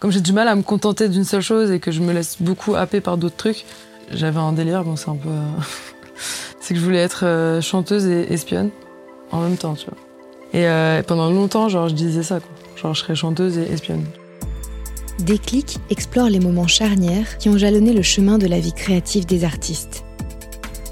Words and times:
Comme 0.00 0.10
j'ai 0.10 0.22
du 0.22 0.32
mal 0.32 0.48
à 0.48 0.54
me 0.54 0.62
contenter 0.62 1.10
d'une 1.10 1.24
seule 1.24 1.42
chose 1.42 1.70
et 1.70 1.78
que 1.78 1.90
je 1.92 2.00
me 2.00 2.12
laisse 2.12 2.38
beaucoup 2.40 2.74
happer 2.74 3.02
par 3.02 3.18
d'autres 3.18 3.36
trucs, 3.36 3.66
j'avais 4.10 4.40
un 4.40 4.52
délire, 4.52 4.82
bon 4.82 4.96
c'est 4.96 5.10
un 5.10 5.16
peu... 5.16 5.28
c'est 6.60 6.72
que 6.72 6.80
je 6.80 6.84
voulais 6.84 6.98
être 6.98 7.26
euh, 7.26 7.60
chanteuse 7.60 8.06
et 8.06 8.32
espionne 8.32 8.70
en 9.30 9.42
même 9.42 9.58
temps, 9.58 9.74
vois. 9.74 9.98
Et 10.52 10.66
euh, 10.66 11.02
pendant 11.02 11.30
longtemps, 11.30 11.68
je 11.68 11.94
disais 11.94 12.22
ça, 12.22 12.40
quoi. 12.40 12.50
Genre, 12.76 12.94
je 12.94 13.00
serais 13.00 13.14
chanteuse 13.14 13.58
et 13.58 13.70
espionne. 13.70 14.04
Déclic 15.20 15.78
explore 15.90 16.30
les 16.30 16.40
moments 16.40 16.66
charnières 16.66 17.36
qui 17.38 17.50
ont 17.50 17.58
jalonné 17.58 17.92
le 17.92 18.02
chemin 18.02 18.38
de 18.38 18.46
la 18.46 18.58
vie 18.58 18.72
créative 18.72 19.26
des 19.26 19.44
artistes. 19.44 20.02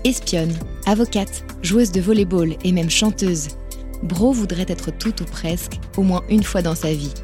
Espionne, 0.04 0.52
avocate, 0.86 1.44
joueuse 1.62 1.92
de 1.92 2.00
volleyball 2.00 2.54
et 2.62 2.72
même 2.72 2.90
chanteuse, 2.90 3.48
Bro 4.02 4.32
voudrait 4.32 4.66
être 4.68 4.92
tout 4.92 5.22
ou 5.22 5.24
presque, 5.24 5.80
au 5.96 6.02
moins 6.02 6.22
une 6.28 6.44
fois 6.44 6.62
dans 6.62 6.76
sa 6.76 6.92
vie. 6.92 7.14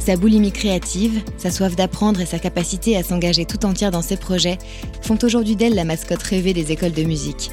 Sa 0.00 0.16
boulimie 0.16 0.50
créative, 0.50 1.22
sa 1.36 1.50
soif 1.50 1.76
d'apprendre 1.76 2.22
et 2.22 2.26
sa 2.26 2.38
capacité 2.38 2.96
à 2.96 3.02
s'engager 3.02 3.44
tout 3.44 3.66
entière 3.66 3.90
dans 3.90 4.00
ses 4.00 4.16
projets 4.16 4.56
font 5.02 5.18
aujourd'hui 5.22 5.56
d'elle 5.56 5.74
la 5.74 5.84
mascotte 5.84 6.22
rêvée 6.22 6.54
des 6.54 6.72
écoles 6.72 6.92
de 6.92 7.04
musique. 7.04 7.50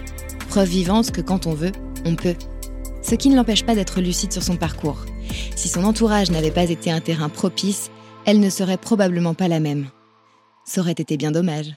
Preuve 0.47 0.69
vivante 0.69 1.11
que 1.11 1.19
quand 1.19 1.45
on 1.45 1.53
veut, 1.53 1.73
on 2.05 2.15
peut. 2.15 2.35
Ce 3.03 3.15
qui 3.15 3.29
ne 3.29 3.35
l'empêche 3.35 3.65
pas 3.65 3.75
d'être 3.75 3.99
lucide 3.99 4.31
sur 4.31 4.43
son 4.43 4.55
parcours. 4.55 5.05
Si 5.57 5.67
son 5.67 5.83
entourage 5.83 6.31
n'avait 6.31 6.51
pas 6.51 6.69
été 6.69 6.89
un 6.89 7.01
terrain 7.01 7.27
propice, 7.27 7.91
elle 8.25 8.39
ne 8.39 8.49
serait 8.49 8.77
probablement 8.77 9.33
pas 9.33 9.49
la 9.49 9.59
même. 9.59 9.87
Ça 10.65 10.79
aurait 10.81 10.91
été 10.91 11.17
bien 11.17 11.31
dommage. 11.31 11.75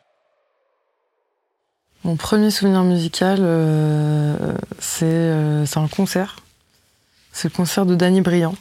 Mon 2.04 2.16
premier 2.16 2.50
souvenir 2.50 2.84
musical, 2.84 3.38
euh, 3.42 4.56
euh, 5.02 5.64
c'est 5.66 5.78
un 5.78 5.88
concert. 5.88 6.36
C'est 7.32 7.52
le 7.52 7.56
concert 7.56 7.86
de 7.86 7.96
Danny 7.96 8.20
Briand. 8.20 8.54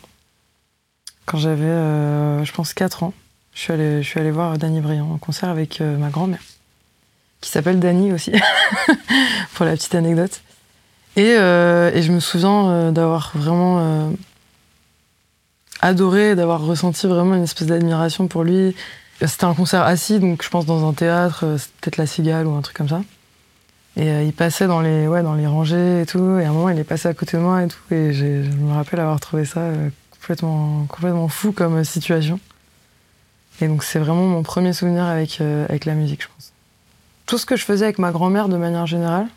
Quand 1.29 1.37
j'avais, 1.37 1.63
euh, 1.63 2.43
je 2.43 2.51
pense, 2.51 2.73
4 2.73 3.03
ans, 3.03 3.13
je 3.53 4.01
suis 4.01 4.19
allée, 4.19 4.31
voir 4.31 4.57
Danny 4.57 4.81
Briand 4.81 5.11
en 5.11 5.17
concert 5.17 5.49
avec 5.49 5.79
ma 5.81 6.09
grand-mère, 6.09 6.41
qui 7.41 7.51
s'appelle 7.51 7.79
Danny 7.79 8.11
aussi, 8.11 8.31
pour 9.53 9.65
la 9.65 9.73
petite 9.73 9.93
anecdote. 9.93 10.41
Et, 11.15 11.31
et 11.31 12.01
je 12.01 12.11
me 12.11 12.19
souviens 12.19 12.91
d'avoir 12.91 13.31
vraiment 13.35 14.11
adoré, 15.81 16.35
d'avoir 16.35 16.61
ressenti 16.61 17.07
vraiment 17.07 17.35
une 17.35 17.43
espèce 17.43 17.67
d'admiration 17.67 18.27
pour 18.27 18.43
lui. 18.43 18.75
C'était 19.25 19.45
un 19.45 19.53
concert 19.53 19.81
assis, 19.81 20.19
donc 20.19 20.43
je 20.43 20.49
pense 20.49 20.65
dans 20.65 20.87
un 20.87 20.93
théâtre, 20.93 21.43
euh, 21.43 21.57
peut-être 21.81 21.97
la 21.97 22.05
Cigale 22.05 22.47
ou 22.47 22.55
un 22.55 22.61
truc 22.61 22.77
comme 22.77 22.87
ça. 22.87 23.01
Et 23.97 24.09
euh, 24.09 24.23
il 24.23 24.31
passait 24.31 24.67
dans 24.67 24.79
les, 24.79 25.07
ouais, 25.07 25.23
dans 25.23 25.33
les 25.33 25.45
rangées 25.45 26.01
et 26.01 26.05
tout. 26.05 26.37
Et 26.39 26.45
à 26.45 26.49
un 26.49 26.53
moment, 26.53 26.69
il 26.69 26.79
est 26.79 26.85
passé 26.85 27.09
à 27.09 27.13
côté 27.13 27.35
de 27.35 27.41
moi 27.41 27.63
et 27.63 27.67
tout. 27.67 27.93
Et 27.93 28.13
je 28.13 28.25
me 28.25 28.73
rappelle 28.73 29.01
avoir 29.01 29.19
trouvé 29.19 29.43
ça 29.43 29.59
euh, 29.59 29.89
complètement, 30.29 30.85
complètement 30.85 31.27
fou 31.27 31.51
comme 31.51 31.83
situation. 31.83 32.39
Et 33.61 33.67
donc, 33.67 33.83
c'est 33.83 33.99
vraiment 33.99 34.25
mon 34.25 34.43
premier 34.43 34.73
souvenir 34.73 35.03
avec, 35.03 35.41
avec 35.41 35.85
la 35.85 35.93
musique, 35.93 36.23
je 36.23 36.27
pense. 36.27 36.53
Tout 37.25 37.37
ce 37.37 37.45
que 37.45 37.55
je 37.55 37.65
faisais 37.65 37.85
avec 37.85 37.99
ma 37.99 38.11
grand-mère 38.11 38.47
de 38.47 38.57
manière 38.57 38.85
générale, 38.85 39.27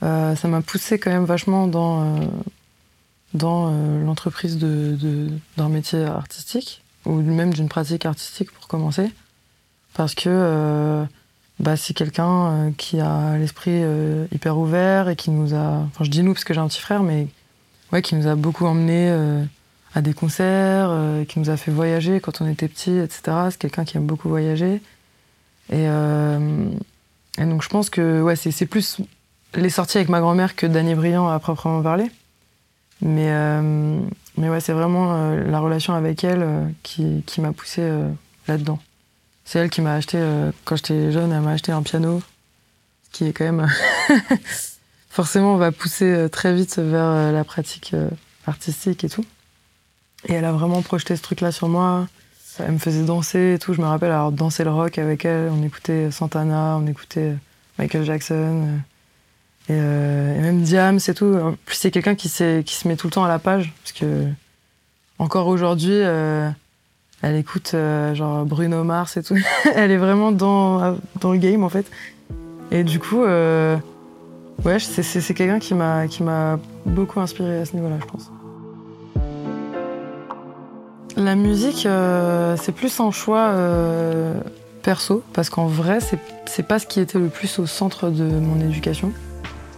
ça 0.00 0.48
m'a 0.48 0.60
poussé 0.62 0.98
quand 0.98 1.10
même 1.10 1.24
vachement 1.24 1.66
dans, 1.66 2.18
dans 3.36 3.70
euh, 3.70 4.04
l'entreprise 4.04 4.58
d'un 4.58 4.96
de, 4.96 5.68
métier 5.68 6.04
artistique, 6.04 6.82
ou 7.04 7.14
même 7.14 7.52
d'une 7.52 7.68
pratique 7.68 8.06
artistique 8.06 8.50
pour 8.50 8.66
commencer. 8.68 9.10
Parce 9.94 10.14
que 10.14 10.28
euh, 10.28 11.04
bah, 11.60 11.76
c'est 11.76 11.94
quelqu'un 11.94 12.46
euh, 12.46 12.70
qui 12.76 13.00
a 13.00 13.36
l'esprit 13.38 13.82
hyper 14.32 14.58
ouvert 14.58 15.08
et 15.08 15.16
qui 15.16 15.30
nous 15.30 15.54
a. 15.54 15.84
Enfin, 15.86 16.04
je 16.04 16.10
dis 16.10 16.22
nous 16.22 16.32
parce 16.32 16.44
que 16.44 16.54
j'ai 16.54 16.60
un 16.60 16.68
petit 16.68 16.80
frère, 16.80 17.02
mais 17.02 17.28
ouais, 17.92 18.02
qui 18.02 18.14
nous 18.14 18.26
a 18.26 18.34
beaucoup 18.34 18.66
emmenés 18.66 19.10
à 19.96 20.02
des 20.02 20.12
concerts, 20.12 20.90
qui 21.26 21.40
nous 21.40 21.50
a 21.50 21.56
fait 21.56 21.70
voyager 21.70 22.20
quand 22.20 22.40
on 22.42 22.48
était 22.48 22.68
petit, 22.68 22.98
etc. 22.98 23.22
C'est 23.50 23.58
quelqu'un 23.58 23.84
qui 23.84 23.96
aime 23.96 24.06
beaucoup 24.06 24.28
voyager. 24.28 24.82
Et, 25.72 25.84
et, 25.84 27.44
donc 27.44 27.62
je 27.62 27.68
pense 27.68 27.88
que 27.88 28.20
ouais, 28.20 28.36
c'est 28.36 28.66
plus 28.66 29.00
les 29.54 29.70
sorties 29.70 29.98
avec 29.98 30.08
ma 30.08 30.20
grand-mère 30.20 30.54
que 30.54 30.66
Danny 30.66 30.94
Briand 30.94 31.28
à 31.28 31.38
proprement 31.38 31.82
parler. 31.82 32.10
Mais, 33.02 33.28
euh, 33.30 34.00
mais 34.36 34.48
ouais, 34.48 34.60
c'est 34.60 34.72
vraiment 34.72 35.14
euh, 35.14 35.50
la 35.50 35.60
relation 35.60 35.94
avec 35.94 36.24
elle 36.24 36.42
euh, 36.42 36.66
qui, 36.82 37.22
qui 37.26 37.40
m'a 37.40 37.52
poussé 37.52 37.88
là-dedans. 38.48 38.78
C'est 39.44 39.58
elle 39.58 39.70
qui 39.70 39.80
m'a 39.80 39.94
acheté, 39.94 40.18
quand 40.64 40.74
j'étais 40.74 41.12
jeune, 41.12 41.30
elle 41.30 41.40
m'a 41.40 41.52
acheté 41.52 41.70
un 41.70 41.82
piano, 41.82 42.20
qui 43.12 43.26
est 43.26 43.32
quand 43.32 43.44
même. 43.44 43.68
forcément, 45.08 45.54
on 45.54 45.56
va 45.56 45.70
pousser 45.70 46.26
très 46.32 46.52
vite 46.52 46.78
vers 46.78 47.30
la 47.30 47.44
pratique 47.44 47.94
artistique 48.44 49.04
et 49.04 49.08
tout. 49.08 49.24
Et 50.26 50.34
elle 50.34 50.44
a 50.44 50.52
vraiment 50.52 50.82
projeté 50.82 51.16
ce 51.16 51.22
truc-là 51.22 51.52
sur 51.52 51.68
moi. 51.68 52.06
Elle 52.58 52.72
me 52.72 52.78
faisait 52.78 53.02
danser 53.02 53.54
et 53.54 53.58
tout. 53.58 53.74
Je 53.74 53.80
me 53.80 53.86
rappelle 53.86 54.12
alors 54.12 54.32
danser 54.32 54.64
le 54.64 54.70
rock 54.70 54.98
avec 54.98 55.24
elle. 55.24 55.50
On 55.50 55.62
écoutait 55.62 56.10
Santana, 56.10 56.78
on 56.80 56.86
écoutait 56.86 57.34
Michael 57.78 58.04
Jackson. 58.04 58.80
Euh, 59.70 60.36
et, 60.36 60.40
même 60.40 60.62
Diam, 60.62 60.98
c'est 60.98 61.14
tout. 61.14 61.34
En 61.34 61.54
plus, 61.64 61.76
c'est 61.76 61.90
quelqu'un 61.90 62.14
qui, 62.14 62.28
qui 62.28 62.74
se 62.74 62.88
met 62.88 62.96
tout 62.96 63.08
le 63.08 63.12
temps 63.12 63.24
à 63.24 63.28
la 63.28 63.38
page. 63.38 63.72
Parce 63.82 63.92
que, 63.92 64.26
encore 65.18 65.46
aujourd'hui, 65.48 65.92
euh, 65.92 66.48
elle 67.22 67.36
écoute 67.36 67.72
euh, 67.74 68.14
genre 68.14 68.44
Bruno 68.44 68.84
Mars 68.84 69.16
et 69.16 69.22
tout. 69.22 69.36
elle 69.74 69.90
est 69.90 69.96
vraiment 69.96 70.32
dans, 70.32 70.96
dans 71.20 71.32
le 71.32 71.38
game, 71.38 71.62
en 71.62 71.68
fait. 71.68 71.86
Et 72.70 72.84
du 72.84 72.98
coup, 72.98 73.22
ouais, 73.22 74.78
c'est 74.78 75.34
quelqu'un 75.34 75.58
qui 75.58 75.74
m'a 75.74 76.58
beaucoup 76.84 77.20
inspiré 77.20 77.60
à 77.60 77.64
ce 77.64 77.74
niveau-là, 77.74 77.96
je 78.00 78.06
pense. 78.06 78.30
La 81.16 81.34
musique, 81.34 81.88
c'est 82.56 82.72
plus 82.72 83.00
un 83.00 83.10
choix 83.10 83.52
perso, 84.82 85.22
parce 85.32 85.50
qu'en 85.50 85.66
vrai, 85.66 85.98
c'est 86.46 86.62
pas 86.62 86.78
ce 86.78 86.86
qui 86.86 87.00
était 87.00 87.18
le 87.18 87.28
plus 87.28 87.58
au 87.58 87.66
centre 87.66 88.10
de 88.10 88.24
mon 88.24 88.60
éducation. 88.60 89.12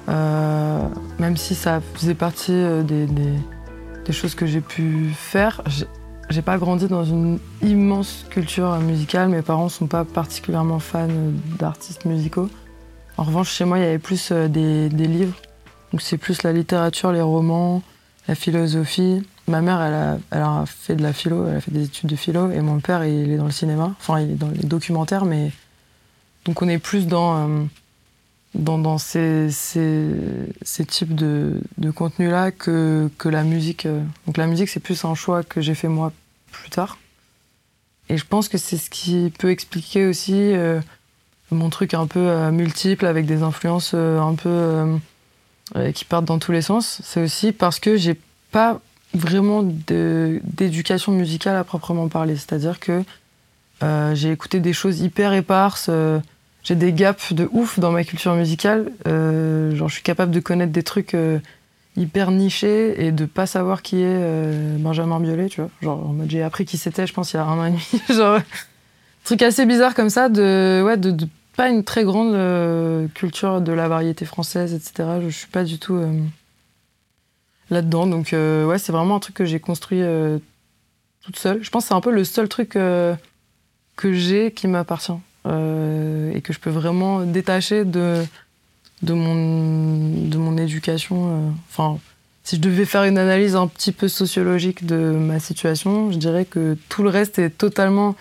Euh, 0.08 0.88
même 1.18 1.36
si 1.36 1.54
ça 1.54 1.80
faisait 1.94 2.14
partie 2.14 2.52
euh, 2.52 2.82
des, 2.82 4.12
choses 4.12 4.34
que 4.34 4.46
j'ai 4.46 4.62
pu 4.62 5.10
faire, 5.14 5.62
j'ai 6.30 6.40
pas 6.40 6.56
grandi 6.56 6.88
dans 6.88 7.04
une 7.04 7.38
immense 7.60 8.24
culture 8.30 8.74
musicale. 8.78 9.28
Mes 9.28 9.42
parents 9.42 9.68
sont 9.68 9.86
pas 9.86 10.06
particulièrement 10.06 10.78
fans 10.78 11.08
d'artistes 11.58 12.06
musicaux. 12.06 12.48
En 13.18 13.24
revanche, 13.24 13.50
chez 13.50 13.66
moi, 13.66 13.78
il 13.78 13.82
y 13.82 13.86
avait 13.86 13.98
plus 13.98 14.30
euh, 14.32 14.48
des, 14.48 14.88
livres. 14.88 15.36
Donc 15.92 16.00
c'est 16.00 16.16
plus 16.16 16.42
la 16.42 16.52
littérature, 16.52 17.12
les 17.12 17.20
romans, 17.20 17.82
la 18.28 18.34
philosophie. 18.34 19.26
Ma 19.48 19.60
mère, 19.60 19.80
elle 20.30 20.42
a, 20.42 20.64
fait 20.66 20.94
de 20.94 21.02
la 21.02 21.12
philo, 21.12 21.48
elle 21.48 21.56
a 21.56 21.60
fait 21.60 21.70
des 21.70 21.84
études 21.84 22.10
de 22.10 22.16
philo, 22.16 22.50
et 22.50 22.60
mon 22.60 22.80
père, 22.80 23.04
il 23.04 23.30
est 23.32 23.36
dans 23.36 23.46
le 23.46 23.50
cinéma. 23.50 23.94
Enfin, 23.98 24.20
il 24.20 24.32
est 24.32 24.34
dans 24.34 24.50
les 24.50 24.64
documentaires, 24.64 25.24
mais 25.24 25.50
donc 26.44 26.62
on 26.62 26.68
est 26.68 26.78
plus 26.78 27.06
dans 27.06 27.66
dans, 28.54 28.98
ces, 28.98 29.48
types 30.88 31.14
de, 31.14 31.60
de 31.78 31.90
contenus-là 31.90 32.50
que, 32.50 33.10
la 33.24 33.44
musique. 33.44 33.86
Euh. 33.86 34.02
Donc 34.26 34.36
la 34.36 34.46
musique, 34.46 34.68
c'est 34.68 34.80
plus 34.80 35.04
un 35.04 35.14
choix 35.14 35.42
que 35.42 35.60
j'ai 35.60 35.74
fait 35.74 35.88
moi 35.88 36.12
plus 36.50 36.70
tard. 36.70 36.98
Et 38.08 38.16
je 38.16 38.24
pense 38.24 38.48
que 38.48 38.58
c'est 38.58 38.78
ce 38.78 38.88
qui 38.88 39.32
peut 39.38 39.50
expliquer 39.50 40.06
aussi 40.06 40.32
euh, 40.34 40.80
mon 41.50 41.68
truc 41.68 41.92
un 41.92 42.06
peu 42.06 42.20
euh, 42.20 42.50
multiple 42.50 43.06
avec 43.06 43.26
des 43.26 43.42
influences 43.42 43.94
un 43.94 44.34
peu 44.34 44.98
qui 45.94 46.06
partent 46.06 46.24
dans 46.24 46.38
tous 46.38 46.52
les 46.52 46.62
sens. 46.62 47.02
C'est 47.04 47.22
aussi 47.22 47.52
parce 47.52 47.78
que 47.78 47.98
j'ai 47.98 48.18
pas 48.50 48.80
vraiment 49.14 49.62
d'éducation 49.62 51.12
musicale 51.12 51.56
à 51.56 51.64
proprement 51.64 52.08
parler. 52.08 52.36
C'est-à-dire 52.36 52.78
que 52.80 53.02
j'ai 54.14 54.30
écouté 54.30 54.60
des 54.60 54.72
choses 54.72 55.00
hyper 55.00 55.32
éparses 55.32 55.90
j'ai 56.68 56.74
des 56.74 56.92
gaps 56.92 57.32
de 57.32 57.48
ouf 57.52 57.78
dans 57.78 57.92
ma 57.92 58.04
culture 58.04 58.34
musicale. 58.34 58.92
Euh, 59.06 59.74
genre, 59.74 59.88
je 59.88 59.94
suis 59.94 60.02
capable 60.02 60.32
de 60.32 60.40
connaître 60.40 60.70
des 60.70 60.82
trucs 60.82 61.14
euh, 61.14 61.38
hyper 61.96 62.30
nichés 62.30 63.06
et 63.06 63.10
de 63.10 63.24
pas 63.24 63.46
savoir 63.46 63.80
qui 63.80 64.02
est 64.02 64.04
euh, 64.04 64.76
Benjamin 64.78 65.18
Biolay, 65.18 65.48
tu 65.48 65.62
vois. 65.62 65.70
Genre, 65.80 66.14
j'ai 66.28 66.42
appris 66.42 66.66
qui 66.66 66.76
c'était, 66.76 67.06
je 67.06 67.14
pense, 67.14 67.32
il 67.32 67.36
y 67.36 67.38
a 67.38 67.44
un 67.44 67.58
an 67.58 67.64
et 67.64 67.70
demi. 67.70 67.88
genre, 68.10 68.40
truc 69.24 69.40
assez 69.40 69.64
bizarre 69.64 69.94
comme 69.94 70.10
ça, 70.10 70.28
de, 70.28 70.82
ouais, 70.84 70.98
de, 70.98 71.26
pas 71.56 71.70
une 71.70 71.84
très 71.84 72.04
grande 72.04 72.34
culture 73.14 73.62
de 73.62 73.72
la 73.72 73.88
variété 73.88 74.26
française, 74.26 74.74
etc. 74.74 75.08
Je, 75.22 75.30
je 75.30 75.38
suis 75.38 75.48
pas 75.48 75.64
du 75.64 75.78
tout 75.78 75.98
là-dedans. 77.70 78.06
Donc, 78.06 78.28
ouais, 78.32 78.78
c'est 78.78 78.92
vraiment 78.92 79.16
un 79.16 79.20
truc 79.20 79.36
que 79.36 79.44
j'ai 79.44 79.60
construit 79.60 80.02
toute 81.22 81.36
seule. 81.36 81.62
Je 81.62 81.70
pense 81.70 81.84
que 81.84 81.88
c'est 81.88 81.94
un 81.94 82.00
peu 82.00 82.12
le 82.12 82.24
seul 82.24 82.48
truc 82.48 82.70
que 82.70 84.12
j'ai 84.12 84.52
qui 84.52 84.66
m'appartient. 84.66 85.12
Euh, 85.48 86.32
et 86.34 86.40
que 86.40 86.52
je 86.52 86.58
peux 86.58 86.70
vraiment 86.70 87.22
détacher 87.22 87.84
de, 87.84 88.24
de, 89.02 89.12
mon, 89.14 90.28
de 90.28 90.36
mon 90.36 90.58
éducation. 90.58 91.16
Euh. 91.30 91.50
Enfin, 91.70 91.98
si 92.42 92.56
je 92.56 92.60
devais 92.60 92.84
faire 92.84 93.04
une 93.04 93.18
analyse 93.18 93.56
un 93.56 93.66
petit 93.66 93.92
peu 93.92 94.08
sociologique 94.08 94.84
de 94.84 94.96
ma 94.96 95.38
situation, 95.38 96.10
je 96.10 96.18
dirais 96.18 96.44
que 96.44 96.76
tout 96.88 97.02
le 97.02 97.08
reste 97.08 97.38
est 97.38 97.50
totalement 97.50 98.14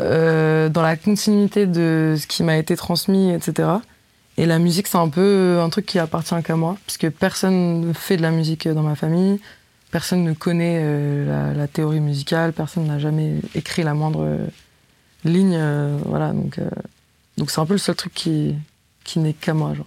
euh, 0.00 0.68
dans 0.68 0.82
la 0.82 0.96
continuité 0.96 1.66
de 1.66 2.16
ce 2.18 2.26
qui 2.26 2.42
m'a 2.42 2.56
été 2.56 2.76
transmis, 2.76 3.30
etc. 3.32 3.68
Et 4.38 4.46
la 4.46 4.58
musique, 4.58 4.86
c'est 4.86 4.98
un 4.98 5.08
peu 5.08 5.60
un 5.60 5.68
truc 5.68 5.86
qui 5.86 5.98
appartient 5.98 6.40
qu'à 6.42 6.56
moi, 6.56 6.78
puisque 6.86 7.10
personne 7.10 7.80
ne 7.80 7.92
fait 7.92 8.16
de 8.16 8.22
la 8.22 8.30
musique 8.30 8.66
dans 8.66 8.82
ma 8.82 8.94
famille. 8.94 9.40
personne 9.90 10.24
ne 10.24 10.32
connaît 10.32 10.82
la, 11.54 11.68
théorie 11.68 12.00
musicale, 12.00 12.52
personne 12.52 12.86
n'a 12.86 12.98
jamais 12.98 13.34
écrit 13.54 13.82
la 13.82 13.94
moindre 13.94 14.38
ligne. 15.24 15.60
voilà, 16.06 16.32
donc 16.32 16.58
donc 17.36 17.50
c'est 17.50 17.60
un 17.60 17.66
peu 17.66 17.74
le 17.74 17.78
seul 17.78 17.94
truc 17.94 18.14
qui, 18.14 18.54
qui 19.04 19.18
n'est 19.18 19.34
qu'à 19.34 19.52
moi. 19.52 19.74
Genre. 19.74 19.86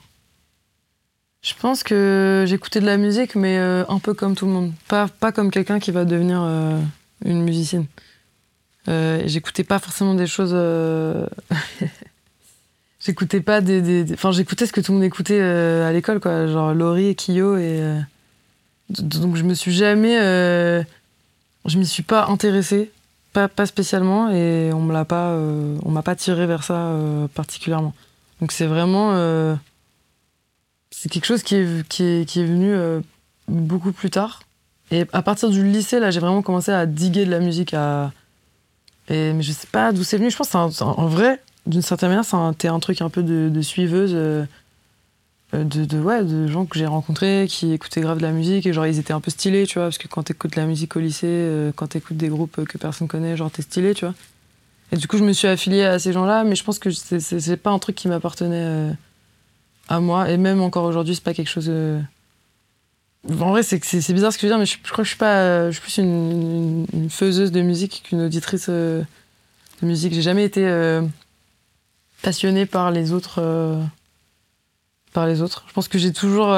Je 1.42 1.54
pense 1.60 1.84
que 1.84 2.46
j'écoutais 2.48 2.82
de 2.82 2.86
la 2.86 2.98
musique, 2.98 3.36
mais 3.36 3.58
un 3.58 4.00
peu 4.00 4.14
comme 4.14 4.36
tout 4.36 4.46
le 4.46 4.52
monde. 4.52 4.74
Pas, 4.88 5.08
pas 5.08 5.32
comme 5.32 5.50
quelqu'un 5.50 5.80
qui 5.80 5.90
va 5.90 6.06
devenir 6.06 6.42
une 7.24 7.42
musicienne. 7.42 7.88
Euh, 8.88 9.24
j'écoutais 9.26 9.64
pas 9.64 9.80
forcément 9.80 10.14
des 10.14 10.28
choses. 10.28 10.52
Euh, 10.54 11.28
j'écoutais 13.06 13.42
pas 13.42 13.62
des, 13.62 14.06
Enfin, 14.14 14.32
j'écoutais 14.32 14.66
ce 14.66 14.74
que 14.74 14.82
tout 14.82 14.92
le 14.92 14.98
monde 14.98 15.06
écoutait 15.06 15.40
euh, 15.40 15.88
à 15.88 15.92
l'école, 15.92 16.20
quoi. 16.20 16.48
Genre 16.48 16.74
Laurie 16.74 17.08
et 17.08 17.16
Kyo. 17.16 17.58
Et, 17.58 17.82
donc, 18.90 19.36
je 19.36 19.44
me 19.44 19.54
suis 19.54 19.74
jamais. 19.74 20.18
Je 21.66 21.78
m'y 21.78 21.86
suis 21.86 22.04
pas 22.04 22.28
intéressée. 22.28 22.92
Pas, 23.34 23.48
pas 23.48 23.66
spécialement. 23.66 24.30
Et 24.30 24.72
on 24.74 24.82
me 24.82 24.94
l'a 24.94 25.06
pas. 25.06 25.32
on 25.32 25.92
m'a 25.92 26.04
pas 26.04 26.16
tiré 26.16 26.46
vers 26.46 26.64
ça 26.64 26.94
particulièrement. 27.34 27.94
Donc, 28.42 28.52
c'est 28.52 28.68
vraiment. 28.68 29.12
c'est 30.92 31.10
quelque 31.10 31.26
chose 31.26 31.44
qui 31.44 31.56
est, 31.56 31.88
qui 31.88 32.04
est, 32.04 32.30
qui 32.30 32.42
est 32.42 32.46
venu 32.46 32.76
beaucoup 33.48 33.92
plus 33.92 34.10
tard. 34.10 34.42
Et 34.92 35.06
à 35.14 35.22
partir 35.24 35.50
du 35.50 35.66
lycée, 35.66 36.00
là, 36.00 36.12
j'ai 36.12 36.20
vraiment 36.20 36.44
commencé 36.44 36.72
à 36.72 36.86
diguer 36.86 37.26
de 37.26 37.32
la 37.32 37.40
musique, 37.40 37.74
à 37.74 38.12
et, 39.08 39.34
mais 39.34 39.44
je 39.44 39.52
sais 39.52 39.68
pas 39.68 39.92
d'où 39.92 40.04
c'est 40.04 40.18
venu. 40.18 40.32
Je 40.32 40.38
pense 40.38 40.50
que 40.50 40.84
en 40.84 41.08
vrai, 41.08 41.42
d'une 41.66 41.82
certaine 41.82 42.10
manière, 42.10 42.26
c'était 42.26 42.68
un, 42.68 42.80
truc 42.80 43.02
un 43.02 43.10
peu 43.10 43.24
de, 43.24 43.62
suiveuse. 43.62 44.12
Euh, 44.14 44.46
de, 45.54 45.86
de, 45.86 46.00
ouais, 46.00 46.24
de 46.24 46.48
gens 46.48 46.66
que 46.66 46.78
j'ai 46.78 46.86
rencontrés 46.86 47.46
qui 47.48 47.72
écoutaient 47.72 48.02
grave 48.02 48.18
de 48.18 48.24
la 48.24 48.32
musique 48.32 48.66
et 48.66 48.74
genre 48.74 48.88
ils 48.88 49.00
étaient 49.00 49.14
un 49.14 49.22
peu 49.22 49.32
stylés, 49.32 49.66
tu 49.66 49.76
vois, 49.76 49.86
parce 49.86 49.98
que 49.98 50.08
quand 50.08 50.24
t'écoutes 50.24 50.52
de 50.52 50.60
la 50.60 50.66
musique 50.66 50.96
au 50.96 51.00
lycée, 51.00 51.28
euh, 51.30 51.72
quand 51.74 51.88
t'écoutes 51.88 52.18
des 52.18 52.30
groupes 52.30 52.66
que 52.66 52.78
personne 52.78 53.08
connaît, 53.08 53.38
genre 53.38 53.52
t'es 53.52 53.62
stylé, 53.62 53.94
tu 53.94 54.06
vois. 54.06 54.16
Et 54.92 54.98
du 54.98 55.08
coup, 55.08 55.18
je 55.18 55.24
me 55.24 55.34
suis 55.34 55.48
affiliée 55.48 55.86
à 55.86 55.98
ces 56.00 56.14
gens-là, 56.14 56.44
mais 56.44 56.56
je 56.56 56.64
pense 56.64 56.80
que 56.80 56.90
c'est 56.92 57.58
pas 57.58 57.72
un 57.72 57.80
truc 57.80 57.96
qui 57.96 58.08
m'appartenait 58.08 58.56
euh, 58.56 58.92
à 59.88 60.00
moi, 60.00 60.30
et 60.30 60.38
même 60.38 60.62
encore 60.62 60.84
aujourd'hui, 60.84 61.16
c'est 61.16 61.24
pas 61.24 61.34
quelque 61.34 61.50
chose. 61.50 61.72
En 63.28 63.50
vrai, 63.50 63.64
c'est 63.64 64.14
bizarre 64.14 64.32
ce 64.32 64.38
que 64.38 64.42
je 64.42 64.48
veux 64.48 64.52
dire, 64.52 64.60
mais 64.60 64.66
je, 64.66 64.78
crois 64.84 64.98
que 64.98 65.04
je 65.04 65.10
suis 65.10 65.18
pas. 65.18 65.72
Je 65.72 65.80
suis 65.80 65.82
plus 65.82 65.98
une, 65.98 66.86
une, 66.94 67.10
faiseuse 67.10 67.52
de 67.52 67.62
musique 67.62 68.04
qu'une 68.06 68.22
auditrice 68.22 68.68
euh, 68.70 69.02
de 69.82 69.88
musique. 69.88 70.14
J'ai 70.14 70.22
jamais 70.22 70.44
été 70.44 70.66
euh, 70.66 71.02
passionnée 72.22 72.66
par 72.66 72.92
les 72.92 73.14
autres. 73.14 73.40
Euh, 73.40 73.82
par 75.14 75.28
les 75.28 75.42
autres. 75.42 75.64
Je 75.68 75.74
pense 75.74 75.88
que 75.88 75.98
j'ai 75.98 76.12
toujours 76.12 76.54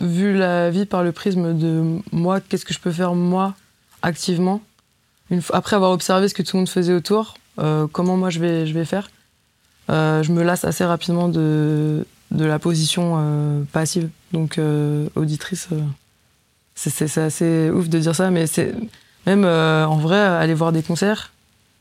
vu 0.00 0.36
la 0.36 0.70
vie 0.70 0.86
par 0.86 1.04
le 1.04 1.12
prisme 1.12 1.56
de 1.56 2.00
moi, 2.10 2.40
qu'est-ce 2.40 2.64
que 2.64 2.74
je 2.74 2.80
peux 2.80 2.90
faire 2.90 3.14
moi, 3.14 3.54
activement. 4.02 4.60
Une 5.30 5.40
fois, 5.40 5.56
après 5.56 5.76
avoir 5.76 5.92
observé 5.92 6.28
ce 6.28 6.34
que 6.34 6.42
tout 6.42 6.56
le 6.56 6.62
monde 6.62 6.68
faisait 6.68 6.92
autour, 6.92 7.34
comment 7.92 8.16
moi 8.16 8.30
je 8.30 8.40
vais, 8.40 8.66
je 8.66 8.74
vais 8.74 8.84
faire. 8.84 9.08
je 9.88 10.32
me 10.32 10.42
lasse 10.42 10.64
assez 10.64 10.84
rapidement 10.84 11.28
de, 11.28 12.04
de 12.30 12.44
la 12.44 12.58
position 12.58 13.16
euh, 13.18 13.62
passive. 13.72 14.10
Donc, 14.32 14.58
euh, 14.58 15.08
auditrice, 15.14 15.68
euh, 15.72 15.80
c'est 16.74 17.18
assez 17.18 17.70
ouf 17.70 17.88
de 17.88 17.98
dire 17.98 18.14
ça, 18.14 18.30
mais 18.30 18.46
c'est 18.46 18.74
même 19.26 19.44
en 19.44 19.96
vrai, 19.98 20.18
aller 20.18 20.54
voir 20.54 20.72
des 20.72 20.82
concerts, 20.82 21.32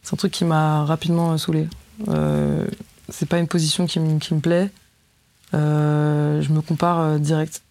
c'est 0.04 0.14
un 0.14 0.18
truc 0.18 0.32
qui 0.32 0.44
m'a 0.44 0.84
rapidement 0.84 1.38
saoulé. 1.38 1.68
C'est 3.10 3.30
pas 3.30 3.40
une 3.40 3.48
position 3.48 3.86
qui, 3.88 4.00
qui 4.20 4.34
me 4.34 4.40
plaît. 4.40 4.70
je 5.54 6.52
me 6.52 6.62
compare 6.62 7.20
direct 7.20 7.62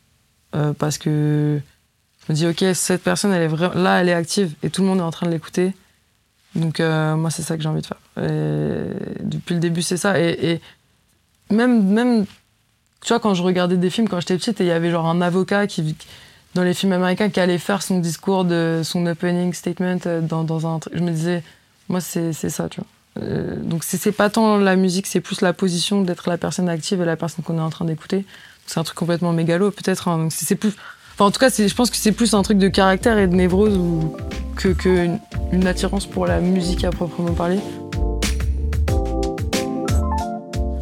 parce 0.78 0.98
que 0.98 1.60
je 2.26 2.32
me 2.32 2.36
dis, 2.36 2.46
ok, 2.46 2.74
cette 2.74 3.02
personne, 3.02 3.32
elle 3.32 3.42
est 3.42 3.74
là, 3.74 4.00
elle 4.00 4.08
est 4.08 4.14
active 4.14 4.54
et 4.62 4.70
tout 4.70 4.82
le 4.82 4.88
monde 4.88 4.98
est 4.98 5.02
en 5.02 5.10
train 5.10 5.26
de 5.26 5.32
l'écouter. 5.32 5.74
Donc, 6.54 6.80
moi, 6.80 7.30
c'est 7.30 7.42
ça 7.42 7.56
que 7.56 7.62
j'ai 7.62 7.68
envie 7.68 7.82
de 7.82 7.86
faire. 7.86 8.00
depuis 8.16 9.54
le 9.54 9.60
début, 9.60 9.82
c'est 9.82 9.98
ça. 9.98 10.20
Et, 10.20 10.52
et, 10.52 10.60
même, 11.54 11.86
même 11.92 12.26
tu 13.06 13.12
vois, 13.12 13.20
quand 13.20 13.34
je 13.34 13.42
regardais 13.44 13.76
des 13.76 13.90
films 13.90 14.08
quand 14.08 14.18
j'étais 14.18 14.36
petite, 14.36 14.58
il 14.58 14.66
y 14.66 14.72
avait 14.72 14.90
genre 14.90 15.06
un 15.06 15.20
avocat 15.20 15.68
qui, 15.68 15.94
dans 16.54 16.64
les 16.64 16.74
films 16.74 16.92
américains, 16.92 17.30
qui 17.30 17.38
allait 17.38 17.58
faire 17.58 17.82
son 17.82 18.00
discours 18.00 18.44
de 18.44 18.80
son 18.82 19.06
opening 19.06 19.52
statement 19.52 19.98
euh, 20.06 20.20
dans, 20.20 20.42
dans 20.42 20.66
un 20.66 20.80
Je 20.92 21.00
me 21.00 21.10
disais, 21.12 21.44
moi, 21.88 22.00
c'est 22.00 22.32
ça, 22.32 22.68
tu 22.68 22.80
vois. 22.80 22.88
Euh, 23.22 23.56
donc, 23.56 23.84
c'est 23.84 24.12
pas 24.12 24.30
tant 24.30 24.56
la 24.58 24.76
musique, 24.76 25.06
c'est 25.06 25.20
plus 25.20 25.40
la 25.40 25.52
position 25.52 26.02
d'être 26.02 26.28
la 26.28 26.38
personne 26.38 26.68
active 26.68 27.00
et 27.00 27.04
la 27.04 27.16
personne 27.16 27.44
qu'on 27.44 27.58
est 27.58 27.62
en 27.62 27.70
train 27.70 27.84
d'écouter. 27.84 28.24
C'est 28.66 28.80
un 28.80 28.84
truc 28.84 28.96
complètement 28.96 29.32
mégalo, 29.32 29.70
peut-être. 29.70 30.08
Hein. 30.08 30.28
en 31.18 31.30
tout 31.30 31.38
cas, 31.38 31.48
je 31.48 31.74
pense 31.74 31.90
que 31.90 31.96
c'est 31.96 32.12
plus 32.12 32.34
un 32.34 32.42
truc 32.42 32.58
de 32.58 32.68
caractère 32.68 33.18
et 33.18 33.26
de 33.26 33.34
névrose 33.34 33.76
ou 33.76 34.16
que, 34.56 35.08
une 35.52 35.66
attirance 35.66 36.06
pour 36.06 36.26
la 36.26 36.40
musique 36.40 36.84
à 36.84 36.90
proprement 36.90 37.32
parler. 37.32 37.58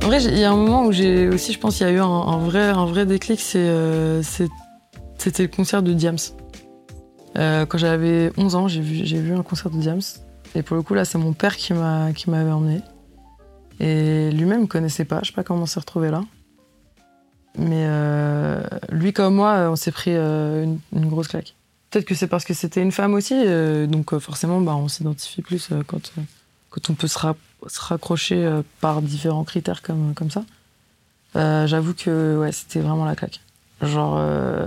En 0.03 0.09
vrai, 0.09 0.23
il 0.23 0.39
y 0.39 0.45
a 0.45 0.51
un 0.51 0.57
moment 0.57 0.85
où 0.85 0.93
j'ai 0.93 1.29
aussi, 1.29 1.53
je 1.53 1.59
pense, 1.59 1.81
il 1.81 1.85
y 1.85 1.87
a 1.87 1.91
eu 1.91 1.99
un, 1.99 2.39
vrai, 2.39 2.65
un 2.69 2.85
vrai 2.85 3.07
déclic, 3.07 3.41
euh, 3.57 4.23
c'était 4.23 5.43
le 5.43 5.49
concert 5.49 5.83
de 5.83 5.93
Diams. 5.95 6.19
Euh, 7.39 7.67
quand 7.67 7.79
j'avais 7.79 8.31
11 8.37 8.55
ans, 8.55 8.69
j'ai 8.69 8.81
vu, 8.81 9.03
vu 9.03 9.35
un 9.35 9.43
concert 9.43 9.71
de 9.71 9.79
Diams. 9.79 10.03
Et 10.55 10.63
pour 10.63 10.77
le 10.77 10.83
coup, 10.83 10.95
là, 10.95 11.05
c'est 11.05 11.19
mon 11.19 11.33
père 11.33 11.57
qui 11.57 11.73
m'avait 11.73 12.53
emmené. 12.53 12.81
Et 13.81 14.31
lui-même 14.31 14.63
ne 14.63 14.67
connaissait 14.67 15.05
pas, 15.05 15.21
je 15.23 15.29
sais 15.29 15.33
pas 15.33 15.43
comment 15.43 15.63
on 15.63 15.67
s'est 15.67 15.81
retrouvé 15.81 16.11
là. 16.11 16.23
Mais 17.59 17.87
euh, 17.89 18.63
lui 18.91 19.13
comme 19.13 19.35
moi, 19.35 19.69
on 19.71 19.77
s'est 19.77 19.93
pris 19.93 20.13
une, 20.13 20.79
grosse 20.93 21.29
claque. 21.29 21.55
Peut-être 21.91 22.05
que 22.05 22.15
c'est 22.15 22.29
parce 22.29 22.45
que 22.45 22.55
c'était 22.55 22.83
une 22.83 22.93
femme 22.93 23.15
aussi, 23.15 23.35
donc 23.89 24.17
forcément, 24.19 24.61
bah, 24.61 24.75
on 24.75 24.89
s'identifie 24.89 25.43
plus 25.43 25.71
quand, 25.87 26.13
quand 26.71 26.91
on 26.91 26.95
peut 26.95 27.07
se, 27.07 27.19
se 27.69 27.81
raccrocher 27.81 28.45
euh, 28.45 28.63
par 28.81 29.03
différents 29.03 29.45
critères 29.45 29.83
comme, 29.83 30.15
comme 30.15 30.31
ça. 30.31 30.45
Euh, 31.37 31.67
j'avoue 31.67 31.95
que 31.95 32.39
ouais, 32.39 32.53
c'était 32.53 32.81
vraiment 32.81 33.05
la 33.05 33.15
claque. 33.17 33.41
Genre, 33.81 34.17
euh, 34.19 34.67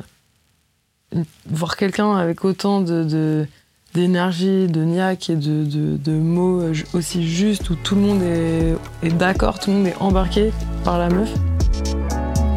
voir 1.46 1.76
quelqu'un 1.78 2.16
avec 2.16 2.44
autant 2.46 2.82
de, 2.82 3.48
d'énergie, 3.94 4.68
de 4.68 4.84
niaque 4.84 5.30
et 5.30 5.36
de, 5.36 5.64
de, 5.98 6.12
mots 6.12 6.62
aussi 6.94 7.28
justes 7.28 7.70
où 7.70 7.76
tout 7.76 7.96
le 7.96 8.02
monde 8.02 8.22
est, 8.22 8.76
est, 9.04 9.12
d'accord, 9.12 9.60
tout 9.60 9.72
le 9.72 9.78
monde 9.78 9.88
est 9.88 9.98
embarqué 10.00 10.52
par 10.84 11.00
la 11.00 11.10
meuf. 11.10 11.34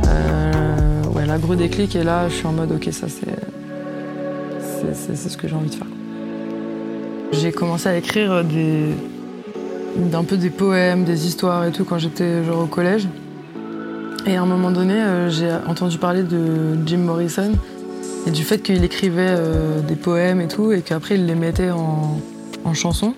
Euh, 0.06 1.04
ouais, 1.14 1.26
la 1.26 1.38
gros 1.38 1.54
déclic 1.54 1.96
et 1.96 2.04
là 2.04 2.28
je 2.28 2.34
suis 2.34 2.46
en 2.46 2.52
mode 2.52 2.72
ok 2.72 2.88
ça 2.92 3.06
c'est, 3.08 4.94
c'est, 4.94 5.28
ce 5.28 5.36
que 5.36 5.48
j'ai 5.48 5.54
envie 5.54 5.70
de 5.70 5.74
faire. 5.74 5.86
J'ai 7.32 7.52
commencé 7.52 7.88
à 7.88 7.96
écrire 7.96 8.44
des, 8.44 8.86
d'un 9.96 10.24
peu 10.24 10.36
des 10.36 10.50
poèmes, 10.50 11.04
des 11.04 11.26
histoires 11.26 11.64
et 11.64 11.70
tout 11.70 11.84
quand 11.84 11.98
j'étais 11.98 12.44
genre 12.44 12.62
au 12.62 12.66
collège. 12.66 13.08
Et 14.26 14.36
à 14.36 14.42
un 14.42 14.46
moment 14.46 14.70
donné, 14.70 14.94
euh, 14.94 15.30
j'ai 15.30 15.50
entendu 15.66 15.96
parler 15.96 16.22
de 16.22 16.76
Jim 16.84 16.98
Morrison 16.98 17.52
et 18.26 18.30
du 18.30 18.44
fait 18.44 18.58
qu'il 18.58 18.82
écrivait 18.84 19.26
euh, 19.28 19.80
des 19.80 19.96
poèmes 19.96 20.40
et 20.40 20.48
tout 20.48 20.72
et 20.72 20.82
qu'après 20.82 21.16
il 21.16 21.26
les 21.26 21.34
mettait 21.34 21.70
en, 21.70 22.20
en 22.64 22.74
chansons. 22.74 23.14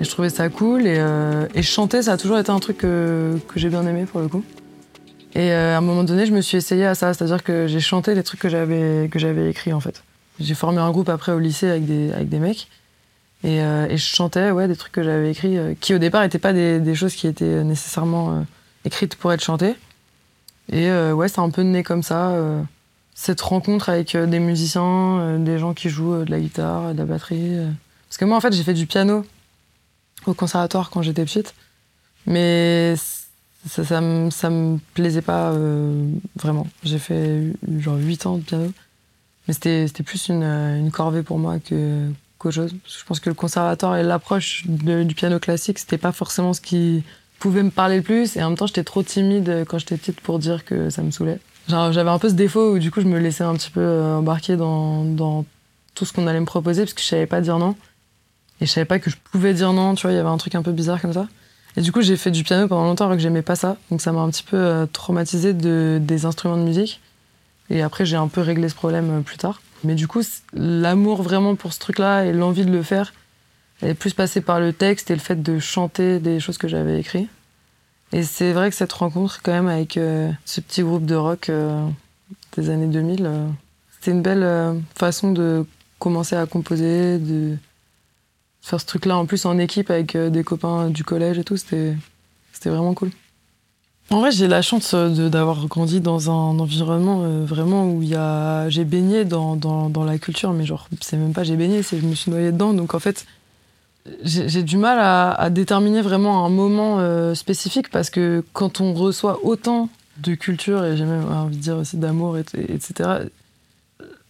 Et 0.00 0.04
je 0.04 0.10
trouvais 0.10 0.30
ça 0.30 0.48
cool 0.48 0.86
et, 0.86 0.96
euh, 0.98 1.46
et, 1.54 1.62
chanter, 1.62 2.02
ça 2.02 2.12
a 2.12 2.16
toujours 2.16 2.38
été 2.38 2.50
un 2.50 2.58
truc 2.58 2.78
que, 2.78 3.38
que 3.48 3.60
j'ai 3.60 3.68
bien 3.68 3.86
aimé 3.86 4.06
pour 4.10 4.20
le 4.20 4.28
coup. 4.28 4.44
Et 5.36 5.52
à 5.52 5.78
un 5.78 5.80
moment 5.80 6.04
donné, 6.04 6.26
je 6.26 6.32
me 6.32 6.40
suis 6.40 6.56
essayée 6.56 6.86
à 6.86 6.94
ça, 6.94 7.12
c'est-à-dire 7.12 7.42
que 7.42 7.66
j'ai 7.66 7.80
chanté 7.80 8.14
les 8.14 8.22
trucs 8.22 8.38
que 8.38 8.48
j'avais 8.48 9.08
que 9.10 9.18
j'avais 9.18 9.50
écrits 9.50 9.72
en 9.72 9.80
fait. 9.80 10.04
J'ai 10.38 10.54
formé 10.54 10.78
un 10.78 10.90
groupe 10.90 11.08
après 11.08 11.32
au 11.32 11.40
lycée 11.40 11.68
avec 11.68 11.86
des, 11.86 12.12
avec 12.12 12.28
des 12.28 12.38
mecs. 12.38 12.68
Euh, 13.44 13.86
et, 13.88 13.96
je 13.96 14.04
chantais 14.04 14.50
ouais, 14.50 14.68
des 14.68 14.76
trucs 14.76 14.92
que 14.92 15.02
j'avais 15.02 15.30
écrits, 15.30 15.58
euh, 15.58 15.74
qui 15.78 15.94
au 15.94 15.98
départ 15.98 16.22
n'étaient 16.22 16.38
pas 16.38 16.52
des, 16.52 16.94
choses 16.94 17.14
qui 17.14 17.26
étaient 17.26 17.62
nécessairement 17.62 18.32
euh, 18.32 18.40
écrites 18.84 19.16
pour 19.16 19.32
être 19.32 19.42
chantées. 19.42 19.74
Et 20.72 20.90
ouais, 20.90 21.28
c'est 21.28 21.40
un 21.40 21.50
peu 21.50 21.60
né 21.60 21.82
comme 21.82 22.02
ça. 22.02 22.34
Cette 23.14 23.40
rencontre 23.40 23.88
avec 23.88 24.16
des 24.16 24.40
musiciens, 24.40 25.38
des 25.38 25.58
gens 25.58 25.72
qui 25.72 25.88
jouent 25.88 26.24
de 26.24 26.30
la 26.30 26.40
guitare, 26.40 26.92
de 26.92 26.98
la 26.98 27.04
batterie. 27.04 27.56
Parce 28.08 28.18
que 28.18 28.24
moi, 28.24 28.36
en 28.36 28.40
fait, 28.40 28.52
j'ai 28.52 28.64
fait 28.64 28.74
du 28.74 28.86
piano 28.86 29.24
au 30.26 30.34
conservatoire 30.34 30.90
quand 30.90 31.02
j'étais 31.02 31.24
petite. 31.24 31.54
Mais 32.26 32.94
ça, 33.68 33.84
ça, 33.84 34.00
me, 34.00 34.28
me 34.50 34.78
plaisait 34.94 35.22
pas 35.22 35.52
vraiment. 36.36 36.66
J'ai 36.82 36.98
fait 36.98 37.52
genre 37.78 37.96
8 37.96 38.26
ans 38.26 38.38
de 38.38 38.42
piano. 38.42 38.72
Mais 39.46 39.54
c'était 39.54 40.02
plus 40.02 40.28
une, 40.28 40.90
corvée 40.92 41.22
pour 41.22 41.38
moi 41.38 41.58
que, 41.58 42.10
chose. 42.50 42.74
Je 42.86 43.04
pense 43.06 43.20
que 43.20 43.30
le 43.30 43.34
conservatoire 43.34 43.96
et 43.96 44.02
l'approche 44.02 44.66
du 44.66 45.14
piano 45.14 45.38
classique, 45.38 45.78
c'était 45.78 45.98
pas 45.98 46.12
forcément 46.12 46.52
ce 46.52 46.60
qui 46.60 47.04
pouvait 47.38 47.62
me 47.62 47.70
parler 47.70 47.96
le 47.96 48.02
plus. 48.02 48.36
Et 48.36 48.42
en 48.42 48.50
même 48.50 48.58
temps, 48.58 48.66
j'étais 48.66 48.84
trop 48.84 49.02
timide 49.02 49.64
quand 49.68 49.78
j'étais 49.78 49.96
petite 49.96 50.20
pour 50.20 50.38
dire 50.38 50.64
que 50.64 50.90
ça 50.90 51.02
me 51.02 51.10
saoulait. 51.10 51.38
J'avais 51.68 52.10
un 52.10 52.18
peu 52.18 52.28
ce 52.28 52.34
défaut 52.34 52.74
où 52.74 52.78
du 52.78 52.90
coup, 52.90 53.00
je 53.00 53.06
me 53.06 53.18
laissais 53.18 53.44
un 53.44 53.54
petit 53.54 53.70
peu 53.70 53.80
euh, 53.80 54.16
embarquer 54.16 54.56
dans, 54.56 55.44
tout 55.94 56.04
ce 56.04 56.12
qu'on 56.12 56.26
allait 56.26 56.40
me 56.40 56.46
proposer 56.46 56.82
parce 56.82 56.92
que 56.92 57.00
je 57.00 57.06
savais 57.06 57.26
pas 57.26 57.40
dire 57.40 57.58
non. 57.58 57.74
Et 58.60 58.66
je 58.66 58.70
savais 58.70 58.84
pas 58.84 58.98
que 58.98 59.10
je 59.10 59.16
pouvais 59.30 59.54
dire 59.54 59.72
non, 59.72 59.94
tu 59.94 60.02
vois, 60.02 60.12
il 60.12 60.16
y 60.16 60.18
avait 60.18 60.28
un 60.28 60.36
truc 60.36 60.54
un 60.54 60.62
peu 60.62 60.72
bizarre 60.72 61.00
comme 61.00 61.12
ça. 61.12 61.26
Et 61.76 61.80
du 61.80 61.90
coup, 61.90 62.02
j'ai 62.02 62.16
fait 62.16 62.30
du 62.30 62.44
piano 62.44 62.68
pendant 62.68 62.84
longtemps 62.84 63.06
alors 63.06 63.16
que 63.16 63.22
j'aimais 63.22 63.42
pas 63.42 63.56
ça. 63.56 63.76
Donc 63.90 64.00
ça 64.00 64.12
m'a 64.12 64.20
un 64.20 64.30
petit 64.30 64.44
peu 64.44 64.56
euh, 64.56 64.86
traumatisé 64.86 65.54
de, 65.54 65.98
des 66.00 66.24
instruments 66.26 66.56
de 66.56 66.62
musique. 66.62 67.00
Et 67.70 67.82
après, 67.82 68.04
j'ai 68.04 68.16
un 68.16 68.28
peu 68.28 68.42
réglé 68.42 68.68
ce 68.68 68.74
problème 68.74 69.10
euh, 69.10 69.20
plus 69.22 69.38
tard. 69.38 69.60
Mais 69.82 69.94
du 69.94 70.06
coup, 70.06 70.22
l'amour 70.52 71.22
vraiment 71.22 71.56
pour 71.56 71.72
ce 71.72 71.78
truc-là 71.78 72.24
et 72.24 72.32
l'envie 72.32 72.64
de 72.64 72.70
le 72.70 72.82
faire, 72.82 73.12
elle 73.82 73.90
est 73.90 73.94
plus 73.94 74.14
passée 74.14 74.40
par 74.40 74.60
le 74.60 74.72
texte 74.72 75.10
et 75.10 75.14
le 75.14 75.20
fait 75.20 75.42
de 75.42 75.58
chanter 75.58 76.20
des 76.20 76.40
choses 76.40 76.58
que 76.58 76.68
j'avais 76.68 77.00
écrites. 77.00 77.28
Et 78.14 78.22
c'est 78.22 78.52
vrai 78.52 78.70
que 78.70 78.76
cette 78.76 78.92
rencontre, 78.92 79.40
quand 79.42 79.50
même, 79.50 79.66
avec 79.66 79.96
euh, 79.96 80.30
ce 80.44 80.60
petit 80.60 80.82
groupe 80.82 81.04
de 81.04 81.16
rock 81.16 81.48
euh, 81.48 81.84
des 82.56 82.70
années 82.70 82.86
2000, 82.86 83.26
euh, 83.26 83.48
c'était 83.90 84.12
une 84.12 84.22
belle 84.22 84.80
façon 84.94 85.32
de 85.32 85.66
commencer 85.98 86.36
à 86.36 86.46
composer, 86.46 87.18
de 87.18 87.56
faire 88.62 88.80
ce 88.80 88.86
truc-là 88.86 89.16
en 89.16 89.26
plus 89.26 89.46
en 89.46 89.58
équipe 89.58 89.90
avec 89.90 90.16
des 90.16 90.44
copains 90.44 90.90
du 90.90 91.02
collège 91.02 91.38
et 91.38 91.44
tout. 91.44 91.56
C'était 91.56 91.96
vraiment 92.66 92.94
cool. 92.94 93.10
En 94.10 94.20
vrai, 94.20 94.30
j'ai 94.30 94.46
la 94.46 94.62
chance 94.62 94.94
d'avoir 94.94 95.66
grandi 95.66 96.00
dans 96.00 96.30
un 96.30 96.58
environnement 96.60 97.22
vraiment 97.44 97.86
où 97.88 98.00
j'ai 98.68 98.84
baigné 98.84 99.24
dans, 99.24 99.56
dans, 99.56 99.88
dans, 99.88 100.04
la 100.04 100.18
culture, 100.18 100.52
mais 100.52 100.66
genre, 100.66 100.88
c'est 101.00 101.16
même 101.16 101.32
pas 101.32 101.42
j'ai 101.42 101.56
baigné, 101.56 101.82
c'est 101.82 101.98
je 101.98 102.06
me 102.06 102.14
suis 102.14 102.30
noyée 102.30 102.52
dedans. 102.52 102.74
Donc 102.74 102.94
en 102.94 103.00
fait, 103.00 103.26
j'ai 104.22 104.62
du 104.62 104.76
mal 104.76 104.98
à, 105.00 105.48
déterminer 105.50 106.02
vraiment 106.02 106.44
un 106.44 106.50
moment 106.50 106.96
euh, 106.98 107.34
spécifique 107.34 107.90
parce 107.90 108.10
que 108.10 108.44
quand 108.52 108.80
on 108.80 108.92
reçoit 108.92 109.40
autant 109.44 109.88
de 110.18 110.34
culture 110.34 110.84
et 110.84 110.96
j'ai 110.96 111.04
même 111.04 111.26
envie 111.30 111.56
de 111.56 111.62
dire 111.62 111.76
aussi 111.76 111.96
d'amour, 111.96 112.36
etc., 112.38 113.10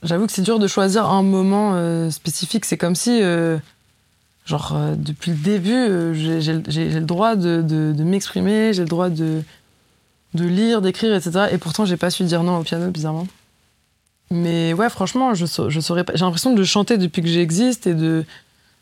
j'avoue 0.02 0.26
que 0.26 0.32
c'est 0.32 0.42
dur 0.42 0.58
de 0.58 0.66
choisir 0.68 1.06
un 1.06 1.22
moment 1.22 1.72
euh, 1.74 2.10
spécifique. 2.10 2.64
C'est 2.66 2.78
comme 2.78 2.94
si, 2.94 3.20
euh, 3.22 3.58
genre, 4.46 4.76
depuis 4.96 5.32
le 5.32 5.38
début, 5.38 6.14
j'ai 6.14 6.52
le 6.52 7.00
droit 7.00 7.34
de, 7.34 7.94
m'exprimer, 7.98 8.72
j'ai 8.72 8.82
le 8.82 8.88
droit 8.88 9.10
de, 9.10 9.42
lire, 10.34 10.82
d'écrire, 10.82 11.14
etc. 11.14 11.46
Et 11.50 11.58
pourtant, 11.58 11.84
j'ai 11.84 11.96
pas 11.96 12.10
su 12.10 12.22
dire 12.22 12.44
non 12.44 12.58
au 12.58 12.62
piano, 12.62 12.90
bizarrement. 12.90 13.26
Mais 14.30 14.72
ouais, 14.72 14.88
franchement, 14.88 15.34
je 15.34 15.46
saurais 15.46 16.04
pas. 16.04 16.14
J'ai 16.14 16.24
l'impression 16.24 16.54
de 16.54 16.64
chanter 16.64 16.96
depuis 16.96 17.22
que 17.22 17.28
j'existe 17.28 17.88
et 17.88 17.94
de 17.94 18.24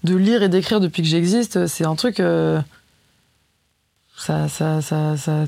de 0.04 0.16
lire 0.16 0.42
et 0.42 0.49
d'écrire 0.49 0.80
depuis 0.80 1.02
que 1.02 1.09
j'existe, 1.09 1.66
c'est 1.66 1.85
un 1.85 1.94
truc. 1.94 2.21
Euh, 2.21 2.61
ça, 4.16 4.49
ça, 4.49 4.80
ça, 4.82 5.16
ça, 5.16 5.42
a 5.42 5.47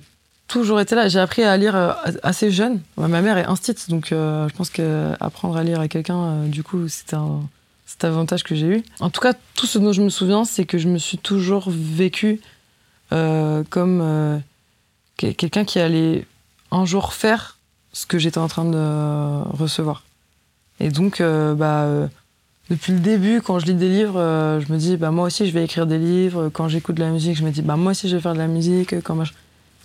toujours 0.49 0.81
été 0.81 0.95
là. 0.95 1.09
J'ai 1.09 1.19
appris 1.19 1.43
à 1.43 1.57
lire 1.57 1.77
euh, 1.77 1.93
assez 2.23 2.51
jeune. 2.51 2.81
Ma 2.97 3.09
mère 3.21 3.39
est 3.39 3.47
instite, 3.47 3.91
donc 3.91 4.13
euh, 4.13 4.49
je 4.49 4.55
pense 4.55 4.71
qu'apprendre 4.71 5.57
à 5.57 5.65
lire 5.65 5.81
à 5.81 5.89
quelqu'un, 5.89 6.45
du 6.47 6.63
coup, 6.63 6.89
c'était 6.89 7.17
un 7.17 7.43
cet 7.87 8.05
avantage 8.05 8.43
que 8.43 8.57
j'ai 8.57 8.67
eu. 8.67 8.83
En 8.99 9.11
tout 9.11 9.21
cas, 9.21 9.35
tout 9.55 9.67
ce 9.67 9.79
dont 9.79 9.93
je 9.93 10.03
me 10.03 10.09
souviens, 10.09 10.45
c'est 10.45 10.65
que 10.65 10.79
je 10.79 10.89
me 10.89 10.99
suis 10.99 11.19
toujours 11.19 11.69
vécu 11.69 12.41
comme 13.11 14.43
quelqu'un 15.17 15.65
qui 15.65 15.79
allait 15.79 16.27
un 16.73 16.87
jour 16.87 17.13
faire 17.13 17.59
ce 17.93 18.07
que 18.07 18.19
j'étais 18.19 18.39
en 18.39 18.49
train 18.49 18.65
de 18.65 19.57
recevoir. 19.57 20.03
Et 20.81 20.89
donc, 20.89 21.23
bah 21.23 22.09
depuis 22.71 22.93
le 22.93 23.01
début, 23.01 23.43
quand 23.43 23.59
je 23.59 23.67
lis 23.67 23.75
des 23.75 23.91
livres, 23.91 24.19
euh, 24.19 24.61
je 24.61 24.73
me 24.73 24.79
dis, 24.79 24.97
bah, 24.97 25.11
moi 25.11 25.27
aussi, 25.27 25.47
je 25.47 25.53
vais 25.53 25.65
écrire 25.65 25.87
des 25.87 25.99
livres. 25.99 26.49
Quand 26.49 26.69
j'écoute 26.69 26.95
de 26.95 27.03
la 27.03 27.11
musique, 27.11 27.37
je 27.37 27.45
me 27.45 27.51
dis, 27.51 27.61
bah, 27.61 27.77
moi 27.77 27.91
aussi, 27.91 28.09
je 28.09 28.17
vais 28.17 28.23
faire 28.23 28.33
de 28.33 28.39
la 28.39 28.47
musique. 28.47 29.01
Quand 29.03 29.19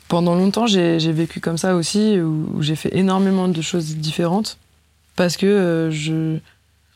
Pendant 0.07 0.35
longtemps, 0.35 0.65
j'ai 0.65 1.11
vécu 1.11 1.41
comme 1.41 1.57
ça 1.57 1.75
aussi, 1.75 2.19
où, 2.19 2.61
j'ai 2.61 2.75
fait 2.75 2.95
énormément 2.95 3.49
de 3.49 3.61
choses 3.61 3.97
différentes, 3.97 4.57
parce 5.17 5.35
que 5.35 5.45
euh, 5.45 5.91
je 5.91 6.13
ne 6.13 6.39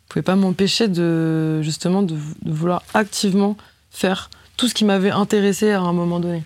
pouvais 0.08 0.24
pas 0.24 0.38
m'empêcher 0.38 0.88
de, 0.88 1.62
justement, 1.62 2.02
de, 2.02 2.16
vouloir 2.46 2.84
activement 2.94 3.58
faire 3.92 4.30
tout 4.56 4.70
ce 4.70 4.74
qui 4.74 4.86
m'avait 4.86 5.12
intéressé 5.12 5.72
à 5.72 5.82
un 5.82 5.94
moment 5.94 6.22
donné. 6.22 6.44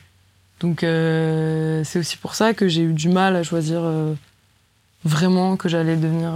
Donc, 0.61 0.83
euh, 0.83 1.83
c'est 1.83 1.99
aussi 1.99 2.17
pour 2.17 2.33
ça 2.33 2.55
que 2.55 2.67
j'ai 2.67 2.81
eu 2.81 2.93
du 2.93 3.09
mal 3.09 3.35
à 3.35 3.43
choisir 3.43 3.83
vraiment 5.05 5.57
que 5.57 5.69
j'allais 5.69 5.95
devenir 5.95 6.33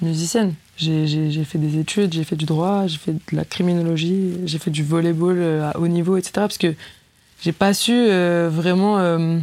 musicienne. 0.00 0.54
J'ai 0.76 1.44
fait 1.44 1.58
des 1.58 1.78
études, 1.78 2.12
j'ai 2.12 2.24
fait 2.24 2.36
du 2.36 2.44
droit, 2.44 2.86
j'ai 2.86 2.98
fait 2.98 3.12
de 3.12 3.20
la 3.32 3.44
criminologie, 3.44 4.34
j'ai 4.44 4.58
fait 4.58 4.70
du 4.70 4.84
volleyball 4.84 5.38
euh, 5.38 5.70
à 5.70 5.78
haut 5.78 5.88
niveau, 5.88 6.16
etc. 6.16 6.32
Parce 6.34 6.58
que 6.58 6.74
j'ai 7.42 7.52
pas 7.52 7.72
su 7.72 7.92
euh, 7.92 8.50
vraiment. 8.52 8.98
Euh, 8.98 9.38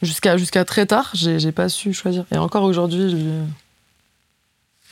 jusqu'à 0.00 0.64
très 0.64 0.86
tard, 0.86 1.10
j'ai 1.14 1.52
pas 1.52 1.68
su 1.68 1.92
choisir. 1.92 2.24
Et 2.32 2.38
encore 2.38 2.64
aujourd'hui, 2.64 3.14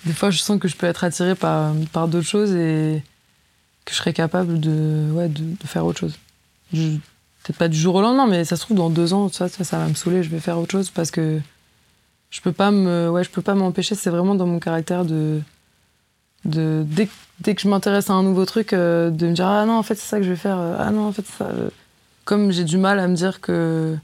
des 0.05 0.12
fois, 0.12 0.31
je 0.31 0.39
sens 0.39 0.61
que 0.61 0.69
je 0.69 0.77
peux 0.77 0.87
être 0.87 1.03
attirée 1.03 1.35
par, 1.35 1.73
par 1.93 2.07
d'autres 2.07 2.29
choses 2.29 2.53
et 2.53 3.03
que 3.85 3.93
je 3.93 3.97
serais 3.97 4.12
capable 4.12 4.61
de, 4.61 5.11
ouais, 5.12 5.29
de, 5.29 5.67
faire 5.67 5.85
autre 5.85 6.00
chose. 6.00 6.19
Peut-être 6.73 7.57
pas 7.57 7.69
du 7.69 7.79
jour 7.79 7.95
au 7.95 8.03
lendemain, 8.03 8.27
mais 8.27 8.45
ça 8.45 8.57
se 8.57 8.62
trouve, 8.62 8.77
dans 8.77 8.91
deux 8.91 9.12
ans, 9.15 9.29
ça, 9.31 9.49
ça 9.49 9.79
va 9.79 9.89
me 9.89 9.95
saouler, 9.95 10.23
je 10.23 10.29
vais 10.29 10.41
faire 10.41 10.59
autre 10.59 10.71
chose 10.71 10.91
parce 10.91 11.11
que 11.11 11.41
je 12.30 12.40
peux 12.40 12.52
pas 12.52 12.70
me 12.70 13.10
ouais 13.10 13.25
je 13.25 13.30
peux 13.30 13.42
pas 13.42 13.54
m'empêcher 13.54 13.94
c'est 13.94 14.10
vraiment 14.10 14.34
dans 14.34 14.46
mon 14.46 14.60
caractère 14.60 15.04
de 15.04 15.40
de 16.44 16.84
dès, 16.87 17.08
dès 17.40 17.54
que 17.54 17.60
je 17.60 17.68
m'intéresse 17.68 18.08
à 18.08 18.14
un 18.14 18.22
nouveau 18.22 18.46
truc 18.46 18.72
euh, 18.72 19.10
de 19.10 19.26
me 19.26 19.32
dire 19.32 19.46
ah 19.46 19.66
non 19.66 19.75
en 19.75 19.82
fait 19.82 19.96
c'est 19.96 20.08
ça 20.08 20.18
que 20.18 20.25
je 20.25 20.30
vais 20.30 20.37
faire 20.37 20.58
euh, 20.58 20.76
ah 20.78 20.90
non 20.90 21.08
en 21.08 21.12
fait 21.12 21.26
ça 21.26 21.46
euh. 21.46 21.68
comme 22.25 22.50
j'ai 22.50 22.64
du 22.64 22.78
mal 22.78 22.99
à 22.99 23.08
me 23.08 23.14
dire 23.14 23.40
que 23.40 23.96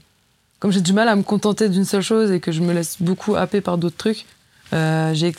comme 0.59 0.71
j'ai 0.71 0.81
du 0.81 0.93
mal 0.93 1.07
à 1.07 1.15
me 1.15 1.23
contenter 1.23 1.69
d'une 1.69 1.85
seule 1.85 2.01
chose 2.01 2.31
et 2.31 2.39
que 2.39 2.51
je 2.51 2.61
me 2.61 2.73
laisse 2.73 3.01
beaucoup 3.01 3.35
happer 3.35 3.61
par 3.61 3.77
d'autres 3.77 3.97
trucs 3.97 4.25
j'ai 4.71 5.33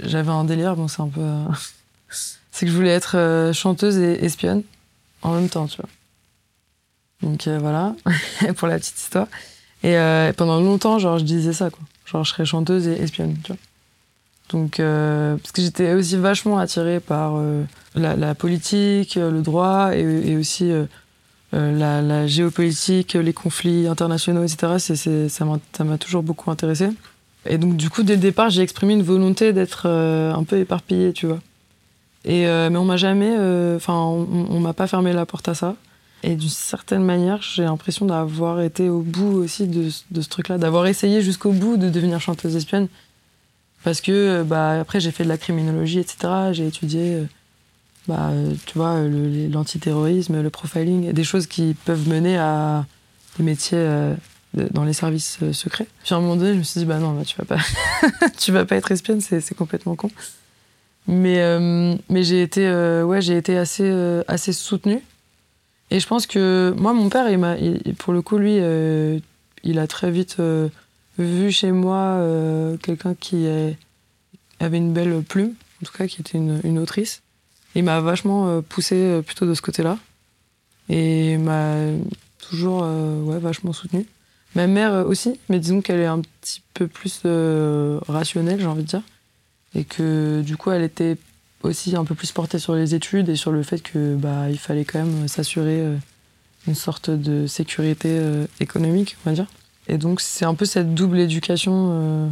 j'avais 0.00 0.30
un 0.30 0.44
délire 0.44 0.76
bon 0.76 0.86
c'est 0.86 1.02
un 1.02 1.08
peu 1.08 1.20
c'est 2.52 2.66
que 2.66 2.72
je 2.72 2.76
voulais 2.76 2.90
être 2.90 3.50
chanteuse 3.52 3.96
et 3.98 4.24
espionne 4.24 4.62
en 5.22 5.32
même 5.32 5.48
temps 5.48 5.66
tu 5.66 5.78
vois 5.78 5.88
donc 7.22 7.48
voilà 7.48 7.94
pour 8.56 8.68
la 8.68 8.78
petite 8.78 8.98
histoire 8.98 9.26
euh, 9.84 10.30
et 10.30 10.32
pendant 10.32 10.60
longtemps, 10.60 10.98
genre, 10.98 11.18
je 11.18 11.24
disais 11.24 11.52
ça, 11.52 11.70
quoi. 11.70 11.80
Genre, 12.06 12.24
je 12.24 12.30
serais 12.30 12.44
chanteuse 12.44 12.86
et 12.88 13.00
espionne, 13.00 13.36
tu 13.42 13.52
vois. 13.52 13.60
Donc, 14.50 14.80
euh, 14.80 15.36
parce 15.36 15.52
que 15.52 15.62
j'étais 15.62 15.92
aussi 15.92 16.16
vachement 16.16 16.58
attirée 16.58 16.98
par 16.98 17.34
euh, 17.36 17.62
la, 17.94 18.34
politique, 18.34 19.14
le 19.14 19.42
droit 19.42 19.94
et, 19.94 20.36
aussi 20.36 20.72
la, 21.52 22.26
géopolitique, 22.26 23.14
les 23.14 23.32
conflits 23.32 23.86
internationaux, 23.86 24.42
etc. 24.42 24.74
C'est, 24.78 25.28
ça, 25.28 25.44
m'a, 25.44 25.98
toujours 25.98 26.24
beaucoup 26.24 26.50
intéressée. 26.50 26.90
Et 27.46 27.58
donc, 27.58 27.76
du 27.76 27.90
coup, 27.90 28.02
dès 28.02 28.16
le 28.16 28.20
départ, 28.20 28.50
j'ai 28.50 28.62
exprimé 28.62 28.94
une 28.94 29.04
volonté 29.04 29.52
d'être 29.52 29.88
un 29.88 30.42
peu 30.42 30.58
éparpillée, 30.58 31.12
tu 31.12 31.26
vois. 31.26 31.38
Et, 32.24 32.44
mais 32.44 32.76
on 32.76 32.84
m'a 32.84 32.96
jamais. 32.96 33.32
Enfin, 33.76 33.94
on, 33.94 34.26
on 34.50 34.58
m'a 34.58 34.72
pas 34.72 34.88
fermé 34.88 35.12
la 35.12 35.26
porte 35.26 35.48
à 35.48 35.54
ça. 35.54 35.76
Et 36.22 36.36
d'une 36.36 36.48
certaine 36.48 37.02
manière, 37.02 37.40
j'ai 37.40 37.62
l'impression 37.62 38.04
d'avoir 38.04 38.60
été 38.60 38.88
au 38.88 39.00
bout 39.00 39.38
aussi 39.38 39.66
de, 39.66 39.88
ce 39.88 40.28
truc-là, 40.28 40.58
d'avoir 40.58 40.86
essayé 40.86 41.22
jusqu'au 41.22 41.52
bout 41.52 41.76
de 41.76 41.88
devenir 41.88 42.20
chanteuse 42.20 42.56
espionne. 42.56 42.88
Parce 43.84 44.02
que, 44.02 44.42
bah, 44.42 44.80
après, 44.80 45.00
j'ai 45.00 45.10
fait 45.10 45.24
de 45.24 45.30
la 45.30 45.38
criminologie, 45.38 45.98
etc. 45.98 46.52
J'ai 46.52 46.66
étudié, 46.66 47.14
euh, 47.14 47.24
bah, 48.06 48.28
euh, 48.30 48.52
tu 48.66 48.76
vois, 48.76 49.00
l'antiterrorisme, 49.00 50.42
le, 50.42 50.50
profiling, 50.50 51.12
des 51.12 51.24
choses 51.24 51.46
qui 51.46 51.74
peuvent 51.86 52.06
mener 52.06 52.36
à 52.36 52.84
des 53.38 53.44
métiers 53.44 53.78
euh, 53.78 54.14
dans 54.52 54.84
les 54.84 54.92
services 54.92 55.38
secrets. 55.52 55.86
Puis 56.04 56.14
à 56.14 56.18
un 56.18 56.20
moment 56.20 56.36
donné, 56.36 56.52
je 56.52 56.58
me 56.58 56.62
suis 56.62 56.80
dit, 56.80 56.84
bah 56.84 56.98
non, 56.98 57.12
bah, 57.12 57.24
tu 57.24 57.36
vas 57.38 57.46
pas, 57.46 58.28
tu 58.38 58.52
vas 58.52 58.66
pas 58.66 58.76
être 58.76 58.92
espionne, 58.92 59.22
c'est 59.22 59.54
complètement 59.54 59.96
con. 59.96 60.10
Mais, 61.06 61.40
mais 62.10 62.22
j'ai 62.22 62.42
été, 62.42 62.70
ouais, 63.02 63.22
j'ai 63.22 63.38
été 63.38 63.56
assez, 63.56 63.90
assez 64.28 64.52
soutenue 64.52 65.00
et 65.90 65.98
je 65.98 66.06
pense 66.06 66.26
que 66.26 66.74
moi, 66.76 66.92
mon 66.92 67.08
père, 67.08 67.28
il 67.28 67.94
pour 67.96 68.12
le 68.12 68.22
coup, 68.22 68.38
lui, 68.38 68.58
euh, 68.60 69.18
il 69.64 69.78
a 69.78 69.86
très 69.86 70.10
vite 70.10 70.36
euh, 70.38 70.68
vu 71.18 71.50
chez 71.50 71.72
moi 71.72 71.98
euh, 71.98 72.76
quelqu'un 72.76 73.14
qui 73.14 73.46
avait 74.60 74.78
une 74.78 74.92
belle 74.92 75.22
plume, 75.22 75.54
en 75.82 75.86
tout 75.86 75.92
cas 75.92 76.06
qui 76.06 76.20
était 76.20 76.38
une, 76.38 76.78
autrice. 76.78 77.22
Il 77.74 77.84
m'a 77.84 78.00
vachement 78.00 78.62
poussé 78.62 79.20
plutôt 79.26 79.46
de 79.46 79.54
ce 79.54 79.62
côté-là. 79.62 79.98
Et 80.88 81.36
m'a 81.36 81.76
toujours 82.38 82.82
ouais, 82.82 83.38
vachement 83.38 83.72
soutenu. 83.72 84.06
Ma 84.56 84.66
mère 84.66 85.06
aussi, 85.06 85.38
mais 85.48 85.60
disons 85.60 85.80
qu'elle 85.80 86.00
est 86.00 86.06
un 86.06 86.20
petit 86.20 86.62
peu 86.74 86.86
plus 86.86 87.20
rationnelle, 88.08 88.60
j'ai 88.60 88.66
envie 88.66 88.82
de 88.82 88.88
dire. 88.88 89.02
Et 89.74 89.84
que 89.84 90.42
du 90.42 90.56
coup, 90.56 90.70
elle 90.72 90.82
était 90.82 91.16
aussi 91.62 91.96
un 91.96 92.04
peu 92.04 92.14
plus 92.14 92.32
porté 92.32 92.58
sur 92.58 92.74
les 92.74 92.94
études 92.94 93.28
et 93.28 93.36
sur 93.36 93.52
le 93.52 93.62
fait 93.62 93.80
que 93.80 94.14
bah 94.16 94.50
il 94.50 94.58
fallait 94.58 94.84
quand 94.84 94.98
même 94.98 95.28
s'assurer 95.28 95.80
euh, 95.80 95.96
une 96.66 96.74
sorte 96.74 97.10
de 97.10 97.46
sécurité 97.46 98.08
euh, 98.10 98.46
économique, 98.60 99.16
on 99.24 99.30
va 99.30 99.34
dire. 99.34 99.46
Et 99.88 99.98
donc 99.98 100.20
c'est 100.20 100.44
un 100.44 100.54
peu 100.54 100.64
cette 100.64 100.94
double 100.94 101.18
éducation 101.18 101.90
euh, 101.92 102.28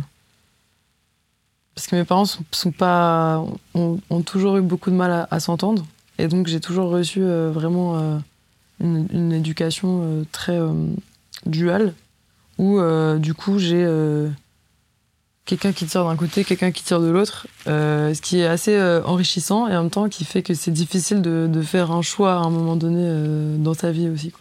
parce 1.74 1.86
que 1.86 1.96
mes 1.96 2.04
parents 2.04 2.24
sont, 2.24 2.72
pas 2.72 3.44
ont, 3.74 4.22
toujours 4.22 4.56
eu 4.56 4.62
beaucoup 4.62 4.90
de 4.90 4.96
mal 4.96 5.28
à, 5.30 5.40
s'entendre 5.40 5.86
et 6.18 6.26
donc 6.26 6.48
j'ai 6.48 6.58
toujours 6.58 6.90
reçu 6.90 7.22
vraiment 7.22 8.20
une, 8.80 9.32
éducation 9.32 10.26
très 10.32 10.58
duale 11.46 11.94
où 12.58 12.80
du 13.18 13.32
coup 13.32 13.60
j'ai 13.60 13.86
quelqu'un 15.48 15.72
qui 15.72 15.86
tire 15.86 16.04
d'un 16.04 16.14
côté, 16.14 16.44
quelqu'un 16.44 16.70
qui 16.70 16.84
tire 16.84 17.00
de 17.00 17.08
l'autre, 17.08 17.46
euh, 17.66 18.12
ce 18.12 18.20
qui 18.20 18.40
est 18.40 18.46
assez 18.46 18.74
euh, 18.74 19.02
enrichissant 19.04 19.66
et 19.66 19.74
en 19.74 19.82
même 19.82 19.90
temps 19.90 20.08
qui 20.10 20.26
fait 20.26 20.42
que 20.42 20.52
c'est 20.52 20.70
difficile 20.70 21.22
de, 21.22 21.62
faire 21.62 21.90
un 21.90 22.02
choix 22.02 22.34
à 22.34 22.36
un 22.36 22.50
moment 22.50 22.76
donné 22.76 23.00
euh, 23.02 23.56
dans 23.56 23.74
ta 23.74 23.90
vie 23.90 24.10
aussi. 24.10 24.32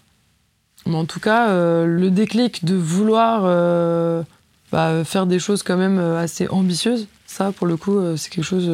Mais 0.86 0.96
en 0.96 1.06
tout 1.06 1.20
cas, 1.20 1.48
le 1.86 2.10
déclic 2.12 2.64
de 2.64 2.76
vouloir 2.76 3.42
bah, 4.72 5.04
faire 5.04 5.26
des 5.26 5.40
choses 5.40 5.62
quand 5.62 5.76
même 5.76 6.00
assez 6.00 6.48
ambitieuses. 6.48 7.08
Ça, 7.26 7.52
pour 7.52 7.68
le 7.68 7.76
coup, 7.76 8.00
c'est 8.16 8.30
quelque 8.30 8.46
chose 8.46 8.72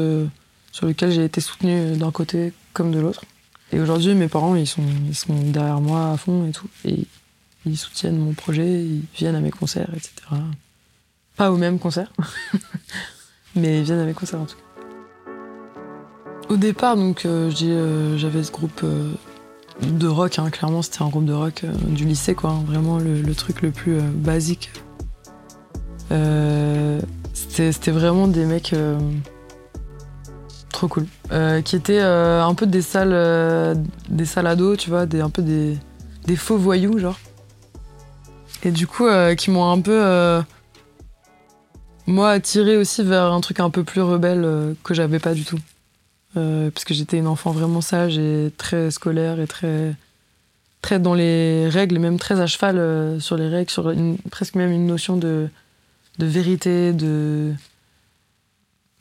sur 0.71 0.85
lequel 0.85 1.11
j'ai 1.11 1.23
été 1.23 1.41
soutenue 1.41 1.97
d'un 1.97 2.11
côté 2.11 2.53
comme 2.73 2.91
de 2.91 2.99
l'autre. 2.99 3.23
Et 3.71 3.79
aujourd'hui, 3.79 4.13
mes 4.13 4.27
parents, 4.27 4.53
sont, 4.65 4.83
ils 5.07 5.15
sont 5.15 5.33
derrière 5.33 5.81
moi 5.81 6.11
à 6.11 6.17
fond 6.17 6.45
et 6.47 6.51
tout. 6.51 6.69
Et 6.85 7.07
ils 7.65 7.77
soutiennent 7.77 8.19
mon 8.19 8.33
projet, 8.33 8.83
ils 8.83 9.05
viennent 9.15 9.35
à 9.35 9.41
mes 9.41 9.49
concerts, 9.49 9.89
etc. 9.95 10.11
Pas 11.35 11.51
au 11.51 11.57
même 11.57 11.79
concert, 11.79 12.11
mais 13.55 13.79
ils 13.79 13.83
viennent 13.83 13.99
à 13.99 14.05
mes 14.05 14.13
concerts 14.13 14.39
en 14.39 14.45
tout 14.45 14.55
cas. 14.55 14.63
Au 16.49 16.57
départ, 16.57 16.95
donc, 16.97 17.25
euh, 17.25 17.51
euh, 17.63 18.17
j'avais 18.17 18.43
ce 18.43 18.51
groupe 18.51 18.81
euh, 18.83 19.11
de 19.81 20.07
rock, 20.07 20.37
hein, 20.39 20.49
clairement, 20.49 20.81
c'était 20.81 21.01
un 21.01 21.09
groupe 21.09 21.25
de 21.25 21.33
rock 21.33 21.65
du 21.87 22.05
lycée, 22.05 22.35
quoi, 22.35 22.51
hein, 22.51 22.63
vraiment 22.67 22.99
le, 22.99 23.33
truc 23.33 23.61
le 23.61 23.71
plus 23.71 23.99
basique. 24.01 24.71
c'était 27.33 27.91
vraiment 27.91 28.27
des 28.27 28.45
mecs 28.45 28.75
trop 30.71 30.87
cool, 30.87 31.07
qui 31.63 31.75
étaient 31.75 32.01
un 32.01 32.53
peu 32.53 32.67
des 32.67 32.81
salles, 32.81 33.77
des 34.09 34.25
salles 34.25 34.47
ados, 34.47 34.77
tu 34.77 34.89
vois, 34.89 35.05
des, 35.05 35.21
un 35.21 35.29
peu 35.29 35.41
des, 35.41 35.77
des 36.25 36.35
faux 36.35 36.57
voyous, 36.57 36.99
genre. 36.99 37.17
Et 38.63 38.71
du 38.71 38.85
coup, 38.85 39.07
qui 39.37 39.49
m'ont 39.49 39.71
un 39.71 39.81
peu 39.81 40.43
moi, 42.05 42.31
attiré 42.31 42.77
aussi 42.77 43.03
vers 43.03 43.31
un 43.31 43.41
truc 43.41 43.59
un 43.59 43.69
peu 43.69 43.83
plus 43.83 44.01
rebelle 44.01 44.43
euh, 44.43 44.73
que 44.83 44.93
j'avais 44.93 45.19
pas 45.19 45.33
du 45.33 45.45
tout. 45.45 45.59
Euh, 46.35 46.71
parce 46.71 46.83
que 46.83 46.93
j'étais 46.93 47.17
une 47.17 47.27
enfant 47.27 47.51
vraiment 47.51 47.81
sage 47.81 48.17
et 48.17 48.51
très 48.57 48.89
scolaire 48.89 49.39
et 49.39 49.47
très, 49.47 49.93
très 50.81 50.99
dans 50.99 51.13
les 51.13 51.69
règles, 51.69 51.99
même 51.99 52.17
très 52.17 52.41
à 52.41 52.47
cheval 52.47 52.77
euh, 52.77 53.19
sur 53.19 53.37
les 53.37 53.47
règles, 53.47 53.69
sur 53.69 53.93
presque 54.31 54.55
même 54.55 54.71
une 54.71 54.87
notion 54.87 55.15
de, 55.15 55.47
de 56.17 56.25
vérité, 56.25 56.91
de. 56.91 57.53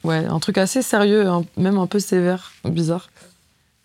Ouais, 0.04 0.26
un 0.26 0.40
truc 0.40 0.58
assez 0.58 0.82
sérieux, 0.82 1.26
même 1.56 1.78
un 1.78 1.86
peu 1.86 2.00
sévère, 2.00 2.52
bizarre. 2.64 3.08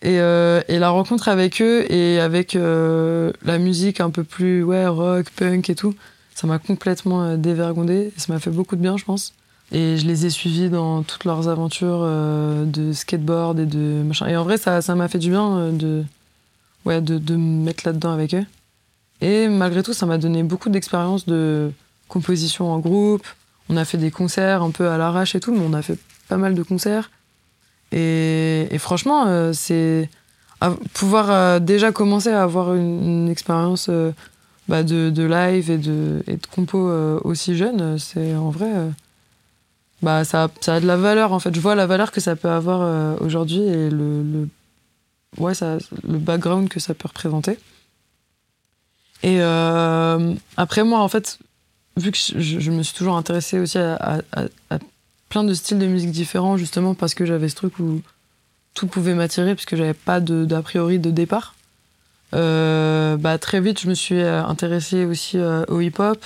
Et, 0.01 0.15
et, 0.15 0.79
la 0.79 0.89
rencontre 0.89 1.27
avec 1.27 1.61
eux 1.61 1.85
et 1.91 2.19
avec 2.19 2.53
la 2.53 3.57
musique 3.59 3.99
un 3.99 4.09
peu 4.09 4.23
plus 4.23 4.63
ouais, 4.63 4.87
rock, 4.87 5.29
punk 5.35 5.69
et 5.69 5.75
tout, 5.75 5.93
ça 6.37 6.45
m'a 6.45 6.59
complètement 6.59 7.23
euh, 7.23 7.35
dévergondé 7.35 8.13
et 8.15 8.19
ça 8.19 8.31
m'a 8.31 8.39
fait 8.39 8.51
beaucoup 8.51 8.75
de 8.75 8.81
bien, 8.81 8.95
je 8.95 9.03
pense. 9.05 9.33
Et 9.71 9.97
je 9.97 10.05
les 10.05 10.27
ai 10.27 10.29
suivis 10.29 10.69
dans 10.69 11.01
toutes 11.01 11.25
leurs 11.25 11.47
aventures 11.47 12.01
euh, 12.03 12.63
de 12.63 12.93
skateboard 12.93 13.59
et 13.59 13.65
de 13.65 14.03
machin. 14.03 14.27
Et 14.27 14.37
en 14.37 14.43
vrai, 14.43 14.59
ça, 14.59 14.83
ça 14.83 14.93
m'a 14.93 15.07
fait 15.07 15.17
du 15.17 15.31
bien 15.31 15.57
euh, 15.57 15.71
de, 15.71 16.03
ouais, 16.85 17.01
de, 17.01 17.17
de 17.17 17.35
me 17.35 17.63
mettre 17.63 17.87
là-dedans 17.87 18.11
avec 18.11 18.35
eux. 18.35 18.45
Et 19.19 19.47
malgré 19.47 19.81
tout, 19.81 19.93
ça 19.93 20.05
m'a 20.05 20.19
donné 20.19 20.43
beaucoup 20.43 20.69
d'expérience 20.69 21.25
de 21.25 21.71
composition 22.07 22.71
en 22.71 22.77
groupe. 22.77 23.25
On 23.69 23.75
a 23.75 23.83
fait 23.83 23.97
des 23.97 24.11
concerts 24.11 24.61
un 24.61 24.69
peu 24.69 24.89
à 24.89 24.99
l'arrache 24.99 25.33
et 25.33 25.39
tout, 25.39 25.51
mais 25.51 25.65
on 25.67 25.73
a 25.73 25.81
fait 25.81 25.97
pas 26.29 26.37
mal 26.37 26.53
de 26.53 26.61
concerts. 26.61 27.09
Et, 27.91 28.67
franchement, 28.77 29.51
c'est 29.53 30.07
pouvoir 30.93 31.59
déjà 31.61 31.91
commencer 31.91 32.29
à 32.29 32.43
avoir 32.43 32.75
une 32.75 33.27
expérience 33.27 33.89
bah, 34.67 34.83
de, 34.83 35.09
de, 35.09 35.23
live 35.23 35.71
et 35.71 35.77
de, 35.77 36.23
et 36.27 36.35
de 36.35 36.45
compo 36.47 36.89
euh, 36.89 37.19
aussi 37.23 37.55
jeune, 37.55 37.97
c'est 37.97 38.35
en 38.35 38.49
vrai. 38.49 38.69
Euh, 38.73 38.89
bah, 40.01 40.25
ça, 40.25 40.49
ça, 40.61 40.75
a 40.75 40.79
de 40.79 40.85
la 40.85 40.97
valeur 40.97 41.31
en 41.31 41.39
fait. 41.39 41.55
Je 41.55 41.59
vois 41.59 41.75
la 41.75 41.87
valeur 41.87 42.11
que 42.11 42.19
ça 42.19 42.35
peut 42.35 42.49
avoir 42.49 42.81
euh, 42.81 43.15
aujourd'hui 43.21 43.61
et 43.61 43.89
le, 43.89 44.23
le, 44.23 44.49
ouais, 45.37 45.53
ça, 45.53 45.77
le 46.07 46.17
background 46.17 46.69
que 46.69 46.79
ça 46.79 46.93
peut 46.93 47.07
représenter. 47.07 47.57
Et 49.23 49.41
après, 50.57 50.83
moi, 50.83 50.99
en 50.99 51.07
fait, 51.07 51.39
vu 51.95 52.11
que 52.11 52.17
je, 52.17 52.59
je 52.59 52.71
me 52.71 52.83
suis 52.83 52.95
toujours 52.95 53.17
intéressée 53.17 53.57
aussi 53.57 53.79
à, 53.79 53.95
à, 53.95 54.43
à, 54.69 54.77
plein 55.29 55.43
de 55.43 55.53
styles 55.55 55.79
de 55.79 55.87
musique 55.87 56.11
différents, 56.11 56.55
justement 56.55 56.93
parce 56.93 57.15
que 57.15 57.25
j'avais 57.25 57.49
ce 57.49 57.55
truc 57.55 57.79
où 57.79 58.01
tout 58.75 58.85
pouvait 58.85 59.15
m'attirer, 59.15 59.55
puisque 59.55 59.75
j'avais 59.75 59.95
pas 59.95 60.19
d'a 60.19 60.61
priori 60.61 60.99
de 60.99 61.09
départ. 61.09 61.56
Euh, 62.33 63.17
bah, 63.17 63.37
très 63.37 63.61
vite, 63.61 63.79
je 63.79 63.87
me 63.87 63.93
suis 63.93 64.19
euh, 64.19 64.43
intéressée 64.43 65.05
aussi 65.05 65.37
euh, 65.37 65.63
au 65.67 65.79
hip-hop, 65.79 66.23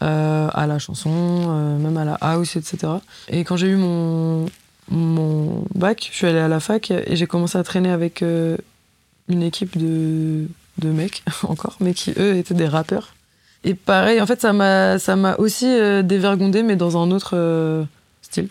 à 0.00 0.66
la 0.66 0.78
chanson, 0.78 1.78
même 1.78 1.98
à 1.98 2.06
la 2.06 2.14
house, 2.14 2.56
etc. 2.56 2.90
Et 3.28 3.44
quand 3.44 3.58
j'ai 3.58 3.66
eu 3.66 3.76
mon, 3.76 4.46
mon 4.88 5.62
bac, 5.74 6.08
je 6.10 6.16
suis 6.16 6.26
allée 6.26 6.38
à 6.38 6.48
la 6.48 6.58
fac 6.58 6.90
et 6.90 7.16
j'ai 7.16 7.26
commencé 7.26 7.58
à 7.58 7.62
traîner 7.62 7.90
avec 7.90 8.22
une 8.22 9.42
équipe 9.42 9.76
de, 9.76 10.46
de 10.78 10.88
mecs, 10.88 11.22
encore, 11.42 11.76
mais 11.80 11.92
qui, 11.92 12.14
eux, 12.16 12.36
étaient 12.38 12.54
des 12.54 12.66
rappeurs. 12.66 13.14
Et 13.62 13.74
pareil, 13.74 14.22
en 14.22 14.26
fait, 14.26 14.40
ça 14.40 14.54
m'a, 14.54 14.98
ça 14.98 15.16
m'a 15.16 15.36
aussi 15.36 15.66
dévergondé, 16.02 16.62
mais 16.62 16.76
dans 16.76 16.96
un 16.96 17.10
autre 17.10 17.86
style. 18.22 18.48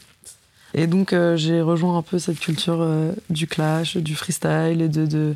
Et 0.76 0.86
donc, 0.86 1.16
j'ai 1.34 1.62
rejoint 1.62 1.98
un 1.98 2.04
peu 2.04 2.20
cette 2.20 2.40
culture 2.40 2.88
du 3.32 3.48
clash, 3.48 3.98
du 3.98 4.16
freestyle 4.16 4.84
et 4.84 4.88
de, 4.88 5.08
de, 5.08 5.36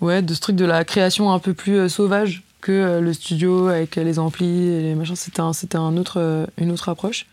ouais, 0.00 0.22
de 0.22 0.34
ce 0.34 0.40
truc 0.40 0.56
de 0.56 0.64
la 0.64 0.84
création 0.84 1.32
un 1.32 1.38
peu 1.38 1.54
plus 1.54 1.76
euh, 1.76 1.88
sauvage 1.88 2.42
que 2.60 2.72
euh, 2.72 3.00
le 3.00 3.12
studio 3.12 3.68
avec 3.68 3.96
les 3.96 4.18
amplis 4.18 4.68
et 4.68 4.82
les 4.82 4.94
machins. 4.94 5.16
C'était 5.16 5.42
c'était 5.52 5.78
un 5.78 5.96
autre, 5.96 6.20
euh, 6.20 6.46
une 6.58 6.70
autre 6.70 6.88
approche 6.88 7.26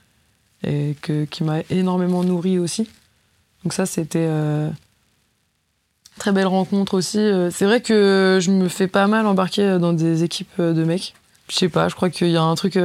et 0.64 0.96
que, 1.02 1.26
qui 1.26 1.44
m'a 1.44 1.60
énormément 1.70 2.24
nourri 2.24 2.60
aussi. 2.60 2.88
Donc 3.64 3.74
ça, 3.74 3.86
c'était 3.86 4.30
très 6.18 6.32
belle 6.32 6.48
rencontre 6.48 6.94
aussi. 6.94 7.20
C'est 7.52 7.66
vrai 7.66 7.82
que 7.82 8.40
je 8.42 8.52
me 8.52 8.68
fais 8.68 8.88
pas 8.88 9.08
mal 9.08 9.26
embarquer 9.26 9.78
dans 9.80 9.94
des 9.94 10.24
équipes 10.24 10.60
de 10.60 10.84
mecs. 10.84 11.14
Je 11.50 11.56
sais 11.56 11.70
pas, 11.70 11.90
je 11.90 11.96
crois 11.96 12.10
qu'il 12.10 12.30
y 12.30 12.38
a 12.38 12.42
un 12.42 12.56
truc 12.56 12.78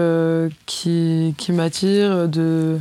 qui, 0.67 1.35
qui 1.37 1.53
m'attire 1.53 2.29
de 2.29 2.81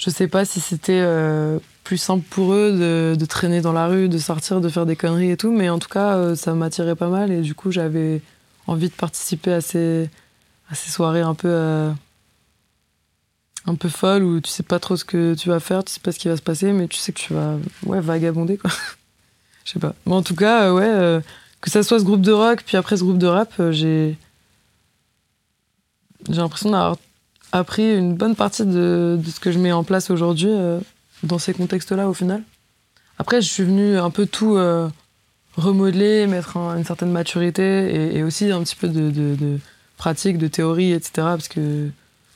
je 0.00 0.08
sais 0.08 0.28
pas 0.28 0.46
si 0.46 0.60
c'était 0.60 1.02
euh, 1.04 1.58
plus 1.84 1.98
simple 1.98 2.24
pour 2.28 2.52
eux 2.52 2.72
de, 2.72 3.16
de, 3.18 3.24
traîner 3.26 3.60
dans 3.60 3.72
la 3.72 3.86
rue, 3.86 4.08
de 4.08 4.18
sortir, 4.18 4.60
de 4.60 4.68
faire 4.68 4.86
des 4.86 4.96
conneries 4.96 5.30
et 5.30 5.36
tout, 5.36 5.52
mais 5.52 5.68
en 5.68 5.78
tout 5.78 5.88
cas, 5.88 6.16
euh, 6.16 6.36
ça 6.36 6.54
m'attirait 6.54 6.96
pas 6.96 7.08
mal 7.08 7.30
et 7.32 7.40
du 7.40 7.54
coup, 7.54 7.70
j'avais 7.70 8.22
envie 8.66 8.88
de 8.88 8.94
participer 8.94 9.52
à 9.52 9.60
ces, 9.60 10.08
à 10.70 10.74
ces 10.74 10.90
soirées 10.90 11.20
un 11.20 11.34
peu, 11.34 11.48
euh, 11.48 11.90
un 13.66 13.74
peu 13.74 13.88
folles 13.88 14.22
où 14.22 14.40
tu 14.40 14.50
sais 14.50 14.62
pas 14.62 14.78
trop 14.78 14.96
ce 14.96 15.04
que 15.04 15.34
tu 15.34 15.48
vas 15.48 15.60
faire, 15.60 15.84
tu 15.84 15.92
sais 15.92 16.00
pas 16.00 16.12
ce 16.12 16.18
qui 16.18 16.28
va 16.28 16.36
se 16.36 16.42
passer, 16.42 16.72
mais 16.72 16.88
tu 16.88 16.98
sais 16.98 17.12
que 17.12 17.20
tu 17.20 17.34
vas 17.34 17.56
ouais, 17.86 18.00
vagabonder, 18.00 18.56
quoi. 18.56 18.70
Je 19.64 19.72
sais 19.72 19.80
pas. 19.80 19.94
Mais 20.06 20.14
en 20.14 20.22
tout 20.22 20.34
cas, 20.34 20.72
ouais, 20.72 21.20
que 21.60 21.70
ça 21.70 21.82
soit 21.82 21.98
ce 21.98 22.04
groupe 22.04 22.22
de 22.22 22.32
rock, 22.32 22.62
puis 22.64 22.76
après 22.76 22.96
ce 22.96 23.04
groupe 23.04 23.18
de 23.18 23.26
rap, 23.26 23.52
j'ai. 23.70 24.16
J'ai 26.28 26.36
l'impression 26.36 26.70
d'avoir 26.70 26.96
appris 27.52 27.96
une 27.96 28.14
bonne 28.14 28.36
partie 28.36 28.64
de, 28.64 29.18
de, 29.22 29.30
ce 29.30 29.40
que 29.40 29.52
je 29.52 29.58
mets 29.58 29.72
en 29.72 29.84
place 29.84 30.10
aujourd'hui 30.10 30.50
euh, 30.50 30.80
dans 31.22 31.38
ces 31.38 31.54
contextes-là 31.54 32.08
au 32.08 32.14
final. 32.14 32.42
Après, 33.18 33.42
je 33.42 33.48
suis 33.48 33.64
venue 33.64 33.98
un 33.98 34.10
peu 34.10 34.26
tout 34.26 34.56
euh, 34.56 34.88
remodeler, 35.56 36.26
mettre 36.26 36.56
une 36.56 36.84
certaine 36.84 37.10
maturité 37.10 37.62
et, 37.62 38.18
et, 38.18 38.22
aussi 38.22 38.50
un 38.50 38.62
petit 38.62 38.76
peu 38.76 38.88
de, 38.88 39.10
de, 39.10 39.34
de, 39.34 39.58
pratique, 39.96 40.38
de 40.38 40.48
théorie, 40.48 40.92
etc. 40.92 41.12
Parce 41.16 41.48
que 41.48 41.90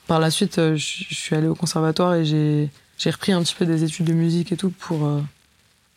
par 0.07 0.21
la 0.21 0.31
suite, 0.31 0.59
euh, 0.59 0.77
je, 0.77 1.15
suis 1.15 1.35
allée 1.35 1.49
au 1.49 1.55
conservatoire 1.55 2.15
et 2.15 2.25
j'ai 2.25 3.11
repris 3.11 3.33
un 3.33 3.43
petit 3.43 3.55
peu 3.55 3.65
des 3.65 3.85
études 3.85 4.07
de 4.07 4.13
musique 4.13 4.53
et 4.53 4.57
tout 4.57 4.71
pour, 4.71 5.07
euh, 5.07 5.23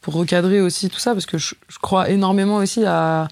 pour 0.02 0.14
recadrer 0.14 0.62
aussi 0.62 0.90
tout 0.90 1.00
ça 1.00 1.14
parce 1.14 1.26
que 1.26 1.38
je, 1.38 1.56
je 1.68 1.80
crois 1.80 2.10
énormément 2.10 2.58
aussi 2.58 2.86
à, 2.86 3.28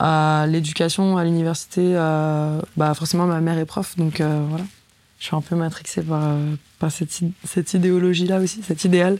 à 0.00 0.46
l'éducation, 0.48 1.16
à 1.16 1.24
l'université. 1.24 1.94
Bah, 2.76 2.94
forcément, 2.94 3.26
ma 3.26 3.40
mère 3.40 3.58
est 3.58 3.66
prof, 3.66 3.96
donc 3.96 4.20
euh, 4.20 4.44
voilà 4.48 4.64
je 5.18 5.26
suis 5.26 5.36
un 5.36 5.40
peu 5.40 5.56
matrixée 5.56 6.02
par, 6.02 6.22
euh, 6.24 6.54
par 6.78 6.92
cette, 6.92 7.10
cette 7.44 7.74
idéologie-là 7.74 8.38
aussi, 8.38 8.62
cet 8.62 8.84
idéal 8.84 9.18